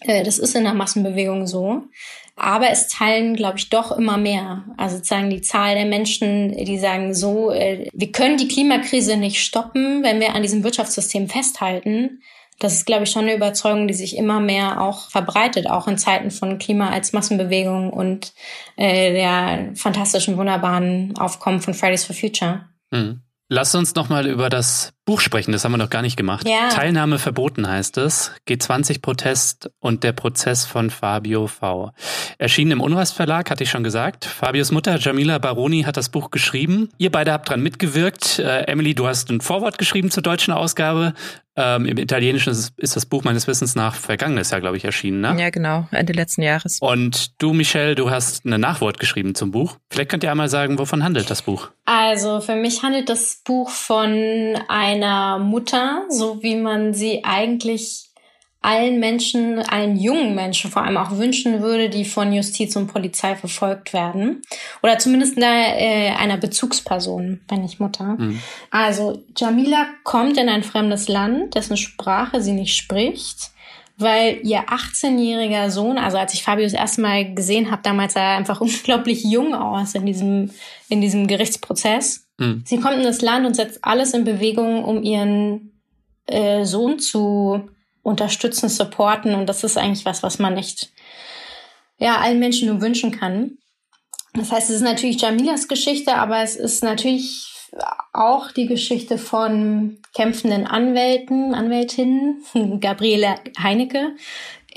Äh, 0.00 0.24
das 0.24 0.38
ist 0.38 0.54
in 0.54 0.64
der 0.64 0.74
Massenbewegung 0.74 1.46
so. 1.46 1.84
Aber 2.38 2.70
es 2.70 2.88
teilen, 2.88 3.34
glaube 3.34 3.58
ich, 3.58 3.70
doch 3.70 3.92
immer 3.92 4.16
mehr. 4.16 4.64
Also 4.76 4.96
sozusagen 4.96 5.30
die 5.30 5.40
Zahl 5.40 5.74
der 5.74 5.86
Menschen, 5.86 6.52
die 6.52 6.78
sagen 6.78 7.14
so, 7.14 7.50
äh, 7.50 7.88
wir 7.92 8.12
können 8.12 8.36
die 8.36 8.48
Klimakrise 8.48 9.16
nicht 9.16 9.42
stoppen, 9.42 10.02
wenn 10.02 10.20
wir 10.20 10.34
an 10.34 10.42
diesem 10.42 10.64
Wirtschaftssystem 10.64 11.28
festhalten. 11.28 12.20
Das 12.60 12.74
ist, 12.74 12.86
glaube 12.86 13.04
ich, 13.04 13.10
schon 13.10 13.22
eine 13.22 13.34
Überzeugung, 13.34 13.86
die 13.86 13.94
sich 13.94 14.16
immer 14.16 14.40
mehr 14.40 14.80
auch 14.80 15.10
verbreitet, 15.10 15.70
auch 15.70 15.86
in 15.86 15.96
Zeiten 15.96 16.30
von 16.30 16.58
Klima 16.58 16.90
als 16.90 17.12
Massenbewegung 17.12 17.92
und 17.92 18.32
äh, 18.76 19.12
der 19.12 19.70
fantastischen, 19.76 20.36
wunderbaren 20.36 21.16
Aufkommen 21.18 21.60
von 21.60 21.74
Fridays 21.74 22.04
for 22.04 22.16
Future. 22.16 22.66
Mhm. 22.90 23.22
Lass 23.48 23.74
uns 23.74 23.94
noch 23.94 24.08
mal 24.08 24.26
über 24.26 24.50
das 24.50 24.92
Buch 25.08 25.20
sprechen. 25.20 25.52
Das 25.52 25.64
haben 25.64 25.72
wir 25.72 25.78
noch 25.78 25.88
gar 25.88 26.02
nicht 26.02 26.18
gemacht. 26.18 26.46
Ja. 26.46 26.68
Teilnahme 26.68 27.18
verboten 27.18 27.66
heißt 27.66 27.96
es. 27.96 28.32
G20-Protest 28.46 29.70
und 29.80 30.04
der 30.04 30.12
Prozess 30.12 30.66
von 30.66 30.90
Fabio 30.90 31.46
V. 31.46 31.92
Erschienen 32.36 32.72
im 32.72 32.80
Unrast 32.82 33.14
Verlag, 33.14 33.50
hatte 33.50 33.64
ich 33.64 33.70
schon 33.70 33.82
gesagt. 33.82 34.26
Fabios 34.26 34.70
Mutter 34.70 34.98
Jamila 34.98 35.38
Baroni 35.38 35.84
hat 35.84 35.96
das 35.96 36.10
Buch 36.10 36.30
geschrieben. 36.30 36.90
Ihr 36.98 37.10
beide 37.10 37.32
habt 37.32 37.48
dran 37.48 37.62
mitgewirkt. 37.62 38.38
Äh, 38.38 38.64
Emily, 38.64 38.94
du 38.94 39.06
hast 39.06 39.30
ein 39.30 39.40
Vorwort 39.40 39.78
geschrieben 39.78 40.10
zur 40.10 40.22
deutschen 40.22 40.52
Ausgabe. 40.52 41.14
Ähm, 41.60 41.86
Im 41.86 41.98
Italienischen 41.98 42.50
ist, 42.50 42.72
ist, 42.78 42.94
das 42.94 43.04
Buch 43.04 43.24
meines 43.24 43.48
Wissens 43.48 43.74
nach 43.74 43.96
vergangenes 43.96 44.52
Jahr, 44.52 44.60
glaube 44.60 44.76
ich, 44.76 44.84
erschienen, 44.84 45.20
ne? 45.20 45.34
Ja, 45.40 45.50
genau, 45.50 45.88
Ende 45.90 46.12
letzten 46.12 46.42
Jahres. 46.42 46.78
Und 46.80 47.42
du, 47.42 47.52
Michelle, 47.52 47.96
du 47.96 48.10
hast 48.10 48.44
ein 48.44 48.60
Nachwort 48.60 49.00
geschrieben 49.00 49.34
zum 49.34 49.50
Buch. 49.50 49.76
Vielleicht 49.90 50.08
könnt 50.08 50.22
ihr 50.22 50.30
einmal 50.30 50.48
sagen, 50.48 50.78
wovon 50.78 51.02
handelt 51.02 51.30
das 51.30 51.42
Buch? 51.42 51.70
Also 51.84 52.40
für 52.40 52.54
mich 52.54 52.84
handelt 52.84 53.08
das 53.08 53.42
Buch 53.44 53.70
von 53.70 54.56
einer 55.02 55.38
Mutter, 55.38 56.04
so 56.08 56.42
wie 56.42 56.56
man 56.56 56.94
sie 56.94 57.24
eigentlich 57.24 58.08
allen 58.60 58.98
Menschen, 58.98 59.60
allen 59.60 59.96
jungen 59.96 60.34
Menschen 60.34 60.70
vor 60.70 60.82
allem 60.82 60.96
auch 60.96 61.12
wünschen 61.12 61.62
würde, 61.62 61.88
die 61.88 62.04
von 62.04 62.32
Justiz 62.32 62.74
und 62.76 62.88
Polizei 62.88 63.36
verfolgt 63.36 63.92
werden. 63.92 64.42
Oder 64.82 64.98
zumindest 64.98 65.36
einer, 65.36 65.78
äh, 65.78 66.10
einer 66.10 66.36
Bezugsperson, 66.36 67.40
wenn 67.48 67.62
nicht 67.62 67.78
Mutter. 67.78 68.16
Mhm. 68.18 68.40
Also 68.70 69.22
Jamila 69.36 69.86
kommt 70.02 70.36
in 70.38 70.48
ein 70.48 70.64
fremdes 70.64 71.08
Land, 71.08 71.54
dessen 71.54 71.76
Sprache 71.76 72.42
sie 72.42 72.52
nicht 72.52 72.76
spricht, 72.76 73.52
weil 73.96 74.40
ihr 74.42 74.64
18-jähriger 74.66 75.70
Sohn, 75.70 75.96
also 75.96 76.18
als 76.18 76.34
ich 76.34 76.42
Fabio 76.42 76.64
das 76.64 76.72
erste 76.72 77.00
Mal 77.00 77.34
gesehen 77.34 77.70
habe, 77.70 77.82
damals 77.82 78.14
sah 78.14 78.32
er 78.32 78.36
einfach 78.36 78.60
unglaublich 78.60 79.24
jung 79.24 79.54
aus 79.54 79.94
in 79.94 80.04
diesem, 80.04 80.50
in 80.88 81.00
diesem 81.00 81.28
Gerichtsprozess. 81.28 82.27
Mhm. 82.38 82.64
Sie 82.66 82.80
kommt 82.80 82.96
in 82.96 83.04
das 83.04 83.20
Land 83.20 83.46
und 83.46 83.54
setzt 83.54 83.84
alles 83.84 84.14
in 84.14 84.24
Bewegung, 84.24 84.84
um 84.84 85.02
ihren 85.02 85.80
äh, 86.26 86.64
Sohn 86.64 86.98
zu 86.98 87.68
unterstützen, 88.02 88.68
supporten. 88.68 89.34
Und 89.34 89.46
das 89.46 89.64
ist 89.64 89.76
eigentlich 89.76 90.04
was, 90.04 90.22
was 90.22 90.38
man 90.38 90.54
nicht 90.54 90.90
ja, 91.98 92.18
allen 92.18 92.38
Menschen 92.38 92.68
nur 92.68 92.80
wünschen 92.80 93.10
kann. 93.10 93.58
Das 94.34 94.52
heißt, 94.52 94.70
es 94.70 94.76
ist 94.76 94.82
natürlich 94.82 95.20
Jamilas 95.20 95.68
Geschichte, 95.68 96.14
aber 96.14 96.42
es 96.42 96.56
ist 96.56 96.82
natürlich 96.82 97.48
auch 98.12 98.50
die 98.52 98.66
Geschichte 98.66 99.18
von 99.18 99.98
kämpfenden 100.14 100.66
Anwälten, 100.66 101.54
Anwältinnen, 101.54 102.42
Gabriele 102.80 103.34
Heinecke, 103.60 104.14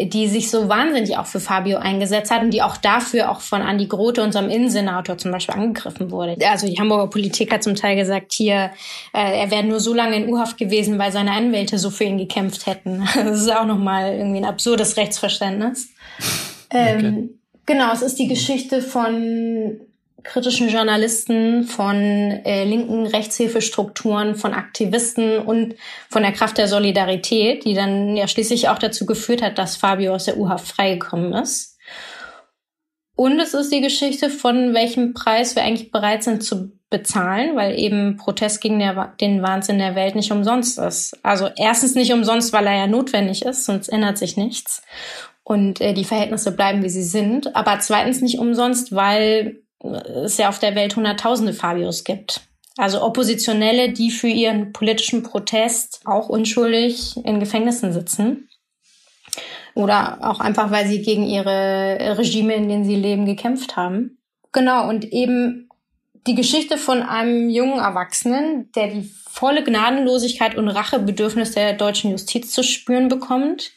die 0.06 0.28
sich 0.28 0.50
so 0.50 0.70
wahnsinnig 0.70 1.18
auch 1.18 1.26
für 1.26 1.40
Fabio 1.40 1.78
eingesetzt 1.78 2.32
hat 2.32 2.42
und 2.42 2.52
die 2.52 2.62
auch 2.62 2.78
dafür 2.78 3.32
auch 3.32 3.42
von 3.42 3.62
Andi 3.62 3.88
Grote, 3.88 4.24
unserem 4.24 4.50
Innensenator 4.50 5.18
zum 5.18 5.32
Beispiel, 5.32 5.56
angegriffen 5.56 6.12
wurde. 6.12 6.38
Also 6.48 6.68
die 6.68 6.78
Hamburger 6.80 7.08
Politik 7.08 7.52
hat 7.52 7.64
zum 7.64 7.76
Teil 7.76 7.96
gesagt, 7.96 8.34
hier, 8.34 8.72
äh, 9.14 9.42
er 9.42 9.52
wäre 9.52 9.64
nur 9.64 9.80
so 9.80 9.94
lange 9.94 10.16
in 10.16 10.30
U-Haft 10.30 10.58
gewesen, 10.58 11.00
weil 11.00 11.12
seine 11.12 11.32
Anwälte 11.32 11.78
so 11.78 11.90
für 11.90 12.04
ihn 12.04 12.18
gekämpft 12.18 12.66
hätten. 12.66 13.08
Das 13.22 13.42
ist 13.42 13.52
auch 13.52 13.66
nochmal 13.66 14.14
irgendwie 14.14 14.40
ein 14.40 14.46
absurdes 14.46 14.98
Rechtsverständnis. 14.98 15.90
Okay. 16.74 17.06
Ähm, 17.06 17.30
genau, 17.66 17.92
es 17.92 18.02
ist 18.02 18.18
die 18.18 18.30
Geschichte 18.30 18.82
von 18.82 19.82
kritischen 20.24 20.70
Journalisten, 20.70 21.64
von 21.64 21.96
äh, 21.96 22.64
linken 22.64 23.06
Rechtshilfestrukturen, 23.06 24.36
von 24.36 24.54
Aktivisten 24.54 25.40
und 25.40 25.76
von 26.10 26.24
der 26.24 26.32
Kraft 26.32 26.58
der 26.58 26.68
Solidarität, 26.68 27.66
die 27.66 27.74
dann 27.74 28.16
ja 28.16 28.28
schließlich 28.28 28.70
auch 28.70 28.80
dazu 28.80 29.06
geführt 29.06 29.42
hat, 29.42 29.58
dass 29.58 29.78
Fabio 29.78 30.14
aus 30.14 30.26
der 30.26 30.38
U-Haft 30.38 30.68
freigekommen 30.68 31.34
ist. 31.34 31.78
Und 33.16 33.40
es 33.40 33.54
ist 33.54 33.72
die 33.72 33.82
Geschichte 33.82 34.30
von 34.30 34.74
welchem 34.74 35.14
Preis 35.14 35.56
wir 35.56 35.64
eigentlich 35.64 35.92
bereit 35.92 36.24
sind 36.24 36.44
zu 36.44 36.72
bezahlen, 36.90 37.56
weil 37.56 37.80
eben 37.80 38.17
Protest 38.17 38.62
gegen 38.62 38.80
der, 38.80 39.13
den 39.22 39.42
Wahnsinn 39.42 39.80
der 39.80 39.96
Welt 39.96 40.15
nicht 40.15 40.32
umsonst 40.32 40.78
ist. 40.80 41.17
Also 41.24 41.50
erstens 41.56 41.96
nicht 41.96 42.13
umsonst, 42.13 42.52
weil 42.52 42.67
er 42.67 42.76
ja 42.76 42.88
notwendig 42.88 43.46
ist, 43.46 43.65
sonst 43.65 43.90
ändert 43.90 44.17
sich 44.17 44.38
nichts 44.38 44.82
und 45.44 45.82
äh, 45.82 45.94
die 45.94 46.04
Verhältnisse 46.04 46.52
bleiben, 46.52 46.84
wie 46.84 46.90
sie 46.90 47.04
sind. 47.04 47.56
Aber 47.56 47.80
zweitens 47.80 48.22
nicht 48.22 48.40
umsonst, 48.40 48.96
weil 48.96 49.62
es 49.84 50.38
ja 50.38 50.50
auf 50.50 50.60
der 50.60 50.75
Welt 50.75 50.96
Hunderttausende 50.96 51.54
Fabios 51.54 52.04
gibt. 52.04 52.42
Also 52.77 53.02
Oppositionelle, 53.02 53.92
die 53.92 54.12
für 54.12 54.27
ihren 54.27 54.71
politischen 54.71 55.23
Protest 55.23 56.02
auch 56.06 56.29
unschuldig 56.29 57.17
in 57.23 57.40
Gefängnissen 57.40 57.94
sitzen. 57.94 58.50
Oder 59.73 60.19
auch 60.21 60.40
einfach, 60.40 60.71
weil 60.71 60.88
sie 60.88 61.02
gegen 61.02 61.25
ihre 61.25 62.17
Regime, 62.17 62.54
in 62.56 62.67
denen 62.67 62.86
sie 62.86 62.96
leben, 62.96 63.25
gekämpft 63.25 63.75
haben. 63.75 64.17
Genau, 64.52 64.90
und 64.90 65.06
eben 65.06 65.69
die 66.27 66.36
Geschichte 66.36 66.77
von 66.77 67.02
einem 67.02 67.50
jungen 67.50 67.79
Erwachsenen, 67.79 68.71
der 68.73 68.88
die 68.88 69.10
volle 69.29 69.63
Gnadenlosigkeit 69.63 70.56
und 70.56 70.67
Rachebedürfnis 70.67 71.54
der 71.54 71.73
deutschen 71.73 72.12
Justiz 72.12 72.52
zu 72.52 72.63
spüren 72.63 73.08
bekommt 73.08 73.71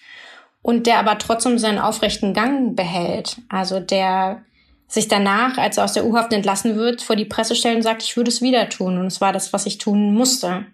und 0.62 0.86
der 0.86 0.98
aber 0.98 1.18
trotzdem 1.18 1.59
seinen 1.59 1.78
aufrechten 1.78 2.34
Gang 2.34 2.74
behält. 2.74 3.36
Also 3.48 3.80
der 3.80 4.42
sich 4.89 5.09
danach, 5.09 5.59
als 5.59 5.78
er 5.78 5.85
aus 5.85 5.93
der 5.93 6.07
U-Haft 6.07 6.32
entlassen 6.32 6.76
wird, 6.76 7.03
vor 7.03 7.16
die 7.16 7.24
Presse 7.24 7.57
stellt 7.57 7.76
und 7.76 7.82
sagt, 7.82 8.03
ich 8.03 8.16
würde 8.16 8.30
es 8.30 8.43
wieder 8.43 8.68
tun. 8.68 8.99
Und 8.99 9.07
es 9.07 9.20
war 9.20 9.32
das, 9.32 9.53
was 9.53 9.66
ich 9.66 9.78
tun 9.78 10.14
musste. 10.14 10.66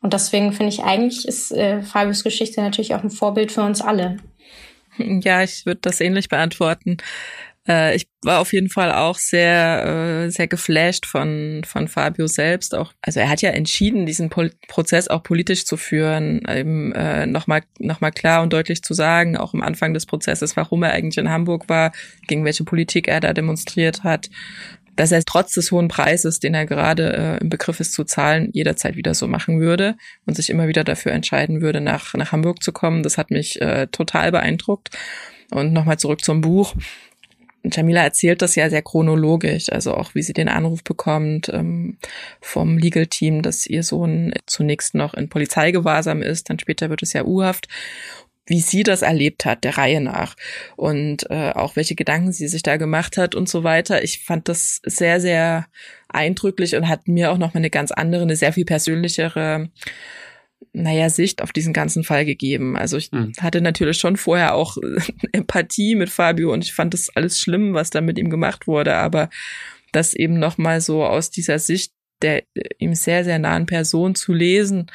Und 0.00 0.12
deswegen 0.12 0.52
finde 0.52 0.70
ich 0.70 0.82
eigentlich 0.82 1.26
ist 1.26 1.50
äh, 1.52 1.82
Fabius 1.82 2.24
Geschichte 2.24 2.60
natürlich 2.60 2.94
auch 2.94 3.02
ein 3.02 3.10
Vorbild 3.10 3.50
für 3.50 3.62
uns 3.62 3.80
alle. 3.80 4.18
Ja, 4.98 5.42
ich 5.42 5.66
würde 5.66 5.80
das 5.82 6.00
ähnlich 6.00 6.28
beantworten. 6.28 6.98
Äh, 7.66 7.96
ich 7.96 8.08
war 8.22 8.40
auf 8.40 8.52
jeden 8.52 8.68
Fall 8.68 8.92
auch 8.92 9.18
sehr, 9.18 10.24
äh, 10.26 10.30
sehr 10.30 10.46
geflasht 10.46 11.06
von, 11.06 11.62
von 11.64 11.88
Fabio 11.88 12.26
selbst. 12.26 12.74
Auch, 12.74 12.92
also 13.02 13.20
er 13.20 13.28
hat 13.28 13.42
ja 13.42 13.50
entschieden, 13.50 14.06
diesen 14.06 14.30
Pol 14.30 14.52
Prozess 14.68 15.08
auch 15.08 15.22
politisch 15.22 15.64
zu 15.64 15.76
führen, 15.76 16.42
eben 16.48 16.92
äh, 16.92 17.26
nochmal 17.26 17.62
noch 17.78 18.00
mal 18.00 18.10
klar 18.10 18.42
und 18.42 18.52
deutlich 18.52 18.82
zu 18.82 18.94
sagen, 18.94 19.36
auch 19.36 19.54
am 19.54 19.62
Anfang 19.62 19.94
des 19.94 20.06
Prozesses, 20.06 20.56
warum 20.56 20.82
er 20.82 20.92
eigentlich 20.92 21.18
in 21.18 21.30
Hamburg 21.30 21.68
war, 21.68 21.92
gegen 22.26 22.44
welche 22.44 22.64
Politik 22.64 23.08
er 23.08 23.20
da 23.20 23.32
demonstriert 23.32 24.04
hat 24.04 24.28
dass 24.96 25.12
er 25.12 25.24
trotz 25.24 25.54
des 25.54 25.72
hohen 25.72 25.88
Preises, 25.88 26.40
den 26.40 26.54
er 26.54 26.66
gerade 26.66 27.16
äh, 27.16 27.42
im 27.42 27.48
Begriff 27.48 27.80
ist 27.80 27.92
zu 27.92 28.04
zahlen, 28.04 28.50
jederzeit 28.52 28.96
wieder 28.96 29.14
so 29.14 29.26
machen 29.26 29.60
würde 29.60 29.96
und 30.26 30.36
sich 30.36 30.50
immer 30.50 30.68
wieder 30.68 30.84
dafür 30.84 31.12
entscheiden 31.12 31.60
würde, 31.60 31.80
nach, 31.80 32.14
nach 32.14 32.32
Hamburg 32.32 32.62
zu 32.62 32.72
kommen. 32.72 33.02
Das 33.02 33.18
hat 33.18 33.30
mich 33.30 33.60
äh, 33.60 33.88
total 33.88 34.30
beeindruckt. 34.30 34.90
Und 35.50 35.72
nochmal 35.72 35.98
zurück 35.98 36.24
zum 36.24 36.40
Buch. 36.40 36.74
Jamila 37.72 38.02
erzählt 38.02 38.42
das 38.42 38.56
ja 38.56 38.68
sehr 38.68 38.82
chronologisch, 38.82 39.72
also 39.72 39.94
auch 39.94 40.14
wie 40.14 40.22
sie 40.22 40.34
den 40.34 40.48
Anruf 40.48 40.84
bekommt 40.84 41.48
ähm, 41.48 41.98
vom 42.40 42.76
Legal 42.76 43.06
Team, 43.06 43.42
dass 43.42 43.66
ihr 43.66 43.82
Sohn 43.82 44.34
zunächst 44.46 44.94
noch 44.94 45.14
in 45.14 45.28
Polizeigewahrsam 45.28 46.22
ist, 46.22 46.50
dann 46.50 46.58
später 46.58 46.90
wird 46.90 47.02
es 47.02 47.14
ja 47.14 47.24
U-Haft 47.24 47.68
wie 48.46 48.60
sie 48.60 48.82
das 48.82 49.02
erlebt 49.02 49.44
hat, 49.44 49.64
der 49.64 49.78
Reihe 49.78 50.00
nach 50.00 50.36
und 50.76 51.30
äh, 51.30 51.52
auch 51.52 51.76
welche 51.76 51.94
Gedanken 51.94 52.32
sie 52.32 52.48
sich 52.48 52.62
da 52.62 52.76
gemacht 52.76 53.16
hat 53.16 53.34
und 53.34 53.48
so 53.48 53.64
weiter. 53.64 54.04
Ich 54.04 54.22
fand 54.24 54.48
das 54.48 54.80
sehr, 54.84 55.20
sehr 55.20 55.66
eindrücklich 56.08 56.76
und 56.76 56.88
hat 56.88 57.08
mir 57.08 57.32
auch 57.32 57.38
noch 57.38 57.54
mal 57.54 57.58
eine 57.60 57.70
ganz 57.70 57.90
andere, 57.90 58.22
eine 58.22 58.36
sehr 58.36 58.52
viel 58.52 58.66
persönlichere 58.66 59.70
naja, 60.72 61.10
Sicht 61.10 61.42
auf 61.42 61.52
diesen 61.52 61.72
ganzen 61.72 62.04
Fall 62.04 62.24
gegeben. 62.24 62.76
Also 62.76 62.96
ich 62.96 63.12
mhm. 63.12 63.32
hatte 63.40 63.60
natürlich 63.60 63.98
schon 63.98 64.16
vorher 64.16 64.54
auch 64.54 64.76
Empathie 65.32 65.94
mit 65.94 66.10
Fabio 66.10 66.52
und 66.52 66.64
ich 66.64 66.74
fand 66.74 66.94
das 66.94 67.14
alles 67.14 67.40
schlimm, 67.40 67.74
was 67.74 67.90
da 67.90 68.00
mit 68.00 68.18
ihm 68.18 68.30
gemacht 68.30 68.66
wurde, 68.66 68.94
aber 68.96 69.30
das 69.92 70.14
eben 70.14 70.38
noch 70.38 70.58
mal 70.58 70.80
so 70.80 71.04
aus 71.04 71.30
dieser 71.30 71.58
Sicht 71.58 71.92
der 72.22 72.44
ihm 72.78 72.94
sehr, 72.94 73.24
sehr 73.24 73.38
nahen 73.38 73.66
Person 73.66 74.14
zu 74.14 74.32
lesen 74.32 74.86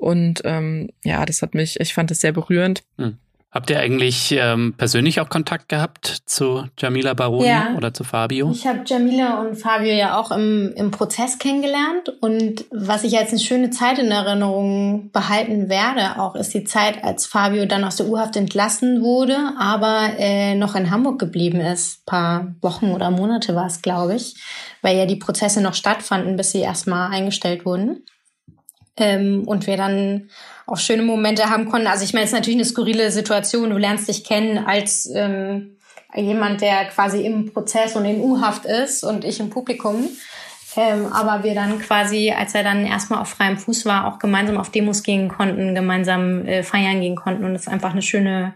und 0.00 0.40
ähm, 0.44 0.88
ja, 1.04 1.26
das 1.26 1.42
hat 1.42 1.54
mich, 1.54 1.78
ich 1.78 1.92
fand 1.92 2.10
das 2.10 2.20
sehr 2.20 2.32
berührend. 2.32 2.84
Mhm. 2.96 3.18
Habt 3.52 3.68
ihr 3.68 3.80
eigentlich 3.80 4.30
ähm, 4.30 4.74
persönlich 4.76 5.20
auch 5.20 5.28
Kontakt 5.28 5.68
gehabt 5.68 6.22
zu 6.24 6.66
Jamila 6.78 7.14
Baroni 7.14 7.48
ja. 7.48 7.74
oder 7.76 7.92
zu 7.92 8.04
Fabio? 8.04 8.48
Ich 8.52 8.64
habe 8.64 8.82
Jamila 8.86 9.40
und 9.40 9.56
Fabio 9.56 9.92
ja 9.92 10.20
auch 10.20 10.30
im, 10.30 10.72
im 10.76 10.92
Prozess 10.92 11.36
kennengelernt. 11.38 12.10
Und 12.20 12.64
was 12.70 13.02
ich 13.02 13.18
als 13.18 13.30
eine 13.30 13.40
schöne 13.40 13.70
Zeit 13.70 13.98
in 13.98 14.12
Erinnerung 14.12 15.10
behalten 15.10 15.68
werde, 15.68 16.20
auch 16.20 16.36
ist 16.36 16.54
die 16.54 16.62
Zeit, 16.62 17.02
als 17.02 17.26
Fabio 17.26 17.66
dann 17.66 17.82
aus 17.82 17.96
der 17.96 18.06
U-Haft 18.06 18.36
entlassen 18.36 19.02
wurde, 19.02 19.36
aber 19.58 20.10
äh, 20.16 20.54
noch 20.54 20.76
in 20.76 20.92
Hamburg 20.92 21.18
geblieben 21.18 21.60
ist. 21.60 22.02
Ein 22.02 22.06
paar 22.06 22.54
Wochen 22.60 22.92
oder 22.92 23.10
Monate 23.10 23.56
war 23.56 23.66
es, 23.66 23.82
glaube 23.82 24.14
ich, 24.14 24.36
weil 24.80 24.96
ja 24.96 25.06
die 25.06 25.16
Prozesse 25.16 25.60
noch 25.60 25.74
stattfanden, 25.74 26.36
bis 26.36 26.52
sie 26.52 26.60
erstmal 26.60 27.10
eingestellt 27.10 27.66
wurden. 27.66 28.04
Ähm, 28.96 29.42
und 29.46 29.66
wir 29.66 29.76
dann 29.76 30.30
auch 30.70 30.78
schöne 30.78 31.02
Momente 31.02 31.50
haben 31.50 31.68
konnten. 31.68 31.88
Also 31.88 32.04
ich 32.04 32.12
meine, 32.12 32.24
es 32.24 32.30
ist 32.30 32.36
natürlich 32.36 32.58
eine 32.58 32.64
skurrile 32.64 33.10
Situation. 33.10 33.70
Du 33.70 33.76
lernst 33.76 34.08
dich 34.08 34.24
kennen 34.24 34.58
als 34.58 35.10
ähm, 35.12 35.76
jemand, 36.14 36.60
der 36.60 36.86
quasi 36.86 37.24
im 37.24 37.52
Prozess 37.52 37.96
und 37.96 38.04
in 38.04 38.20
U-Haft 38.20 38.66
ist 38.66 39.02
und 39.02 39.24
ich 39.24 39.40
im 39.40 39.50
Publikum. 39.50 40.08
Ähm, 40.76 41.12
aber 41.12 41.42
wir 41.42 41.54
dann 41.54 41.80
quasi, 41.80 42.30
als 42.30 42.54
er 42.54 42.62
dann 42.62 42.86
erstmal 42.86 43.20
auf 43.20 43.30
freiem 43.30 43.58
Fuß 43.58 43.86
war, 43.86 44.06
auch 44.06 44.20
gemeinsam 44.20 44.56
auf 44.56 44.70
Demos 44.70 45.02
gehen 45.02 45.28
konnten, 45.28 45.74
gemeinsam 45.74 46.46
äh, 46.46 46.62
feiern 46.62 47.00
gehen 47.00 47.16
konnten. 47.16 47.44
Und 47.44 47.56
es 47.56 47.66
einfach 47.66 47.90
eine 47.90 48.02
schöne, 48.02 48.54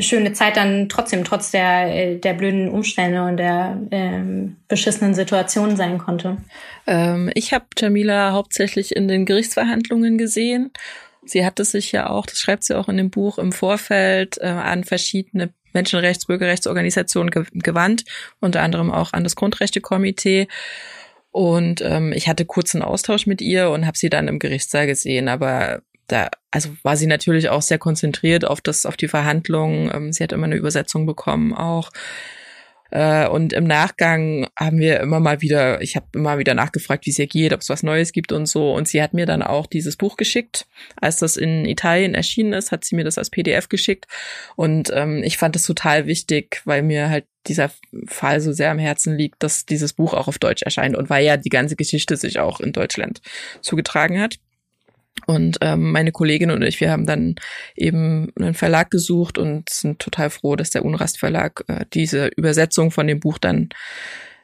schöne 0.00 0.34
Zeit 0.34 0.58
dann 0.58 0.90
trotzdem, 0.90 1.24
trotz 1.24 1.50
der, 1.50 1.94
äh, 1.94 2.18
der 2.18 2.34
blöden 2.34 2.68
Umstände 2.68 3.22
und 3.22 3.38
der 3.38 3.78
ähm, 3.90 4.56
beschissenen 4.68 5.14
Situation 5.14 5.76
sein 5.76 5.96
konnte. 5.96 6.36
Ähm, 6.86 7.30
ich 7.32 7.54
habe 7.54 7.64
Jamila 7.78 8.32
hauptsächlich 8.32 8.94
in 8.94 9.08
den 9.08 9.24
Gerichtsverhandlungen 9.24 10.18
gesehen. 10.18 10.70
Sie 11.30 11.44
hatte 11.44 11.64
sich 11.64 11.92
ja 11.92 12.10
auch, 12.10 12.26
das 12.26 12.38
schreibt 12.38 12.64
sie 12.64 12.76
auch 12.76 12.88
in 12.88 12.96
dem 12.96 13.10
Buch, 13.10 13.38
im 13.38 13.52
Vorfeld 13.52 14.38
äh, 14.38 14.46
an 14.46 14.84
verschiedene 14.84 15.52
Menschenrechts-, 15.72 16.26
Bürgerrechtsorganisationen 16.26 17.30
ge 17.30 17.44
gewandt, 17.52 18.04
unter 18.40 18.62
anderem 18.62 18.90
auch 18.90 19.12
an 19.12 19.24
das 19.24 19.36
Grundrechtekomitee. 19.36 20.48
Und 21.30 21.82
ähm, 21.82 22.12
ich 22.12 22.28
hatte 22.28 22.44
kurzen 22.44 22.82
Austausch 22.82 23.26
mit 23.26 23.40
ihr 23.40 23.70
und 23.70 23.86
habe 23.86 23.98
sie 23.98 24.10
dann 24.10 24.28
im 24.28 24.38
Gerichtssaal 24.38 24.86
gesehen, 24.86 25.28
aber 25.28 25.82
da, 26.06 26.30
also 26.50 26.70
war 26.82 26.96
sie 26.96 27.06
natürlich 27.06 27.50
auch 27.50 27.62
sehr 27.62 27.78
konzentriert 27.78 28.46
auf 28.46 28.60
das, 28.60 28.86
auf 28.86 28.96
die 28.96 29.08
Verhandlungen. 29.08 29.90
Ähm, 29.94 30.12
sie 30.12 30.24
hat 30.24 30.32
immer 30.32 30.46
eine 30.46 30.56
Übersetzung 30.56 31.06
bekommen 31.06 31.54
auch. 31.54 31.90
Äh, 32.90 33.28
und 33.28 33.52
im 33.52 33.64
Nachgang 33.64 34.48
haben 34.56 34.78
wir 34.78 35.00
immer 35.00 35.20
mal 35.20 35.40
wieder, 35.40 35.80
ich 35.82 35.96
habe 35.96 36.06
immer 36.14 36.38
wieder 36.38 36.54
nachgefragt, 36.54 37.06
wie 37.06 37.10
es 37.10 37.18
ihr 37.18 37.26
geht, 37.26 37.52
ob 37.52 37.60
es 37.60 37.68
was 37.68 37.82
Neues 37.82 38.12
gibt 38.12 38.32
und 38.32 38.46
so. 38.46 38.72
Und 38.72 38.88
sie 38.88 39.02
hat 39.02 39.14
mir 39.14 39.26
dann 39.26 39.42
auch 39.42 39.66
dieses 39.66 39.96
Buch 39.96 40.16
geschickt. 40.16 40.66
Als 40.96 41.16
das 41.16 41.36
in 41.36 41.64
Italien 41.64 42.14
erschienen 42.14 42.52
ist, 42.52 42.72
hat 42.72 42.84
sie 42.84 42.96
mir 42.96 43.04
das 43.04 43.18
als 43.18 43.30
PDF 43.30 43.68
geschickt. 43.68 44.06
Und 44.56 44.90
ähm, 44.94 45.22
ich 45.22 45.38
fand 45.38 45.56
es 45.56 45.64
total 45.64 46.06
wichtig, 46.06 46.62
weil 46.64 46.82
mir 46.82 47.10
halt 47.10 47.26
dieser 47.46 47.70
Fall 48.06 48.40
so 48.40 48.52
sehr 48.52 48.70
am 48.70 48.78
Herzen 48.78 49.16
liegt, 49.16 49.42
dass 49.42 49.64
dieses 49.64 49.92
Buch 49.92 50.14
auch 50.14 50.28
auf 50.28 50.38
Deutsch 50.38 50.62
erscheint 50.62 50.96
und 50.96 51.08
weil 51.08 51.24
ja 51.24 51.36
die 51.36 51.48
ganze 51.48 51.76
Geschichte 51.76 52.16
sich 52.16 52.38
auch 52.38 52.60
in 52.60 52.72
Deutschland 52.72 53.20
zugetragen 53.62 54.20
hat. 54.20 54.38
Und 55.26 55.58
ähm, 55.60 55.92
meine 55.92 56.12
Kollegin 56.12 56.50
und 56.50 56.62
ich, 56.62 56.80
wir 56.80 56.90
haben 56.90 57.06
dann 57.06 57.36
eben 57.76 58.30
einen 58.38 58.54
Verlag 58.54 58.90
gesucht 58.90 59.38
und 59.38 59.68
sind 59.68 59.98
total 59.98 60.30
froh, 60.30 60.56
dass 60.56 60.70
der 60.70 60.84
Unrast 60.84 61.18
Verlag 61.18 61.64
äh, 61.68 61.84
diese 61.92 62.28
Übersetzung 62.36 62.90
von 62.90 63.06
dem 63.06 63.20
Buch 63.20 63.38
dann 63.38 63.70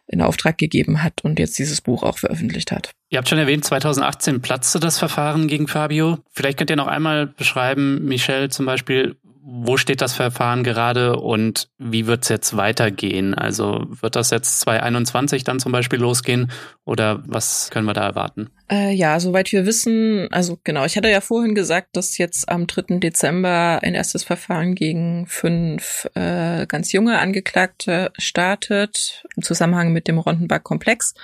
in 0.07 0.21
Auftrag 0.21 0.59
gegeben 0.59 1.03
hat 1.03 1.25
und 1.25 1.39
jetzt 1.39 1.59
dieses 1.59 1.81
Buch 1.81 2.03
auch 2.03 2.19
veröffentlicht 2.19 2.73
hat. 2.73 2.91
Ihr 3.09 3.19
habt 3.19 3.29
schon 3.29 3.39
erwähnt, 3.39 3.65
2018 3.65 4.43
platzte 4.43 4.79
das 4.79 4.99
Verfahren 4.99 5.49
gegen 5.49 5.67
Fabio. 5.67 6.19
Vielleicht 6.31 6.59
könnt 6.59 6.71
ihr 6.71 6.77
noch 6.77 6.89
einmal 6.89 7.27
beschreiben, 7.27 8.05
Michelle 8.05 8.51
zum 8.51 8.67
Beispiel, 8.67 9.17
wo 9.47 9.77
steht 9.77 10.01
das 10.01 10.15
Verfahren 10.15 10.65
gerade 10.65 11.17
und 11.17 11.69
wie 11.77 12.07
wird 12.07 12.23
es 12.23 12.31
jetzt 12.31 12.57
weitergehen? 12.57 13.35
Also 13.35 13.85
wird 13.89 14.17
das 14.17 14.31
jetzt 14.31 14.61
2021 14.61 15.45
dann 15.45 15.61
zum 15.61 15.71
Beispiel 15.71 15.99
losgehen 15.99 16.51
oder 16.87 17.23
was 17.27 17.69
können 17.71 17.87
wir 17.87 17.93
da 17.93 18.07
erwarten? 18.07 18.49
Äh, 18.71 18.95
ja, 18.95 19.21
soweit 19.21 19.53
wir 19.53 19.67
wissen, 19.67 20.29
also 20.31 20.59
genau, 20.65 20.87
ich 20.87 20.97
hatte 20.97 21.11
ja 21.11 21.21
vorhin 21.21 21.55
gesagt, 21.55 21.89
dass 21.93 22.17
jetzt 22.17 22.49
am 22.49 22.67
3. 22.67 23.01
Dezember 23.01 23.81
ein 23.83 23.95
erstes 23.95 24.25
Verfahren 24.25 24.75
gegen 24.75 25.27
fünf 25.27 26.09
äh, 26.15 26.67
ganz 26.67 26.93
junge 26.93 27.19
Angeklagte 27.19 28.13
startet 28.17 29.25
im 29.37 29.43
Zusammenhang 29.43 29.93
mit 29.93 30.09
dem 30.09 30.19
Rondenberg-Komplex 30.19 31.15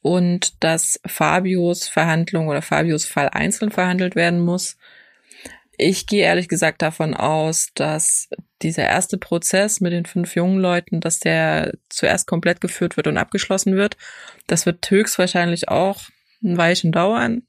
und 0.00 0.64
dass 0.64 0.98
Fabios 1.04 1.88
Verhandlung 1.88 2.48
oder 2.48 2.62
Fabios 2.62 3.04
Fall 3.04 3.28
einzeln 3.28 3.70
verhandelt 3.70 4.16
werden 4.16 4.40
muss. 4.40 4.78
Ich 5.82 6.06
gehe 6.06 6.24
ehrlich 6.24 6.48
gesagt 6.48 6.82
davon 6.82 7.14
aus, 7.14 7.68
dass 7.74 8.28
dieser 8.60 8.82
erste 8.82 9.16
Prozess 9.16 9.80
mit 9.80 9.94
den 9.94 10.04
fünf 10.04 10.34
jungen 10.36 10.58
Leuten, 10.58 11.00
dass 11.00 11.20
der 11.20 11.72
zuerst 11.88 12.26
komplett 12.26 12.60
geführt 12.60 12.98
wird 12.98 13.06
und 13.06 13.16
abgeschlossen 13.16 13.76
wird. 13.76 13.96
Das 14.46 14.66
wird 14.66 14.90
höchstwahrscheinlich 14.90 15.70
auch 15.70 16.02
ein 16.44 16.58
Weilchen 16.58 16.92
dauern. 16.92 17.44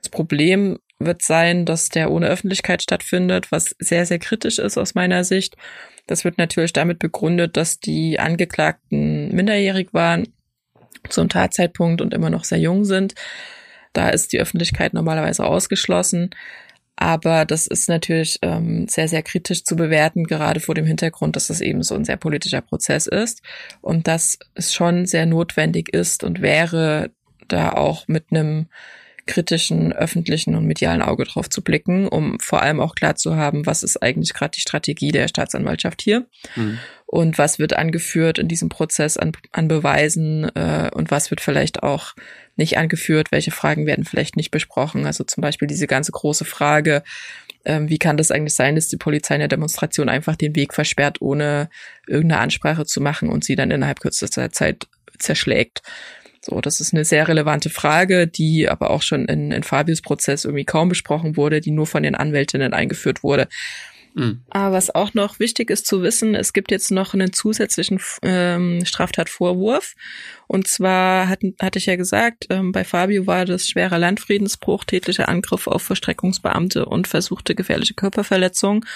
Das 0.00 0.10
Problem 0.10 0.78
wird 1.00 1.22
sein, 1.22 1.66
dass 1.66 1.88
der 1.88 2.12
ohne 2.12 2.28
Öffentlichkeit 2.28 2.82
stattfindet, 2.82 3.50
was 3.50 3.74
sehr, 3.80 4.06
sehr 4.06 4.20
kritisch 4.20 4.60
ist 4.60 4.78
aus 4.78 4.94
meiner 4.94 5.24
Sicht. 5.24 5.56
Das 6.06 6.24
wird 6.24 6.38
natürlich 6.38 6.72
damit 6.72 7.00
begründet, 7.00 7.56
dass 7.56 7.80
die 7.80 8.20
Angeklagten 8.20 9.34
minderjährig 9.34 9.92
waren 9.92 10.28
zum 11.08 11.28
Tatzeitpunkt 11.28 12.00
und 12.00 12.14
immer 12.14 12.30
noch 12.30 12.44
sehr 12.44 12.58
jung 12.58 12.84
sind. 12.84 13.16
Da 13.92 14.10
ist 14.10 14.32
die 14.32 14.40
Öffentlichkeit 14.40 14.94
normalerweise 14.94 15.44
ausgeschlossen. 15.44 16.30
Aber 16.96 17.44
das 17.44 17.66
ist 17.66 17.88
natürlich 17.88 18.38
ähm, 18.40 18.88
sehr, 18.88 19.06
sehr 19.06 19.22
kritisch 19.22 19.64
zu 19.64 19.76
bewerten, 19.76 20.24
gerade 20.24 20.60
vor 20.60 20.74
dem 20.74 20.86
Hintergrund, 20.86 21.36
dass 21.36 21.48
das 21.48 21.60
eben 21.60 21.82
so 21.82 21.94
ein 21.94 22.04
sehr 22.04 22.16
politischer 22.16 22.62
Prozess 22.62 23.06
ist 23.06 23.42
und 23.82 24.08
dass 24.08 24.38
es 24.54 24.72
schon 24.72 25.04
sehr 25.04 25.26
notwendig 25.26 25.92
ist 25.92 26.24
und 26.24 26.40
wäre, 26.40 27.10
da 27.48 27.72
auch 27.72 28.08
mit 28.08 28.24
einem 28.30 28.66
kritischen 29.26 29.92
öffentlichen 29.92 30.54
und 30.54 30.66
medialen 30.66 31.02
Auge 31.02 31.24
drauf 31.24 31.50
zu 31.50 31.62
blicken, 31.62 32.08
um 32.08 32.38
vor 32.40 32.62
allem 32.62 32.80
auch 32.80 32.94
klar 32.94 33.16
zu 33.16 33.36
haben, 33.36 33.66
was 33.66 33.82
ist 33.82 34.02
eigentlich 34.02 34.32
gerade 34.32 34.52
die 34.52 34.60
Strategie 34.60 35.10
der 35.10 35.28
Staatsanwaltschaft 35.28 36.00
hier 36.00 36.26
mhm. 36.54 36.78
Und 37.06 37.38
was 37.38 37.58
wird 37.58 37.74
angeführt 37.76 38.38
in 38.38 38.48
diesem 38.48 38.68
Prozess 38.68 39.16
an, 39.16 39.32
an 39.52 39.68
Beweisen 39.68 40.44
äh, 40.56 40.90
und 40.92 41.10
was 41.10 41.30
wird 41.30 41.40
vielleicht 41.40 41.82
auch 41.82 42.14
nicht 42.56 42.78
angeführt, 42.78 43.30
welche 43.30 43.52
Fragen 43.52 43.86
werden 43.86 44.04
vielleicht 44.04 44.36
nicht 44.36 44.50
besprochen. 44.50 45.06
Also 45.06 45.22
zum 45.22 45.40
Beispiel 45.40 45.68
diese 45.68 45.86
ganze 45.86 46.10
große 46.10 46.44
Frage, 46.44 47.04
ähm, 47.64 47.88
wie 47.88 47.98
kann 47.98 48.16
das 48.16 48.32
eigentlich 48.32 48.54
sein, 48.54 48.74
dass 48.74 48.88
die 48.88 48.96
Polizei 48.96 49.34
in 49.34 49.40
der 49.40 49.48
Demonstration 49.48 50.08
einfach 50.08 50.34
den 50.34 50.56
Weg 50.56 50.74
versperrt, 50.74 51.20
ohne 51.20 51.68
irgendeine 52.08 52.40
Ansprache 52.40 52.86
zu 52.86 53.00
machen 53.00 53.28
und 53.28 53.44
sie 53.44 53.54
dann 53.54 53.70
innerhalb 53.70 54.00
kürzester 54.00 54.50
Zeit 54.50 54.88
zerschlägt. 55.18 55.82
So, 56.40 56.60
das 56.60 56.80
ist 56.80 56.92
eine 56.92 57.04
sehr 57.04 57.26
relevante 57.28 57.70
Frage, 57.70 58.26
die 58.26 58.68
aber 58.68 58.90
auch 58.90 59.02
schon 59.02 59.26
in, 59.26 59.50
in 59.50 59.62
Fabius 59.62 60.00
Prozess 60.00 60.44
irgendwie 60.44 60.64
kaum 60.64 60.88
besprochen 60.88 61.36
wurde, 61.36 61.60
die 61.60 61.72
nur 61.72 61.86
von 61.86 62.02
den 62.02 62.14
Anwältinnen 62.14 62.72
eingeführt 62.72 63.22
wurde. 63.22 63.48
Mhm. 64.16 64.40
Aber 64.48 64.74
was 64.74 64.94
auch 64.94 65.12
noch 65.12 65.38
wichtig 65.38 65.70
ist 65.70 65.86
zu 65.86 66.02
wissen, 66.02 66.34
es 66.34 66.54
gibt 66.54 66.70
jetzt 66.70 66.90
noch 66.90 67.12
einen 67.12 67.34
zusätzlichen 67.34 68.00
ähm, 68.22 68.82
Straftatvorwurf. 68.84 69.92
Und 70.46 70.66
zwar 70.68 71.28
hat, 71.28 71.40
hatte 71.60 71.78
ich 71.78 71.86
ja 71.86 71.96
gesagt, 71.96 72.46
ähm, 72.48 72.72
bei 72.72 72.82
Fabio 72.82 73.26
war 73.26 73.44
das 73.44 73.68
schwerer 73.68 73.98
Landfriedensbruch, 73.98 74.84
tätlicher 74.84 75.28
Angriff 75.28 75.66
auf 75.66 75.82
Verstreckungsbeamte 75.82 76.86
und 76.86 77.06
versuchte 77.06 77.54
gefährliche 77.54 77.92
Körperverletzung. 77.92 78.86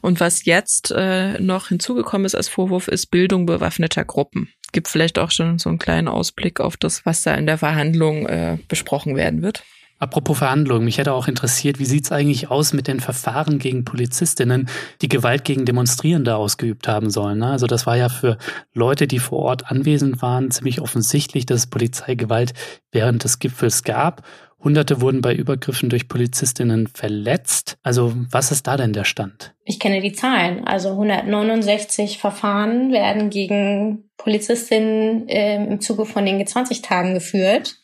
Und 0.00 0.18
was 0.18 0.44
jetzt 0.44 0.90
äh, 0.90 1.40
noch 1.40 1.68
hinzugekommen 1.68 2.24
ist 2.24 2.34
als 2.34 2.48
Vorwurf, 2.48 2.88
ist 2.88 3.06
Bildung 3.06 3.46
bewaffneter 3.46 4.04
Gruppen 4.04 4.48
gibt 4.72 4.88
vielleicht 4.88 5.20
auch 5.20 5.30
schon 5.30 5.60
so 5.60 5.68
einen 5.68 5.78
kleinen 5.78 6.08
Ausblick 6.08 6.58
auf 6.58 6.76
das, 6.76 7.06
was 7.06 7.22
da 7.22 7.34
in 7.34 7.46
der 7.46 7.58
Verhandlung 7.58 8.26
äh, 8.26 8.58
besprochen 8.66 9.14
werden 9.14 9.40
wird. 9.40 9.62
Apropos 10.04 10.36
Verhandlungen, 10.36 10.84
mich 10.84 10.98
hätte 10.98 11.14
auch 11.14 11.28
interessiert, 11.28 11.78
wie 11.78 11.86
sieht 11.86 12.04
es 12.04 12.12
eigentlich 12.12 12.50
aus 12.50 12.74
mit 12.74 12.88
den 12.88 13.00
Verfahren 13.00 13.58
gegen 13.58 13.86
Polizistinnen, 13.86 14.68
die 15.00 15.08
Gewalt 15.08 15.44
gegen 15.44 15.64
Demonstrierende 15.64 16.36
ausgeübt 16.36 16.86
haben 16.88 17.08
sollen? 17.08 17.38
Ne? 17.38 17.46
Also 17.46 17.66
das 17.66 17.86
war 17.86 17.96
ja 17.96 18.10
für 18.10 18.36
Leute, 18.74 19.06
die 19.06 19.18
vor 19.18 19.38
Ort 19.38 19.70
anwesend 19.70 20.20
waren, 20.20 20.50
ziemlich 20.50 20.82
offensichtlich, 20.82 21.46
dass 21.46 21.60
es 21.60 21.66
Polizeigewalt 21.68 22.52
während 22.92 23.24
des 23.24 23.38
Gipfels 23.38 23.82
gab. 23.82 24.26
Hunderte 24.62 25.00
wurden 25.00 25.22
bei 25.22 25.34
Übergriffen 25.34 25.88
durch 25.88 26.06
Polizistinnen 26.06 26.86
verletzt. 26.86 27.78
Also 27.82 28.12
was 28.30 28.52
ist 28.52 28.66
da 28.66 28.76
denn 28.76 28.92
der 28.92 29.04
Stand? 29.04 29.54
Ich 29.64 29.80
kenne 29.80 30.02
die 30.02 30.12
Zahlen. 30.12 30.66
Also 30.66 30.90
169 30.90 32.18
Verfahren 32.18 32.92
werden 32.92 33.30
gegen 33.30 34.10
Polizistinnen 34.18 35.28
äh, 35.28 35.64
im 35.64 35.80
Zuge 35.80 36.04
von 36.04 36.26
den 36.26 36.38
G20-Tagen 36.38 37.14
geführt. 37.14 37.76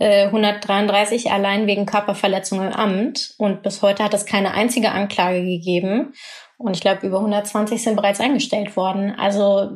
133 0.00 1.26
äh, 1.26 1.30
allein 1.30 1.66
wegen 1.66 1.86
Körperverletzung 1.86 2.60
im 2.60 2.72
Amt. 2.72 3.34
Und 3.38 3.62
bis 3.62 3.82
heute 3.82 4.04
hat 4.04 4.14
es 4.14 4.26
keine 4.26 4.52
einzige 4.52 4.92
Anklage 4.92 5.42
gegeben. 5.42 6.12
Und 6.56 6.74
ich 6.74 6.80
glaube, 6.80 7.06
über 7.06 7.18
120 7.18 7.82
sind 7.82 7.96
bereits 7.96 8.20
eingestellt 8.20 8.76
worden. 8.76 9.14
Also 9.18 9.70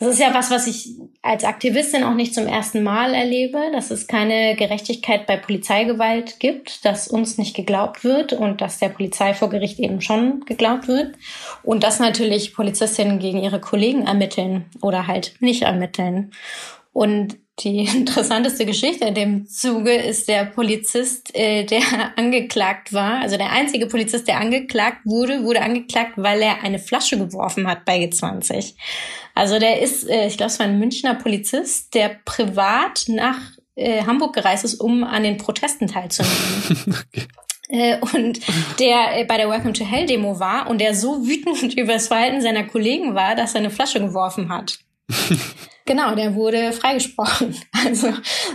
das 0.00 0.10
ist 0.10 0.20
ja 0.20 0.32
was, 0.32 0.50
was 0.50 0.68
ich 0.68 0.94
als 1.22 1.42
Aktivistin 1.42 2.04
auch 2.04 2.14
nicht 2.14 2.32
zum 2.32 2.46
ersten 2.46 2.84
Mal 2.84 3.14
erlebe, 3.14 3.58
dass 3.72 3.90
es 3.90 4.06
keine 4.06 4.54
Gerechtigkeit 4.54 5.26
bei 5.26 5.36
Polizeigewalt 5.36 6.38
gibt, 6.38 6.84
dass 6.84 7.08
uns 7.08 7.36
nicht 7.36 7.56
geglaubt 7.56 8.04
wird 8.04 8.32
und 8.32 8.60
dass 8.60 8.78
der 8.78 8.90
Polizei 8.90 9.34
vor 9.34 9.50
Gericht 9.50 9.80
eben 9.80 10.00
schon 10.00 10.44
geglaubt 10.44 10.86
wird 10.86 11.16
und 11.64 11.82
dass 11.82 11.98
natürlich 11.98 12.54
Polizistinnen 12.54 13.18
gegen 13.18 13.42
ihre 13.42 13.60
Kollegen 13.60 14.06
ermitteln 14.06 14.66
oder 14.82 15.08
halt 15.08 15.34
nicht 15.40 15.62
ermitteln. 15.62 16.30
Und 16.92 17.38
die 17.60 17.80
interessanteste 17.96 18.66
Geschichte 18.66 19.06
in 19.06 19.14
dem 19.14 19.46
Zuge 19.48 19.94
ist 19.94 20.28
der 20.28 20.44
Polizist, 20.44 21.34
äh, 21.34 21.64
der 21.64 21.82
angeklagt 22.16 22.92
war. 22.92 23.20
Also 23.20 23.36
der 23.36 23.50
einzige 23.50 23.86
Polizist, 23.86 24.28
der 24.28 24.40
angeklagt 24.40 24.98
wurde, 25.04 25.44
wurde 25.44 25.62
angeklagt, 25.62 26.12
weil 26.16 26.42
er 26.42 26.62
eine 26.62 26.78
Flasche 26.78 27.18
geworfen 27.18 27.66
hat 27.66 27.84
bei 27.84 27.98
G20. 27.98 28.74
Also 29.34 29.58
der 29.58 29.80
ist, 29.80 30.08
äh, 30.08 30.26
ich 30.26 30.36
glaube, 30.36 30.50
es 30.50 30.58
war 30.58 30.66
ein 30.66 30.78
Münchner 30.78 31.14
Polizist, 31.14 31.94
der 31.94 32.20
privat 32.24 33.04
nach 33.08 33.38
äh, 33.76 34.04
Hamburg 34.04 34.34
gereist 34.34 34.64
ist, 34.64 34.80
um 34.80 35.04
an 35.04 35.22
den 35.22 35.36
Protesten 35.36 35.86
teilzunehmen. 35.86 36.34
okay. 37.04 37.26
Äh, 37.68 37.98
und 38.14 38.40
der 38.78 39.20
äh, 39.20 39.24
bei 39.24 39.36
der 39.36 39.48
Welcome 39.48 39.74
to 39.74 39.84
Hell 39.84 40.06
Demo 40.06 40.40
war 40.40 40.68
und 40.70 40.80
der 40.80 40.94
so 40.94 41.26
wütend 41.26 41.74
über 41.74 41.92
das 41.92 42.08
Verhalten 42.08 42.40
seiner 42.40 42.64
Kollegen 42.64 43.14
war, 43.14 43.34
dass 43.34 43.54
er 43.54 43.60
eine 43.60 43.70
Flasche 43.70 44.00
geworfen 44.00 44.48
hat. 44.48 44.78
Genau, 45.88 46.14
der 46.14 46.34
wurde 46.34 46.72
freigesprochen. 46.72 47.56
Also 47.86 48.08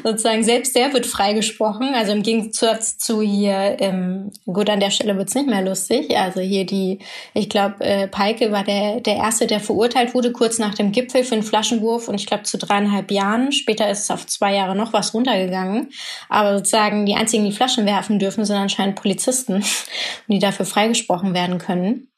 sozusagen 0.03 0.43
selbst 0.43 0.75
der 0.75 0.93
wird 0.93 1.07
freigesprochen. 1.07 1.95
Also 1.95 2.11
im 2.11 2.21
Gegensatz 2.21 2.97
zu 2.97 3.21
hier, 3.21 3.77
ähm, 3.79 4.31
gut, 4.45 4.69
an 4.69 4.81
der 4.81 4.91
Stelle 4.91 5.17
wird's 5.17 5.33
nicht 5.33 5.47
mehr 5.47 5.63
lustig. 5.63 6.15
Also 6.15 6.41
hier 6.41 6.65
die, 6.65 6.99
ich 7.33 7.49
glaube, 7.49 7.83
äh, 7.83 8.07
Peike 8.07 8.51
war 8.51 8.63
der, 8.63 8.99
der 8.99 9.15
Erste, 9.15 9.47
der 9.47 9.61
verurteilt 9.61 10.13
wurde, 10.13 10.31
kurz 10.31 10.59
nach 10.59 10.75
dem 10.75 10.91
Gipfel 10.91 11.23
für 11.23 11.33
einen 11.33 11.43
Flaschenwurf 11.43 12.07
und 12.09 12.15
ich 12.15 12.27
glaube 12.27 12.43
zu 12.43 12.59
dreieinhalb 12.59 13.09
Jahren. 13.09 13.51
Später 13.51 13.89
ist 13.89 14.01
es 14.01 14.11
auf 14.11 14.27
zwei 14.27 14.53
Jahre 14.53 14.75
noch 14.75 14.93
was 14.93 15.15
runtergegangen. 15.15 15.89
Aber 16.29 16.57
sozusagen 16.57 17.07
die 17.07 17.15
einzigen, 17.15 17.45
die 17.45 17.53
Flaschen 17.53 17.87
werfen 17.87 18.19
dürfen, 18.19 18.45
sind 18.45 18.57
anscheinend 18.57 18.97
Polizisten, 18.97 19.63
die 20.27 20.39
dafür 20.39 20.65
freigesprochen 20.65 21.33
werden 21.33 21.57
können. 21.57 22.12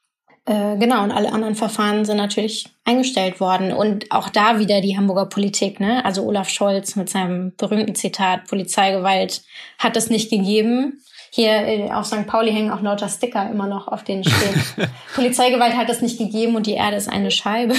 Äh, 0.47 0.77
genau, 0.77 1.03
und 1.03 1.11
alle 1.11 1.31
anderen 1.31 1.55
Verfahren 1.55 2.05
sind 2.05 2.17
natürlich 2.17 2.67
eingestellt 2.83 3.39
worden. 3.39 3.73
Und 3.73 4.11
auch 4.11 4.29
da 4.29 4.59
wieder 4.59 4.79
die 4.79 4.95
Hamburger 4.95 5.25
Politik, 5.25 5.79
ne? 5.79 6.05
Also 6.05 6.23
Olaf 6.23 6.49
Scholz 6.49 6.95
mit 6.95 7.09
seinem 7.09 7.53
berühmten 7.55 7.95
Zitat, 7.95 8.47
Polizeigewalt 8.47 9.41
hat 9.79 9.97
es 9.97 10.11
nicht 10.11 10.29
gegeben. 10.29 11.01
Hier 11.31 11.51
äh, 11.67 11.91
auf 11.91 12.05
St. 12.05 12.27
Pauli 12.27 12.53
hängen 12.53 12.71
auch 12.71 12.81
lauter 12.81 13.09
Sticker 13.09 13.49
immer 13.49 13.67
noch, 13.67 13.89
auf 13.89 14.05
denen 14.05 14.23
steht, 14.23 14.87
Polizeigewalt 15.15 15.75
hat 15.75 15.89
es 15.89 16.01
nicht 16.01 16.17
gegeben 16.17 16.55
und 16.55 16.65
die 16.65 16.75
Erde 16.75 16.95
ist 16.95 17.09
eine 17.09 17.29
Scheibe. 17.29 17.73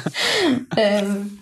ähm, 0.76 1.38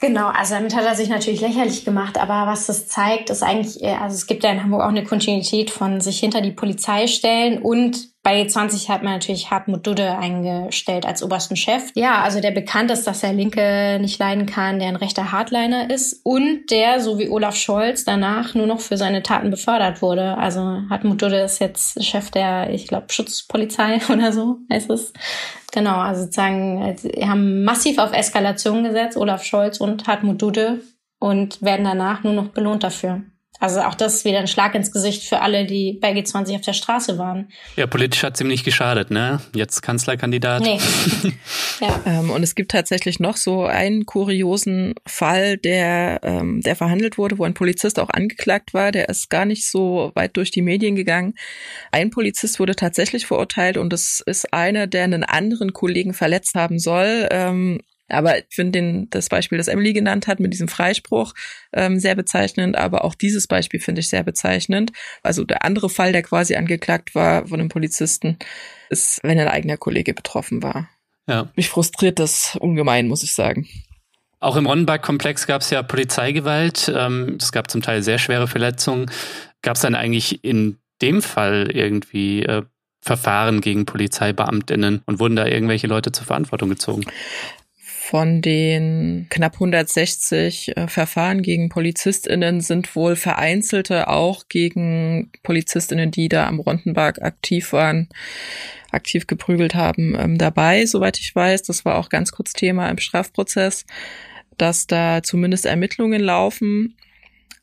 genau, 0.00 0.28
also 0.28 0.54
damit 0.54 0.74
hat 0.74 0.86
er 0.86 0.94
sich 0.94 1.10
natürlich 1.10 1.42
lächerlich 1.42 1.84
gemacht, 1.84 2.16
aber 2.16 2.50
was 2.50 2.66
das 2.66 2.86
zeigt, 2.86 3.28
ist 3.28 3.42
eigentlich, 3.42 3.84
also 3.84 4.14
es 4.14 4.26
gibt 4.26 4.44
ja 4.44 4.50
in 4.50 4.62
Hamburg 4.62 4.82
auch 4.82 4.88
eine 4.88 5.04
Kontinuität 5.04 5.70
von 5.70 6.00
sich 6.00 6.20
hinter 6.20 6.40
die 6.40 6.52
Polizei 6.52 7.06
stellen 7.06 7.60
und 7.60 8.08
bei 8.28 8.44
20 8.44 8.90
hat 8.90 9.02
man 9.02 9.14
natürlich 9.14 9.50
Hartmut 9.50 9.86
Dudde 9.86 10.18
eingestellt 10.18 11.06
als 11.06 11.22
obersten 11.22 11.56
Chef. 11.56 11.84
Ja, 11.94 12.20
also 12.20 12.40
der 12.40 12.50
bekannt 12.50 12.90
ist, 12.90 13.06
dass 13.06 13.22
er 13.22 13.32
Linke 13.32 13.96
nicht 14.02 14.18
leiden 14.18 14.44
kann, 14.44 14.78
der 14.78 14.88
ein 14.88 14.96
rechter 14.96 15.32
Hardliner 15.32 15.88
ist 15.88 16.20
und 16.26 16.66
der, 16.70 17.00
so 17.00 17.18
wie 17.18 17.30
Olaf 17.30 17.56
Scholz, 17.56 18.04
danach 18.04 18.54
nur 18.54 18.66
noch 18.66 18.80
für 18.80 18.98
seine 18.98 19.22
Taten 19.22 19.48
befördert 19.48 20.02
wurde. 20.02 20.36
Also 20.36 20.60
Hartmut 20.90 21.22
Dudde 21.22 21.40
ist 21.40 21.58
jetzt 21.58 22.04
Chef 22.04 22.30
der, 22.30 22.68
ich 22.68 22.86
glaube, 22.86 23.06
Schutzpolizei 23.08 23.98
oder 24.12 24.30
so 24.30 24.58
heißt 24.70 24.90
es. 24.90 25.14
Genau, 25.72 25.96
also 25.96 26.24
sozusagen, 26.24 26.98
sie 26.98 27.26
haben 27.26 27.64
massiv 27.64 27.96
auf 27.96 28.12
Eskalation 28.12 28.84
gesetzt, 28.84 29.16
Olaf 29.16 29.42
Scholz 29.42 29.80
und 29.80 30.06
Hartmut 30.06 30.42
Dudde 30.42 30.82
und 31.18 31.62
werden 31.62 31.84
danach 31.84 32.24
nur 32.24 32.34
noch 32.34 32.48
belohnt 32.48 32.84
dafür. 32.84 33.22
Also 33.60 33.80
auch 33.80 33.94
das 33.94 34.16
ist 34.16 34.24
wieder 34.24 34.38
ein 34.38 34.46
Schlag 34.46 34.74
ins 34.74 34.92
Gesicht 34.92 35.24
für 35.24 35.40
alle, 35.40 35.66
die 35.66 35.98
bei 36.00 36.12
G20 36.12 36.54
auf 36.54 36.60
der 36.60 36.74
Straße 36.74 37.18
waren. 37.18 37.48
Ja, 37.76 37.86
politisch 37.88 38.22
hat 38.22 38.34
es 38.34 38.40
ihm 38.40 38.46
nicht 38.46 38.64
geschadet, 38.64 39.10
ne? 39.10 39.40
Jetzt 39.52 39.82
Kanzlerkandidat. 39.82 40.62
Nee. 40.62 40.78
ja. 41.80 42.00
Ähm, 42.06 42.30
und 42.30 42.42
es 42.44 42.54
gibt 42.54 42.70
tatsächlich 42.70 43.18
noch 43.18 43.36
so 43.36 43.64
einen 43.64 44.06
kuriosen 44.06 44.94
Fall, 45.06 45.56
der, 45.56 46.20
ähm, 46.22 46.60
der 46.60 46.76
verhandelt 46.76 47.18
wurde, 47.18 47.38
wo 47.38 47.44
ein 47.44 47.54
Polizist 47.54 47.98
auch 47.98 48.10
angeklagt 48.10 48.74
war. 48.74 48.92
Der 48.92 49.08
ist 49.08 49.28
gar 49.28 49.44
nicht 49.44 49.68
so 49.68 50.12
weit 50.14 50.36
durch 50.36 50.52
die 50.52 50.62
Medien 50.62 50.94
gegangen. 50.94 51.34
Ein 51.90 52.10
Polizist 52.10 52.60
wurde 52.60 52.76
tatsächlich 52.76 53.26
verurteilt 53.26 53.76
und 53.76 53.92
es 53.92 54.20
ist 54.20 54.52
einer, 54.52 54.86
der 54.86 55.04
einen 55.04 55.24
anderen 55.24 55.72
Kollegen 55.72 56.14
verletzt 56.14 56.54
haben 56.54 56.78
soll. 56.78 57.26
Ähm, 57.32 57.80
aber 58.08 58.38
ich 58.38 58.44
finde 58.50 59.06
das 59.10 59.28
Beispiel, 59.28 59.58
das 59.58 59.68
Emily 59.68 59.92
genannt 59.92 60.26
hat, 60.26 60.40
mit 60.40 60.52
diesem 60.52 60.68
Freispruch 60.68 61.34
ähm, 61.72 61.98
sehr 61.98 62.14
bezeichnend, 62.14 62.76
aber 62.76 63.04
auch 63.04 63.14
dieses 63.14 63.46
Beispiel 63.46 63.80
finde 63.80 64.00
ich 64.00 64.08
sehr 64.08 64.22
bezeichnend. 64.22 64.92
Also 65.22 65.44
der 65.44 65.64
andere 65.64 65.90
Fall, 65.90 66.12
der 66.12 66.22
quasi 66.22 66.56
angeklagt 66.56 67.14
war 67.14 67.46
von 67.46 67.60
einem 67.60 67.68
Polizisten, 67.68 68.38
ist, 68.90 69.20
wenn 69.22 69.38
ein 69.38 69.48
eigener 69.48 69.76
Kollege 69.76 70.14
betroffen 70.14 70.62
war. 70.62 70.88
Ja. 71.26 71.50
Mich 71.56 71.68
frustriert 71.68 72.18
das 72.18 72.56
ungemein, 72.60 73.06
muss 73.06 73.22
ich 73.22 73.34
sagen. 73.34 73.68
Auch 74.40 74.56
im 74.56 74.66
Ronnenberg-Komplex 74.66 75.46
gab 75.46 75.62
es 75.62 75.70
ja 75.70 75.82
Polizeigewalt. 75.82 76.90
Ähm, 76.94 77.36
es 77.40 77.52
gab 77.52 77.70
zum 77.70 77.82
Teil 77.82 78.02
sehr 78.02 78.18
schwere 78.18 78.46
Verletzungen. 78.46 79.10
Gab 79.62 79.76
es 79.76 79.82
dann 79.82 79.94
eigentlich 79.94 80.44
in 80.44 80.78
dem 81.02 81.22
Fall 81.22 81.70
irgendwie 81.72 82.44
äh, 82.44 82.62
Verfahren 83.00 83.60
gegen 83.60 83.86
Polizeibeamtinnen 83.86 85.02
und 85.06 85.20
wurden 85.20 85.36
da 85.36 85.46
irgendwelche 85.46 85.86
Leute 85.86 86.12
zur 86.12 86.26
Verantwortung 86.26 86.68
gezogen? 86.68 87.04
Von 88.10 88.40
den 88.40 89.26
knapp 89.28 89.56
160 89.56 90.74
äh, 90.78 90.88
Verfahren 90.88 91.42
gegen 91.42 91.68
Polizistinnen 91.68 92.62
sind 92.62 92.96
wohl 92.96 93.16
vereinzelte 93.16 94.08
auch 94.08 94.48
gegen 94.48 95.30
Polizistinnen, 95.42 96.10
die 96.10 96.30
da 96.30 96.46
am 96.46 96.58
Rondenberg 96.58 97.20
aktiv 97.20 97.74
waren, 97.74 98.08
aktiv 98.92 99.26
geprügelt 99.26 99.74
haben, 99.74 100.16
ähm, 100.18 100.38
dabei, 100.38 100.86
soweit 100.86 101.18
ich 101.18 101.36
weiß. 101.36 101.64
Das 101.64 101.84
war 101.84 101.96
auch 101.96 102.08
ganz 102.08 102.32
kurz 102.32 102.54
Thema 102.54 102.88
im 102.88 102.96
Strafprozess, 102.96 103.84
dass 104.56 104.86
da 104.86 105.22
zumindest 105.22 105.66
Ermittlungen 105.66 106.22
laufen. 106.22 106.96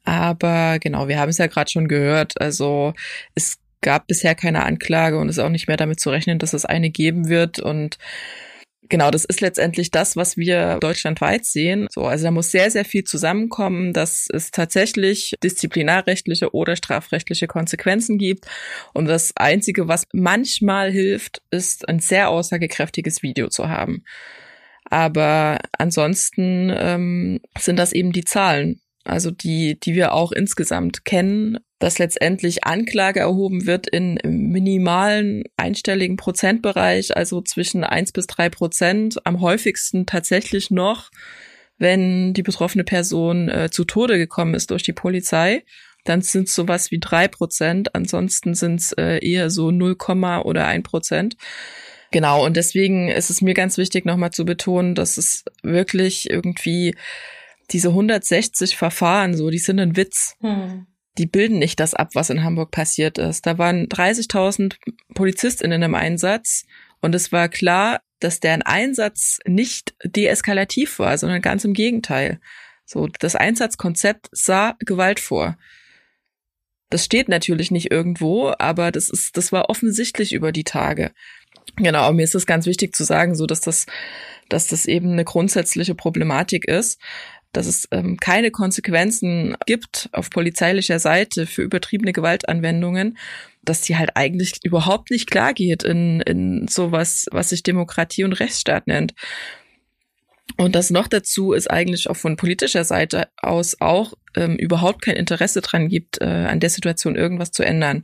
Aber 0.04 0.78
genau, 0.78 1.08
wir 1.08 1.18
haben 1.20 1.30
es 1.30 1.40
ja 1.40 1.48
gerade 1.48 1.72
schon 1.72 1.88
gehört. 1.88 2.40
Also 2.40 2.94
es 3.34 3.58
gab 3.82 4.06
bisher 4.06 4.36
keine 4.36 4.64
Anklage 4.64 5.18
und 5.18 5.28
ist 5.28 5.40
auch 5.40 5.50
nicht 5.50 5.68
mehr 5.68 5.78
damit 5.78 6.00
zu 6.00 6.12
rechnen, 6.12 6.38
dass 6.38 6.54
es 6.54 6.66
eine 6.66 6.92
geben 6.92 7.30
wird. 7.30 7.58
Und 7.58 7.98
Genau, 8.88 9.10
das 9.10 9.26
ist 9.26 9.42
letztendlich 9.42 9.90
das, 9.90 10.16
was 10.16 10.38
wir 10.38 10.78
deutschlandweit 10.80 11.46
sehen. 11.46 11.88
So, 11.90 12.04
also 12.06 12.26
da 12.26 12.32
muss 12.32 12.52
sehr, 12.52 12.70
sehr 12.70 12.86
viel 12.86 13.04
zusammenkommen, 13.04 13.94
dass 13.94 14.28
es 14.32 14.52
tatsächlich 14.52 15.34
disziplinarrechtliche 15.44 16.54
oder 16.54 16.76
strafrechtliche 16.76 17.48
Konsequenzen 17.48 18.18
gibt. 18.18 18.46
Und 18.94 19.06
das 19.06 19.34
Einzige, 19.36 19.88
was 19.88 20.04
manchmal 20.14 20.92
hilft, 20.92 21.42
ist 21.50 21.90
ein 21.90 22.00
sehr 22.00 22.30
aussagekräftiges 22.30 23.24
Video 23.24 23.48
zu 23.50 23.70
haben. 23.70 24.04
Aber 24.88 25.60
ansonsten 25.78 26.72
ähm, 26.76 27.40
sind 27.58 27.78
das 27.78 27.92
eben 27.92 28.12
die 28.12 28.24
Zahlen, 28.24 28.82
also 29.06 29.32
die, 29.32 29.80
die 29.80 29.96
wir 29.96 30.14
auch 30.14 30.32
insgesamt 30.32 31.06
kennen 31.06 31.60
dass 31.80 32.00
letztendlich 32.00 32.64
Anklage 32.64 33.20
erhoben 33.20 33.66
wird 33.66 33.88
in 33.88 34.18
minimalen 34.24 35.44
einstelligen 35.58 36.16
Prozentbereich, 36.16 37.16
also 37.16 37.42
zwischen 37.42 37.84
eins 37.84 38.12
bis 38.12 38.28
drei 38.28 38.50
Prozent, 38.50 39.26
am 39.26 39.42
häufigsten 39.42 40.06
tatsächlich 40.06 40.72
noch, 40.72 41.12
wenn 41.78 42.34
die 42.34 42.44
betroffene 42.44 42.86
Person 42.86 43.50
äh, 43.50 43.70
zu 43.70 43.84
Tode 43.84 44.18
gekommen 44.18 44.54
ist 44.54 44.72
durch 44.72 44.84
die 44.84 44.94
Polizei. 44.94 45.66
Dann 46.06 46.22
sind 46.22 46.48
es 46.48 46.56
sowas 46.56 46.92
wie 46.92 47.00
drei 47.00 47.28
Prozent, 47.28 47.94
ansonsten 47.94 48.54
sind 48.56 48.80
es 48.80 48.92
äh, 48.94 49.20
eher 49.20 49.50
so 49.50 49.72
0, 49.72 49.98
oder 50.44 50.68
ein 50.68 50.84
Prozent. 50.84 51.36
Genau, 52.12 52.46
und 52.46 52.56
deswegen 52.56 53.10
ist 53.10 53.30
es 53.30 53.42
mir 53.42 53.54
ganz 53.54 53.78
wichtig, 53.78 54.06
nochmal 54.06 54.32
zu 54.32 54.46
betonen, 54.46 54.96
dass 54.96 55.18
es 55.18 55.44
wirklich 55.64 56.30
irgendwie 56.30 56.96
diese 57.72 57.90
160 57.90 58.78
Verfahren, 58.78 59.36
so, 59.36 59.50
die 59.50 59.58
sind 59.60 59.80
ein 59.80 59.96
Witz. 59.96 60.36
Hm 60.42 60.88
die 61.18 61.26
bilden 61.26 61.60
nicht 61.60 61.80
das 61.80 61.94
ab, 61.94 62.10
was 62.14 62.30
in 62.30 62.44
Hamburg 62.44 62.72
passiert 62.72 63.18
ist. 63.18 63.46
Da 63.46 63.58
waren 63.58 63.88
30.000 63.88 64.76
PolizistInnen 65.14 65.82
im 65.82 65.96
Einsatz 65.96 66.66
und 67.02 67.16
es 67.16 67.32
war 67.32 67.50
klar, 67.50 68.02
dass 68.20 68.40
deren 68.40 68.62
Einsatz 68.62 69.40
nicht 69.46 69.96
deeskalativ 70.04 71.00
war, 71.00 71.18
sondern 71.18 71.42
ganz 71.42 71.64
im 71.64 71.74
Gegenteil. 71.74 72.40
So, 72.86 73.08
das 73.20 73.36
Einsatzkonzept 73.36 74.28
sah 74.32 74.76
Gewalt 74.80 75.20
vor. 75.20 75.58
Das 76.90 77.04
steht 77.04 77.30
natürlich 77.30 77.72
nicht 77.72 77.92
irgendwo, 77.92 78.54
aber 78.60 78.92
das 78.92 79.10
ist, 79.10 79.38
das 79.38 79.52
war 79.52 79.70
offensichtlich 79.70 80.34
über 80.34 80.52
die 80.52 80.64
Tage. 80.64 81.12
Genau, 81.78 82.12
mir 82.14 82.24
ist 82.24 82.36
es 82.36 82.46
ganz 82.46 82.68
wichtig 82.68 82.96
zu 82.96 83.04
sagen, 83.04 83.36
so 83.36 83.48
dass 83.48 83.60
das, 83.60 83.86
dass 84.50 84.68
das 84.68 84.86
eben 84.86 85.12
eine 85.12 85.24
grundsätzliche 85.24 85.96
Problematik 85.96 86.66
ist 86.68 87.00
dass 87.56 87.68
es 87.68 87.88
ähm, 87.92 88.18
keine 88.18 88.52
Konsequenzen 88.52 89.56
gibt 89.66 90.10
auf 90.12 90.30
polizeilicher 90.30 91.00
Seite 91.00 91.46
für 91.46 91.62
übertriebene 91.62 92.14
Gewaltanwendungen, 92.14 93.18
dass 93.64 93.82
die 93.82 93.98
halt 93.98 94.12
eigentlich 94.16 94.60
überhaupt 94.64 95.12
nicht 95.12 95.30
klar 95.30 95.54
geht 95.54 95.84
in, 95.84 96.22
in 96.22 96.68
sowas, 96.68 97.28
was 97.32 97.50
sich 97.50 97.64
Demokratie 97.64 98.24
und 98.24 98.34
Rechtsstaat 98.34 98.88
nennt. 98.88 99.14
Und 100.58 100.76
das 100.76 100.90
noch 100.90 101.08
dazu 101.08 101.54
ist 101.54 101.70
eigentlich 101.70 102.10
auch 102.10 102.16
von 102.16 102.38
politischer 102.38 102.84
Seite 102.84 103.28
aus 103.38 103.78
auch 103.82 104.14
ähm, 104.36 104.56
überhaupt 104.56 105.02
kein 105.02 105.16
Interesse 105.16 105.62
dran 105.62 105.90
gibt, 105.90 106.22
äh, 106.22 106.26
an 106.26 106.60
der 106.60 106.70
Situation 106.70 107.16
irgendwas 107.16 107.52
zu 107.52 107.64
ändern. 107.64 108.04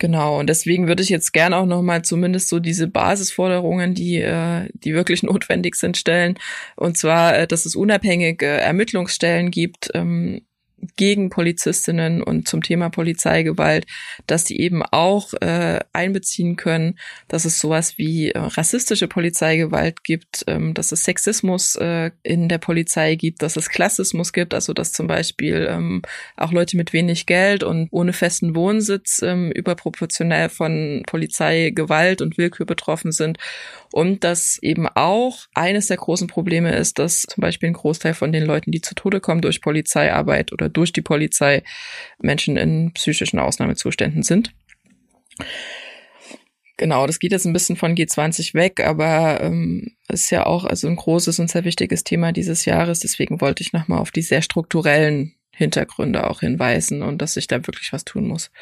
Genau, 0.00 0.38
und 0.38 0.48
deswegen 0.48 0.86
würde 0.86 1.02
ich 1.02 1.08
jetzt 1.08 1.32
gerne 1.32 1.56
auch 1.56 1.66
nochmal 1.66 2.02
zumindest 2.02 2.48
so 2.48 2.60
diese 2.60 2.86
Basisforderungen, 2.86 3.94
die, 3.94 4.18
äh, 4.18 4.68
die 4.72 4.94
wirklich 4.94 5.22
notwendig 5.24 5.74
sind, 5.74 5.96
stellen. 5.96 6.38
Und 6.76 6.96
zwar, 6.96 7.36
äh, 7.36 7.46
dass 7.48 7.66
es 7.66 7.74
unabhängige 7.74 8.46
Ermittlungsstellen 8.46 9.50
gibt, 9.50 9.90
ähm, 9.94 10.42
gegen 10.96 11.30
Polizistinnen 11.30 12.22
und 12.22 12.48
zum 12.48 12.62
Thema 12.62 12.90
Polizeigewalt, 12.90 13.86
dass 14.26 14.44
die 14.44 14.60
eben 14.60 14.82
auch 14.82 15.32
äh, 15.34 15.80
einbeziehen 15.92 16.56
können, 16.56 16.98
dass 17.28 17.44
es 17.44 17.60
sowas 17.60 17.98
wie 17.98 18.30
äh, 18.30 18.38
rassistische 18.38 19.08
Polizeigewalt 19.08 20.04
gibt, 20.04 20.44
ähm, 20.46 20.74
dass 20.74 20.92
es 20.92 21.04
Sexismus 21.04 21.76
äh, 21.76 22.10
in 22.22 22.48
der 22.48 22.58
Polizei 22.58 23.14
gibt, 23.14 23.42
dass 23.42 23.56
es 23.56 23.68
Klassismus 23.68 24.32
gibt, 24.32 24.54
also 24.54 24.72
dass 24.72 24.92
zum 24.92 25.06
Beispiel 25.06 25.66
ähm, 25.70 26.02
auch 26.36 26.52
Leute 26.52 26.76
mit 26.76 26.92
wenig 26.92 27.26
Geld 27.26 27.62
und 27.62 27.88
ohne 27.90 28.12
festen 28.12 28.54
Wohnsitz 28.54 29.22
ähm, 29.22 29.50
überproportionell 29.50 30.48
von 30.48 31.02
Polizeigewalt 31.06 32.22
und 32.22 32.38
Willkür 32.38 32.66
betroffen 32.66 33.12
sind. 33.12 33.38
Und 33.92 34.22
dass 34.22 34.58
eben 34.62 34.86
auch 34.86 35.46
eines 35.54 35.86
der 35.86 35.96
großen 35.96 36.26
Probleme 36.26 36.74
ist, 36.74 36.98
dass 36.98 37.22
zum 37.22 37.40
Beispiel 37.40 37.70
ein 37.70 37.74
Großteil 37.74 38.14
von 38.14 38.32
den 38.32 38.44
Leuten, 38.44 38.70
die 38.70 38.82
zu 38.82 38.94
Tode 38.94 39.20
kommen 39.20 39.40
durch 39.40 39.62
Polizeiarbeit 39.62 40.52
oder 40.52 40.67
durch 40.68 40.92
die 40.92 41.02
Polizei, 41.02 41.62
Menschen 42.20 42.56
in 42.56 42.92
psychischen 42.92 43.38
Ausnahmezuständen 43.38 44.22
sind. 44.22 44.52
Genau, 46.76 47.08
das 47.08 47.18
geht 47.18 47.32
jetzt 47.32 47.44
ein 47.44 47.52
bisschen 47.52 47.74
von 47.76 47.96
G20 47.96 48.54
weg, 48.54 48.80
aber 48.80 49.40
ähm, 49.40 49.96
ist 50.08 50.30
ja 50.30 50.46
auch 50.46 50.64
also 50.64 50.86
ein 50.86 50.94
großes 50.94 51.40
und 51.40 51.50
sehr 51.50 51.64
wichtiges 51.64 52.04
Thema 52.04 52.30
dieses 52.32 52.64
Jahres. 52.66 53.00
Deswegen 53.00 53.40
wollte 53.40 53.62
ich 53.62 53.72
nochmal 53.72 53.98
auf 53.98 54.12
die 54.12 54.22
sehr 54.22 54.42
strukturellen 54.42 55.34
Hintergründe 55.50 56.30
auch 56.30 56.40
hinweisen 56.40 57.02
und 57.02 57.20
dass 57.20 57.34
sich 57.34 57.48
da 57.48 57.56
wirklich 57.66 57.92
was 57.92 58.04
tun 58.04 58.28
muss. 58.28 58.52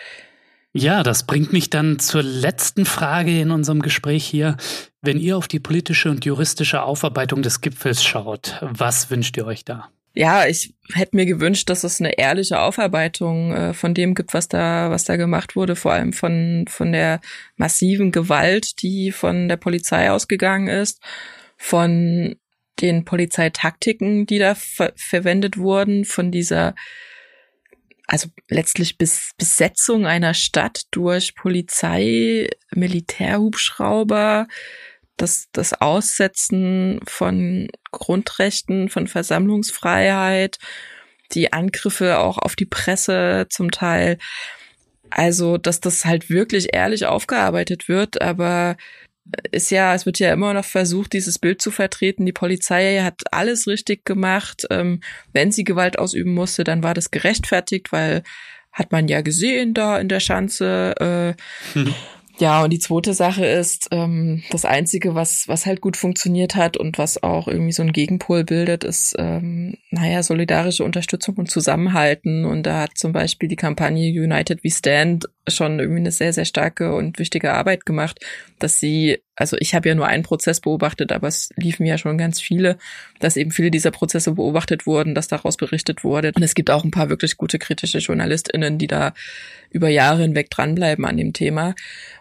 Ja, 0.73 1.03
das 1.03 1.27
bringt 1.27 1.53
mich 1.53 1.69
dann 1.69 1.99
zur 1.99 2.23
letzten 2.23 2.87
Frage 2.87 3.39
in 3.39 3.51
unserem 3.51 3.83
Gespräch 3.83 4.27
hier. 4.27 4.57
Wenn 5.03 5.19
ihr 5.19 5.37
auf 5.37 5.47
die 5.47 5.61
politische 5.61 6.11
und 6.11 6.25
juristische 6.25 6.83
Aufarbeitung 6.83 7.43
des 7.43 7.61
Gipfels 7.61 8.03
schaut, 8.03 8.59
was 8.63 9.11
wünscht 9.11 9.37
ihr 9.37 9.47
euch 9.47 9.65
da? 9.65 9.91
Ja, 10.19 10.47
ich 10.47 10.75
hätte 10.95 11.15
mir 11.15 11.27
gewünscht, 11.27 11.69
dass 11.69 11.85
es 11.85 12.01
eine 12.01 12.17
ehrliche 12.17 12.59
Aufarbeitung 12.59 13.53
äh, 13.53 13.75
von 13.75 13.93
dem 13.93 14.15
gibt, 14.15 14.33
was 14.33 14.49
da, 14.49 14.91
was 14.91 15.05
da 15.05 15.17
gemacht 15.17 15.57
wurde, 15.57 15.77
vor 15.77 15.93
allem 15.93 16.15
von, 16.15 16.65
von 16.69 16.93
der 16.93 17.21
massiven 17.57 18.13
Gewalt, 18.13 18.81
die 18.81 19.13
von 19.13 19.47
der 19.47 19.59
Polizei 19.59 20.11
ausgegangen 20.11 20.69
ist, 20.69 21.03
von 21.59 22.37
den 22.81 23.05
Polizeitaktiken, 23.05 24.25
die 24.25 24.39
da 24.39 24.55
ver 24.55 24.95
verwendet 24.97 25.59
wurden, 25.59 26.07
von 26.07 26.31
dieser 26.31 26.75
also 28.07 28.29
letztlich 28.49 28.97
bis 28.97 29.33
Besetzung 29.37 30.07
einer 30.07 30.33
Stadt 30.33 30.85
durch 30.93 31.35
Polizei, 31.35 32.49
Militärhubschrauber, 32.71 34.47
das, 35.17 35.49
das 35.53 35.73
Aussetzen 35.81 37.01
von 37.07 37.69
Grundrechten, 37.91 38.89
von 38.89 39.07
Versammlungsfreiheit, 39.07 40.59
die 41.33 41.53
Angriffe 41.53 42.19
auch 42.19 42.39
auf 42.39 42.57
die 42.57 42.67
Presse 42.67 43.47
zum 43.51 43.71
Teil. 43.71 44.19
Also, 45.11 45.57
dass 45.57 45.81
das 45.81 46.05
halt 46.05 46.31
wirklich 46.31 46.75
ehrlich 46.75 47.07
aufgearbeitet 47.07 47.89
wird, 47.89 48.21
aber 48.21 48.77
ist 49.51 49.71
ja, 49.71 49.95
es 49.95 50.07
wird 50.07 50.19
ja 50.19 50.33
immer 50.33 50.55
noch 50.55 50.65
versucht, 50.65 51.13
dieses 51.13 51.39
Bild 51.39 51.61
zu 51.61 51.71
vertreten. 51.71 52.27
Die 52.27 52.33
Polizei 52.33 53.01
hat 53.03 53.23
alles 53.33 53.67
richtig 53.67 54.05
gemacht. 54.05 54.67
Ähm, 54.71 55.01
wenn 55.33 55.51
sie 55.51 55.65
Gewalt 55.65 55.99
ausüben 55.99 56.33
musste, 56.33 56.65
dann 56.65 56.83
war 56.83 56.95
das 56.95 57.11
gerechtfertigt, 57.11 57.93
weil 57.93 58.23
hat 58.73 58.93
man 58.93 59.09
ja 59.09 59.23
gesehen 59.23 59.75
da 59.75 59.99
in 59.99 60.09
der 60.09 60.21
Schanze. 60.21 60.95
Äh, 61.01 61.43
hm. 61.73 61.95
Ja, 62.39 62.63
und 62.63 62.71
die 62.71 62.79
zweite 62.79 63.15
Sache 63.15 63.47
ist, 63.47 63.89
ähm, 63.93 64.43
das 64.51 64.67
Einzige, 64.67 65.15
was, 65.15 65.49
was 65.49 65.65
halt 65.65 65.81
gut 65.81 65.97
funktioniert 65.97 66.55
hat 66.55 66.77
und 66.77 66.99
was 66.99 67.23
auch 67.23 67.49
irgendwie 67.49 67.73
so 67.73 67.83
ein 67.83 67.93
Gegenpol 67.93 68.45
bildet, 68.45 68.85
ist, 68.85 69.15
ähm, 69.19 69.79
naja, 69.91 70.23
solidarische 70.23 70.85
Unterstützung 70.85 71.37
und 71.37 71.51
Zusammenhalten. 71.51 72.45
Und 72.45 72.65
da 72.65 72.83
hat 72.83 72.99
zum 72.99 73.13
Beispiel 73.13 73.49
die 73.49 73.57
Kampagne 73.57 74.11
United 74.11 74.63
We 74.65 74.71
Stand 74.71 75.27
schon 75.49 75.79
irgendwie 75.79 76.01
eine 76.01 76.11
sehr, 76.11 76.33
sehr 76.33 76.45
starke 76.45 76.95
und 76.95 77.19
wichtige 77.19 77.53
Arbeit 77.53 77.87
gemacht, 77.87 78.21
dass 78.59 78.81
sie, 78.81 79.19
also 79.37 79.57
ich 79.61 79.75
habe 79.75 79.89
ja 79.89 79.95
nur 79.95 80.07
einen 80.07 80.23
Prozess 80.23 80.61
beobachtet, 80.61 81.13
aber 81.13 81.29
es 81.29 81.51
liefen 81.57 81.87
ja 81.87 81.99
schon 81.99 82.19
ganz 82.19 82.41
viele, 82.41 82.79
dass 83.21 83.37
eben 83.37 83.51
viele 83.51 83.71
dieser 83.71 83.91
Prozesse 83.91 84.33
beobachtet 84.33 84.87
wurden, 84.87 85.15
dass 85.15 85.29
daraus 85.29 85.57
berichtet 85.57 86.05
wurde. 86.05 86.33
Und 86.35 86.43
es 86.43 86.55
gibt 86.55 86.71
auch 86.71 86.85
ein 86.85 86.91
paar 86.91 87.09
wirklich 87.09 87.37
gute 87.37 87.59
kritische 87.59 87.99
JournalistInnen, 87.99 88.79
die 88.79 88.87
da 88.87 89.13
über 89.71 89.89
Jahre 89.89 90.23
hinweg 90.23 90.51
dranbleiben 90.51 91.05
an 91.05 91.17
dem 91.17 91.33
Thema. 91.33 91.75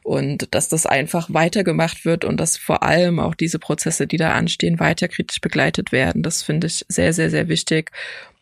Und 0.04 0.54
dass 0.54 0.68
das 0.68 0.86
einfach 0.86 1.30
weitergemacht 1.34 2.06
wird 2.06 2.26
und 2.26 2.38
dass 2.40 2.58
vor 2.58 2.84
allem 2.84 3.20
auch 3.20 3.34
diese 3.34 3.60
Prozesse, 3.60 4.08
die 4.08 4.18
da 4.18 4.32
anstehen, 4.34 4.80
weiter 4.80 5.08
kritisch 5.08 5.42
begleitet 5.42 5.92
werden. 5.92 6.22
Das 6.22 6.44
finde 6.44 6.68
ich 6.68 6.86
sehr, 6.90 7.14
sehr, 7.14 7.30
sehr 7.30 7.48
wichtig. 7.48 7.92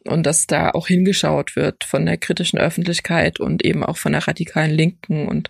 Und 0.06 0.26
dass 0.26 0.48
da 0.48 0.72
auch 0.72 0.88
hingeschaut 0.88 1.56
wird 1.56 1.84
von 1.84 2.06
der 2.06 2.18
kritischen 2.18 2.60
Öffentlichkeit 2.60 3.40
und 3.40 3.64
eben 3.64 3.84
auch 3.84 3.98
von 3.98 4.12
der 4.12 4.28
radikalen 4.28 4.72
Linken 4.72 5.28
und 5.28 5.50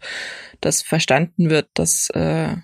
dass 0.61 0.81
verstanden 0.81 1.49
wird, 1.49 1.67
dass 1.73 2.09
äh, 2.11 2.55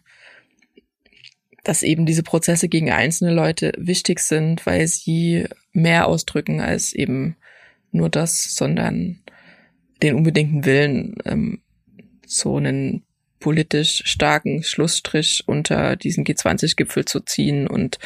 dass 1.63 1.83
eben 1.83 2.05
diese 2.05 2.23
Prozesse 2.23 2.69
gegen 2.69 2.89
einzelne 2.89 3.33
Leute 3.33 3.73
wichtig 3.77 4.21
sind, 4.21 4.65
weil 4.65 4.87
sie 4.87 5.45
mehr 5.73 6.07
ausdrücken 6.07 6.61
als 6.61 6.93
eben 6.93 7.35
nur 7.91 8.09
das, 8.09 8.55
sondern 8.55 9.21
den 10.01 10.15
unbedingten 10.15 10.65
Willen, 10.65 11.15
ähm, 11.25 11.61
so 12.25 12.57
einen 12.57 13.03
politisch 13.39 14.03
starken 14.05 14.63
Schlussstrich 14.63 15.43
unter 15.47 15.95
diesen 15.95 16.25
G20-Gipfel 16.25 17.05
zu 17.05 17.21
ziehen 17.21 17.67
und 17.67 17.99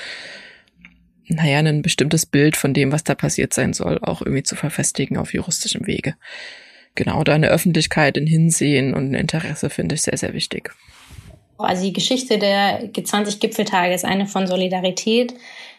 naja, 1.27 1.59
ein 1.59 1.81
bestimmtes 1.81 2.25
Bild 2.25 2.57
von 2.57 2.73
dem, 2.73 2.91
was 2.91 3.03
da 3.03 3.15
passiert 3.15 3.53
sein 3.53 3.73
soll, 3.73 3.99
auch 4.01 4.21
irgendwie 4.21 4.43
zu 4.43 4.55
verfestigen 4.55 5.17
auf 5.17 5.33
juristischem 5.33 5.87
Wege. 5.87 6.15
Genau, 6.95 7.23
da 7.23 7.33
eine 7.33 7.47
Öffentlichkeit, 7.47 8.17
ein 8.17 8.27
Hinsehen 8.27 8.93
und 8.93 9.11
ein 9.11 9.15
Interesse 9.15 9.69
finde 9.69 9.95
ich 9.95 10.03
sehr, 10.03 10.17
sehr 10.17 10.33
wichtig. 10.33 10.71
Also 11.57 11.83
die 11.83 11.93
Geschichte 11.93 12.37
der 12.37 12.91
G20-Gipfeltage 12.91 13.93
ist 13.93 14.05
eine 14.05 14.27
von 14.27 14.47
Solidarität. 14.47 15.33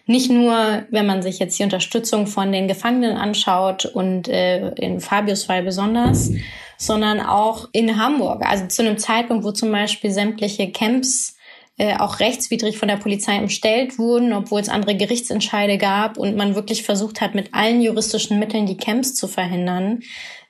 Nicht 0.07 0.31
nur, 0.31 0.85
wenn 0.91 1.07
man 1.07 1.23
sich 1.23 1.39
jetzt 1.39 1.59
die 1.59 1.63
Unterstützung 1.63 2.27
von 2.27 2.53
den 2.53 2.69
Gefangenen 2.69 3.17
anschaut 3.17 3.85
und 3.87 4.29
äh, 4.29 4.71
in 4.75 5.01
Fabius 5.01 5.45
Fall 5.45 5.63
besonders, 5.63 6.31
sondern 6.77 7.21
auch 7.21 7.69
in 7.73 7.99
Hamburg. 7.99 8.43
Also 8.45 8.67
zu 8.67 8.83
einem 8.83 8.99
Zeitpunkt, 8.99 9.45
wo 9.45 9.53
zum 9.53 9.71
Beispiel 9.73 10.11
sämtliche 10.11 10.71
Camps 10.71 11.34
äh, 11.77 11.97
auch 11.97 12.21
rechtswidrig 12.21 12.79
von 12.79 12.87
der 12.87 12.99
Polizei 12.99 13.37
umstellt 13.39 13.99
wurden, 13.99 14.33
obwohl 14.33 14.61
es 14.61 14.69
andere 14.69 14.97
Gerichtsentscheide 14.97 15.77
gab 15.77 16.17
und 16.17 16.37
man 16.37 16.55
wirklich 16.55 16.85
versucht 16.85 17.21
hat, 17.21 17.35
mit 17.35 17.53
allen 17.53 17.83
juristischen 17.83 18.39
Mitteln 18.39 18.67
die 18.67 18.77
Camps 18.77 19.17
zu 19.17 19.27
verhindern. 19.27 20.01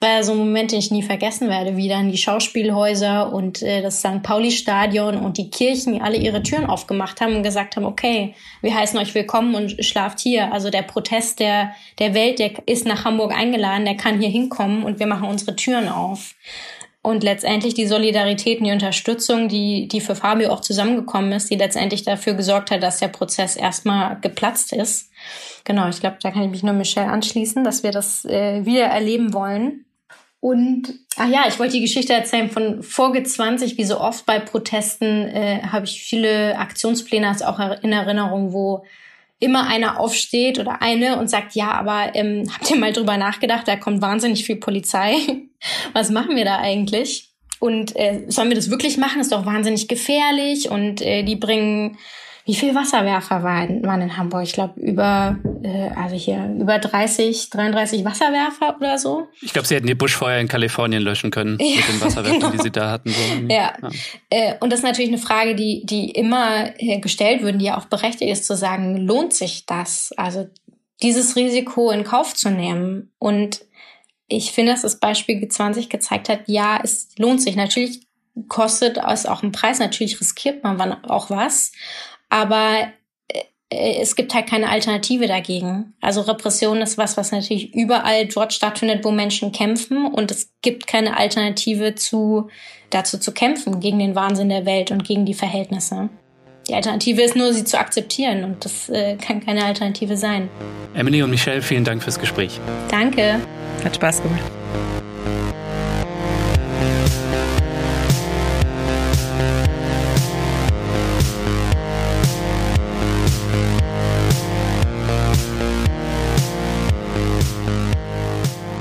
War 0.00 0.22
so 0.22 0.32
ein 0.32 0.38
Moment, 0.38 0.72
den 0.72 0.80
ich 0.80 0.90
nie 0.90 1.02
vergessen 1.02 1.48
werde, 1.48 1.78
wie 1.78 1.88
dann 1.88 2.10
die 2.10 2.18
Schauspielhäuser 2.18 3.32
und 3.32 3.62
äh, 3.62 3.80
das 3.80 4.00
St. 4.00 4.22
Pauli-Stadion 4.22 5.16
und 5.16 5.38
die 5.38 5.48
Kirchen 5.48 6.02
alle 6.02 6.18
ihre 6.18 6.42
Türen 6.42 6.66
aufgemacht 6.66 7.22
haben 7.22 7.36
und 7.36 7.42
gesagt 7.42 7.76
haben, 7.76 7.86
okay, 7.86 8.34
wir 8.60 8.74
heißen 8.74 8.98
euch 8.98 9.14
willkommen 9.14 9.54
und 9.54 9.82
schlaft 9.82 10.20
hier. 10.20 10.52
Also 10.52 10.68
der 10.68 10.82
Protest 10.82 11.40
der, 11.40 11.74
der 12.00 12.12
Welt, 12.12 12.38
der 12.38 12.50
ist 12.66 12.84
nach 12.84 13.06
Hamburg 13.06 13.32
eingeladen, 13.32 13.86
der 13.86 13.96
kann 13.96 14.20
hier 14.20 14.28
hinkommen 14.28 14.82
und 14.82 14.98
wir 14.98 15.06
machen 15.06 15.26
unsere 15.26 15.56
Türen 15.56 15.88
auf. 15.88 16.34
Und 17.04 17.22
letztendlich 17.22 17.74
die 17.74 17.86
Solidarität 17.86 18.60
und 18.60 18.64
die 18.64 18.72
Unterstützung, 18.72 19.48
die, 19.48 19.88
die 19.88 20.00
für 20.00 20.16
Fabio 20.16 20.48
auch 20.48 20.60
zusammengekommen 20.60 21.32
ist, 21.32 21.50
die 21.50 21.56
letztendlich 21.56 22.02
dafür 22.02 22.32
gesorgt 22.32 22.70
hat, 22.70 22.82
dass 22.82 22.98
der 22.98 23.08
Prozess 23.08 23.56
erstmal 23.56 24.18
geplatzt 24.20 24.72
ist. 24.72 25.10
Genau, 25.64 25.86
ich 25.90 26.00
glaube, 26.00 26.16
da 26.22 26.30
kann 26.30 26.44
ich 26.44 26.50
mich 26.50 26.62
nur 26.62 26.72
Michelle 26.72 27.12
anschließen, 27.12 27.62
dass 27.62 27.82
wir 27.82 27.90
das 27.90 28.24
äh, 28.24 28.64
wieder 28.64 28.86
erleben 28.86 29.34
wollen. 29.34 29.84
Und, 30.40 30.94
ach 31.16 31.28
ja, 31.28 31.44
ich 31.46 31.58
wollte 31.58 31.74
die 31.74 31.82
Geschichte 31.82 32.14
erzählen 32.14 32.50
von 32.50 32.82
Vorge 32.82 33.22
20, 33.22 33.76
wie 33.76 33.84
so 33.84 34.00
oft 34.00 34.24
bei 34.24 34.38
Protesten 34.38 35.28
äh, 35.28 35.60
habe 35.60 35.84
ich 35.84 36.02
viele 36.02 36.56
Aktionspläne 36.56 37.28
also 37.28 37.44
auch 37.44 37.60
in 37.82 37.92
Erinnerung, 37.92 38.54
wo 38.54 38.86
immer 39.44 39.66
einer 39.66 40.00
aufsteht 40.00 40.58
oder 40.58 40.82
eine 40.82 41.18
und 41.18 41.28
sagt, 41.28 41.54
ja, 41.54 41.72
aber 41.72 42.14
ähm, 42.14 42.50
habt 42.52 42.70
ihr 42.70 42.76
mal 42.76 42.92
drüber 42.92 43.16
nachgedacht, 43.16 43.68
da 43.68 43.76
kommt 43.76 44.02
wahnsinnig 44.02 44.44
viel 44.44 44.56
Polizei. 44.56 45.16
Was 45.92 46.10
machen 46.10 46.34
wir 46.34 46.44
da 46.44 46.58
eigentlich? 46.58 47.30
Und 47.60 47.94
äh, 47.96 48.24
sollen 48.28 48.48
wir 48.48 48.56
das 48.56 48.70
wirklich 48.70 48.96
machen? 48.96 49.20
Ist 49.20 49.32
doch 49.32 49.46
wahnsinnig 49.46 49.88
gefährlich. 49.88 50.70
Und 50.70 51.00
äh, 51.00 51.22
die 51.22 51.36
bringen 51.36 51.98
wie 52.46 52.54
viel 52.54 52.74
Wasserwerfer 52.74 53.42
waren, 53.42 53.82
waren 53.84 54.02
in 54.02 54.16
Hamburg? 54.18 54.42
Ich 54.42 54.52
glaube 54.52 54.78
über, 54.78 55.38
äh, 55.62 55.88
also 55.96 56.14
hier 56.14 56.54
über 56.60 56.78
30, 56.78 57.48
33 57.48 58.04
Wasserwerfer 58.04 58.76
oder 58.76 58.98
so. 58.98 59.28
Ich 59.40 59.54
glaube, 59.54 59.66
sie 59.66 59.74
hätten 59.74 59.86
die 59.86 59.94
Buschfeuer 59.94 60.38
in 60.38 60.48
Kalifornien 60.48 61.02
löschen 61.02 61.30
können 61.30 61.58
ja, 61.58 61.76
mit 61.76 61.88
den 61.88 62.00
Wasserwerfern, 62.02 62.40
genau. 62.40 62.52
die 62.52 62.58
sie 62.58 62.70
da 62.70 62.90
hatten. 62.90 63.08
So. 63.08 63.46
Ja. 63.48 63.72
ja. 63.80 63.88
Äh, 64.28 64.54
und 64.60 64.70
das 64.70 64.80
ist 64.80 64.84
natürlich 64.84 65.10
eine 65.10 65.18
Frage, 65.18 65.54
die, 65.54 65.86
die 65.86 66.10
immer 66.10 66.70
äh, 66.76 67.00
gestellt 67.00 67.42
wird, 67.42 67.62
die 67.62 67.66
ja 67.66 67.78
auch 67.78 67.86
berechtigt 67.86 68.30
ist 68.30 68.46
zu 68.46 68.56
sagen, 68.56 68.98
lohnt 68.98 69.32
sich 69.32 69.64
das? 69.64 70.12
Also 70.18 70.46
dieses 71.02 71.36
Risiko 71.36 71.90
in 71.90 72.04
Kauf 72.04 72.34
zu 72.34 72.50
nehmen. 72.50 73.10
Und 73.18 73.64
ich 74.28 74.52
finde, 74.52 74.72
dass 74.72 74.82
das 74.82 75.00
Beispiel 75.00 75.36
G20 75.38 75.88
gezeigt 75.88 76.28
hat, 76.28 76.40
ja, 76.46 76.78
es 76.82 77.08
lohnt 77.16 77.40
sich. 77.40 77.56
Natürlich 77.56 78.00
kostet 78.48 78.98
es 78.98 79.24
auch 79.24 79.42
einen 79.42 79.52
Preis, 79.52 79.78
natürlich 79.78 80.20
riskiert 80.20 80.62
man 80.62 80.80
auch 81.04 81.30
was 81.30 81.72
aber 82.34 82.88
äh, 83.28 84.00
es 84.00 84.16
gibt 84.16 84.34
halt 84.34 84.48
keine 84.48 84.68
Alternative 84.68 85.28
dagegen. 85.28 85.94
Also 86.00 86.22
Repression 86.22 86.82
ist 86.82 86.98
was, 86.98 87.16
was 87.16 87.30
natürlich 87.30 87.72
überall 87.74 88.26
dort 88.26 88.52
stattfindet, 88.52 89.04
wo 89.04 89.12
Menschen 89.12 89.52
kämpfen 89.52 90.06
und 90.06 90.32
es 90.32 90.50
gibt 90.60 90.88
keine 90.88 91.16
Alternative 91.16 91.94
zu, 91.94 92.48
dazu 92.90 93.18
zu 93.18 93.32
kämpfen, 93.32 93.78
gegen 93.78 94.00
den 94.00 94.16
Wahnsinn 94.16 94.48
der 94.48 94.66
Welt 94.66 94.90
und 94.90 95.04
gegen 95.04 95.24
die 95.24 95.34
Verhältnisse. 95.34 96.08
Die 96.68 96.74
Alternative 96.74 97.22
ist 97.22 97.36
nur, 97.36 97.52
sie 97.52 97.64
zu 97.64 97.78
akzeptieren 97.78 98.42
und 98.42 98.64
das 98.64 98.88
äh, 98.88 99.16
kann 99.16 99.44
keine 99.44 99.64
Alternative 99.64 100.16
sein. 100.16 100.48
Emily 100.94 101.22
und 101.22 101.30
Michelle, 101.30 101.62
vielen 101.62 101.84
Dank 101.84 102.02
fürs 102.02 102.18
Gespräch. 102.18 102.58
Danke. 102.90 103.38
Hat 103.84 103.94
Spaß 103.94 104.22
gemacht. 104.22 104.50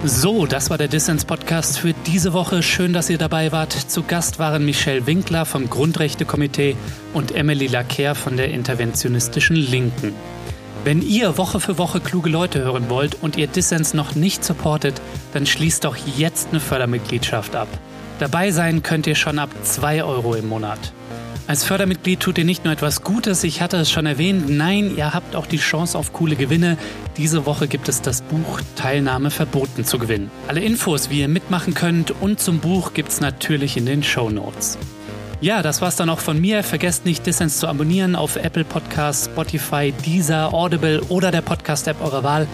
So, 0.05 0.45
das 0.45 0.69
war 0.69 0.77
der 0.77 0.89
Dissens-Podcast 0.89 1.79
für 1.79 1.93
diese 2.05 2.33
Woche. 2.33 2.61
Schön, 2.61 2.91
dass 2.91 3.09
ihr 3.09 3.17
dabei 3.17 3.53
wart. 3.53 3.71
Zu 3.71 4.03
Gast 4.03 4.37
waren 4.37 4.65
Michelle 4.65 5.07
Winkler 5.07 5.45
vom 5.45 5.69
Grundrechtekomitee 5.69 6.75
und 7.13 7.33
Emily 7.33 7.67
Lacker 7.67 8.13
von 8.13 8.35
der 8.35 8.51
interventionistischen 8.51 9.55
Linken. 9.55 10.13
Wenn 10.83 11.01
ihr 11.01 11.37
Woche 11.37 11.61
für 11.61 11.77
Woche 11.77 12.01
kluge 12.01 12.29
Leute 12.29 12.59
hören 12.59 12.89
wollt 12.89 13.15
und 13.21 13.37
ihr 13.37 13.47
Dissens 13.47 13.93
noch 13.93 14.13
nicht 14.13 14.43
supportet, 14.43 14.99
dann 15.33 15.45
schließt 15.45 15.85
doch 15.85 15.95
jetzt 16.17 16.49
eine 16.51 16.59
Fördermitgliedschaft 16.59 17.55
ab. 17.55 17.69
Dabei 18.19 18.51
sein 18.51 18.83
könnt 18.83 19.07
ihr 19.07 19.15
schon 19.15 19.39
ab 19.39 19.51
2 19.63 20.03
Euro 20.03 20.35
im 20.35 20.49
Monat. 20.49 20.91
Als 21.45 21.65
Fördermitglied 21.65 22.21
tut 22.21 22.37
ihr 22.37 22.45
nicht 22.45 22.63
nur 22.63 22.71
etwas 22.71 23.01
Gutes, 23.01 23.43
ich 23.43 23.61
hatte 23.61 23.75
es 23.75 23.91
schon 23.91 24.05
erwähnt, 24.05 24.49
nein, 24.49 24.95
ihr 24.95 25.13
habt 25.13 25.35
auch 25.35 25.45
die 25.45 25.57
Chance 25.57 25.97
auf 25.97 26.13
coole 26.13 26.37
Gewinne. 26.37 26.77
Diese 27.17 27.45
Woche 27.45 27.67
gibt 27.67 27.89
es 27.89 28.01
das 28.01 28.21
Buch 28.21 28.61
Teilnahme 28.77 29.29
verboten 29.29 29.83
zu 29.83 29.99
gewinnen. 29.99 30.31
Alle 30.47 30.61
Infos, 30.61 31.09
wie 31.09 31.19
ihr 31.19 31.27
mitmachen 31.27 31.73
könnt 31.73 32.11
und 32.21 32.39
zum 32.39 32.59
Buch 32.59 32.93
gibt 32.93 33.09
es 33.09 33.19
natürlich 33.19 33.75
in 33.75 33.85
den 33.85 34.03
Show 34.03 34.29
Notes. 34.29 34.77
Ja, 35.41 35.61
das 35.61 35.81
war's 35.81 35.97
dann 35.97 36.09
auch 36.09 36.21
von 36.21 36.39
mir. 36.39 36.63
Vergesst 36.63 37.03
nicht, 37.03 37.25
Dissens 37.25 37.59
zu 37.59 37.67
abonnieren 37.67 38.15
auf 38.15 38.37
Apple 38.37 38.63
Podcasts, 38.63 39.25
Spotify, 39.25 39.91
Deezer, 40.05 40.53
Audible 40.53 41.01
oder 41.09 41.31
der 41.31 41.41
Podcast-App 41.41 42.01
eurer 42.01 42.23
Wahl. 42.23 42.47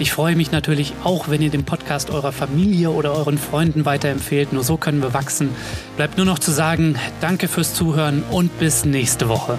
Ich 0.00 0.12
freue 0.12 0.36
mich 0.36 0.52
natürlich 0.52 0.92
auch, 1.02 1.28
wenn 1.28 1.42
ihr 1.42 1.50
den 1.50 1.64
Podcast 1.64 2.10
eurer 2.10 2.30
Familie 2.30 2.90
oder 2.90 3.14
euren 3.14 3.36
Freunden 3.36 3.84
weiterempfehlt. 3.84 4.52
Nur 4.52 4.62
so 4.62 4.76
können 4.76 5.02
wir 5.02 5.12
wachsen. 5.12 5.50
Bleibt 5.96 6.16
nur 6.16 6.26
noch 6.26 6.38
zu 6.38 6.52
sagen, 6.52 6.96
danke 7.20 7.48
fürs 7.48 7.74
Zuhören 7.74 8.22
und 8.30 8.56
bis 8.60 8.84
nächste 8.84 9.28
Woche. 9.28 9.58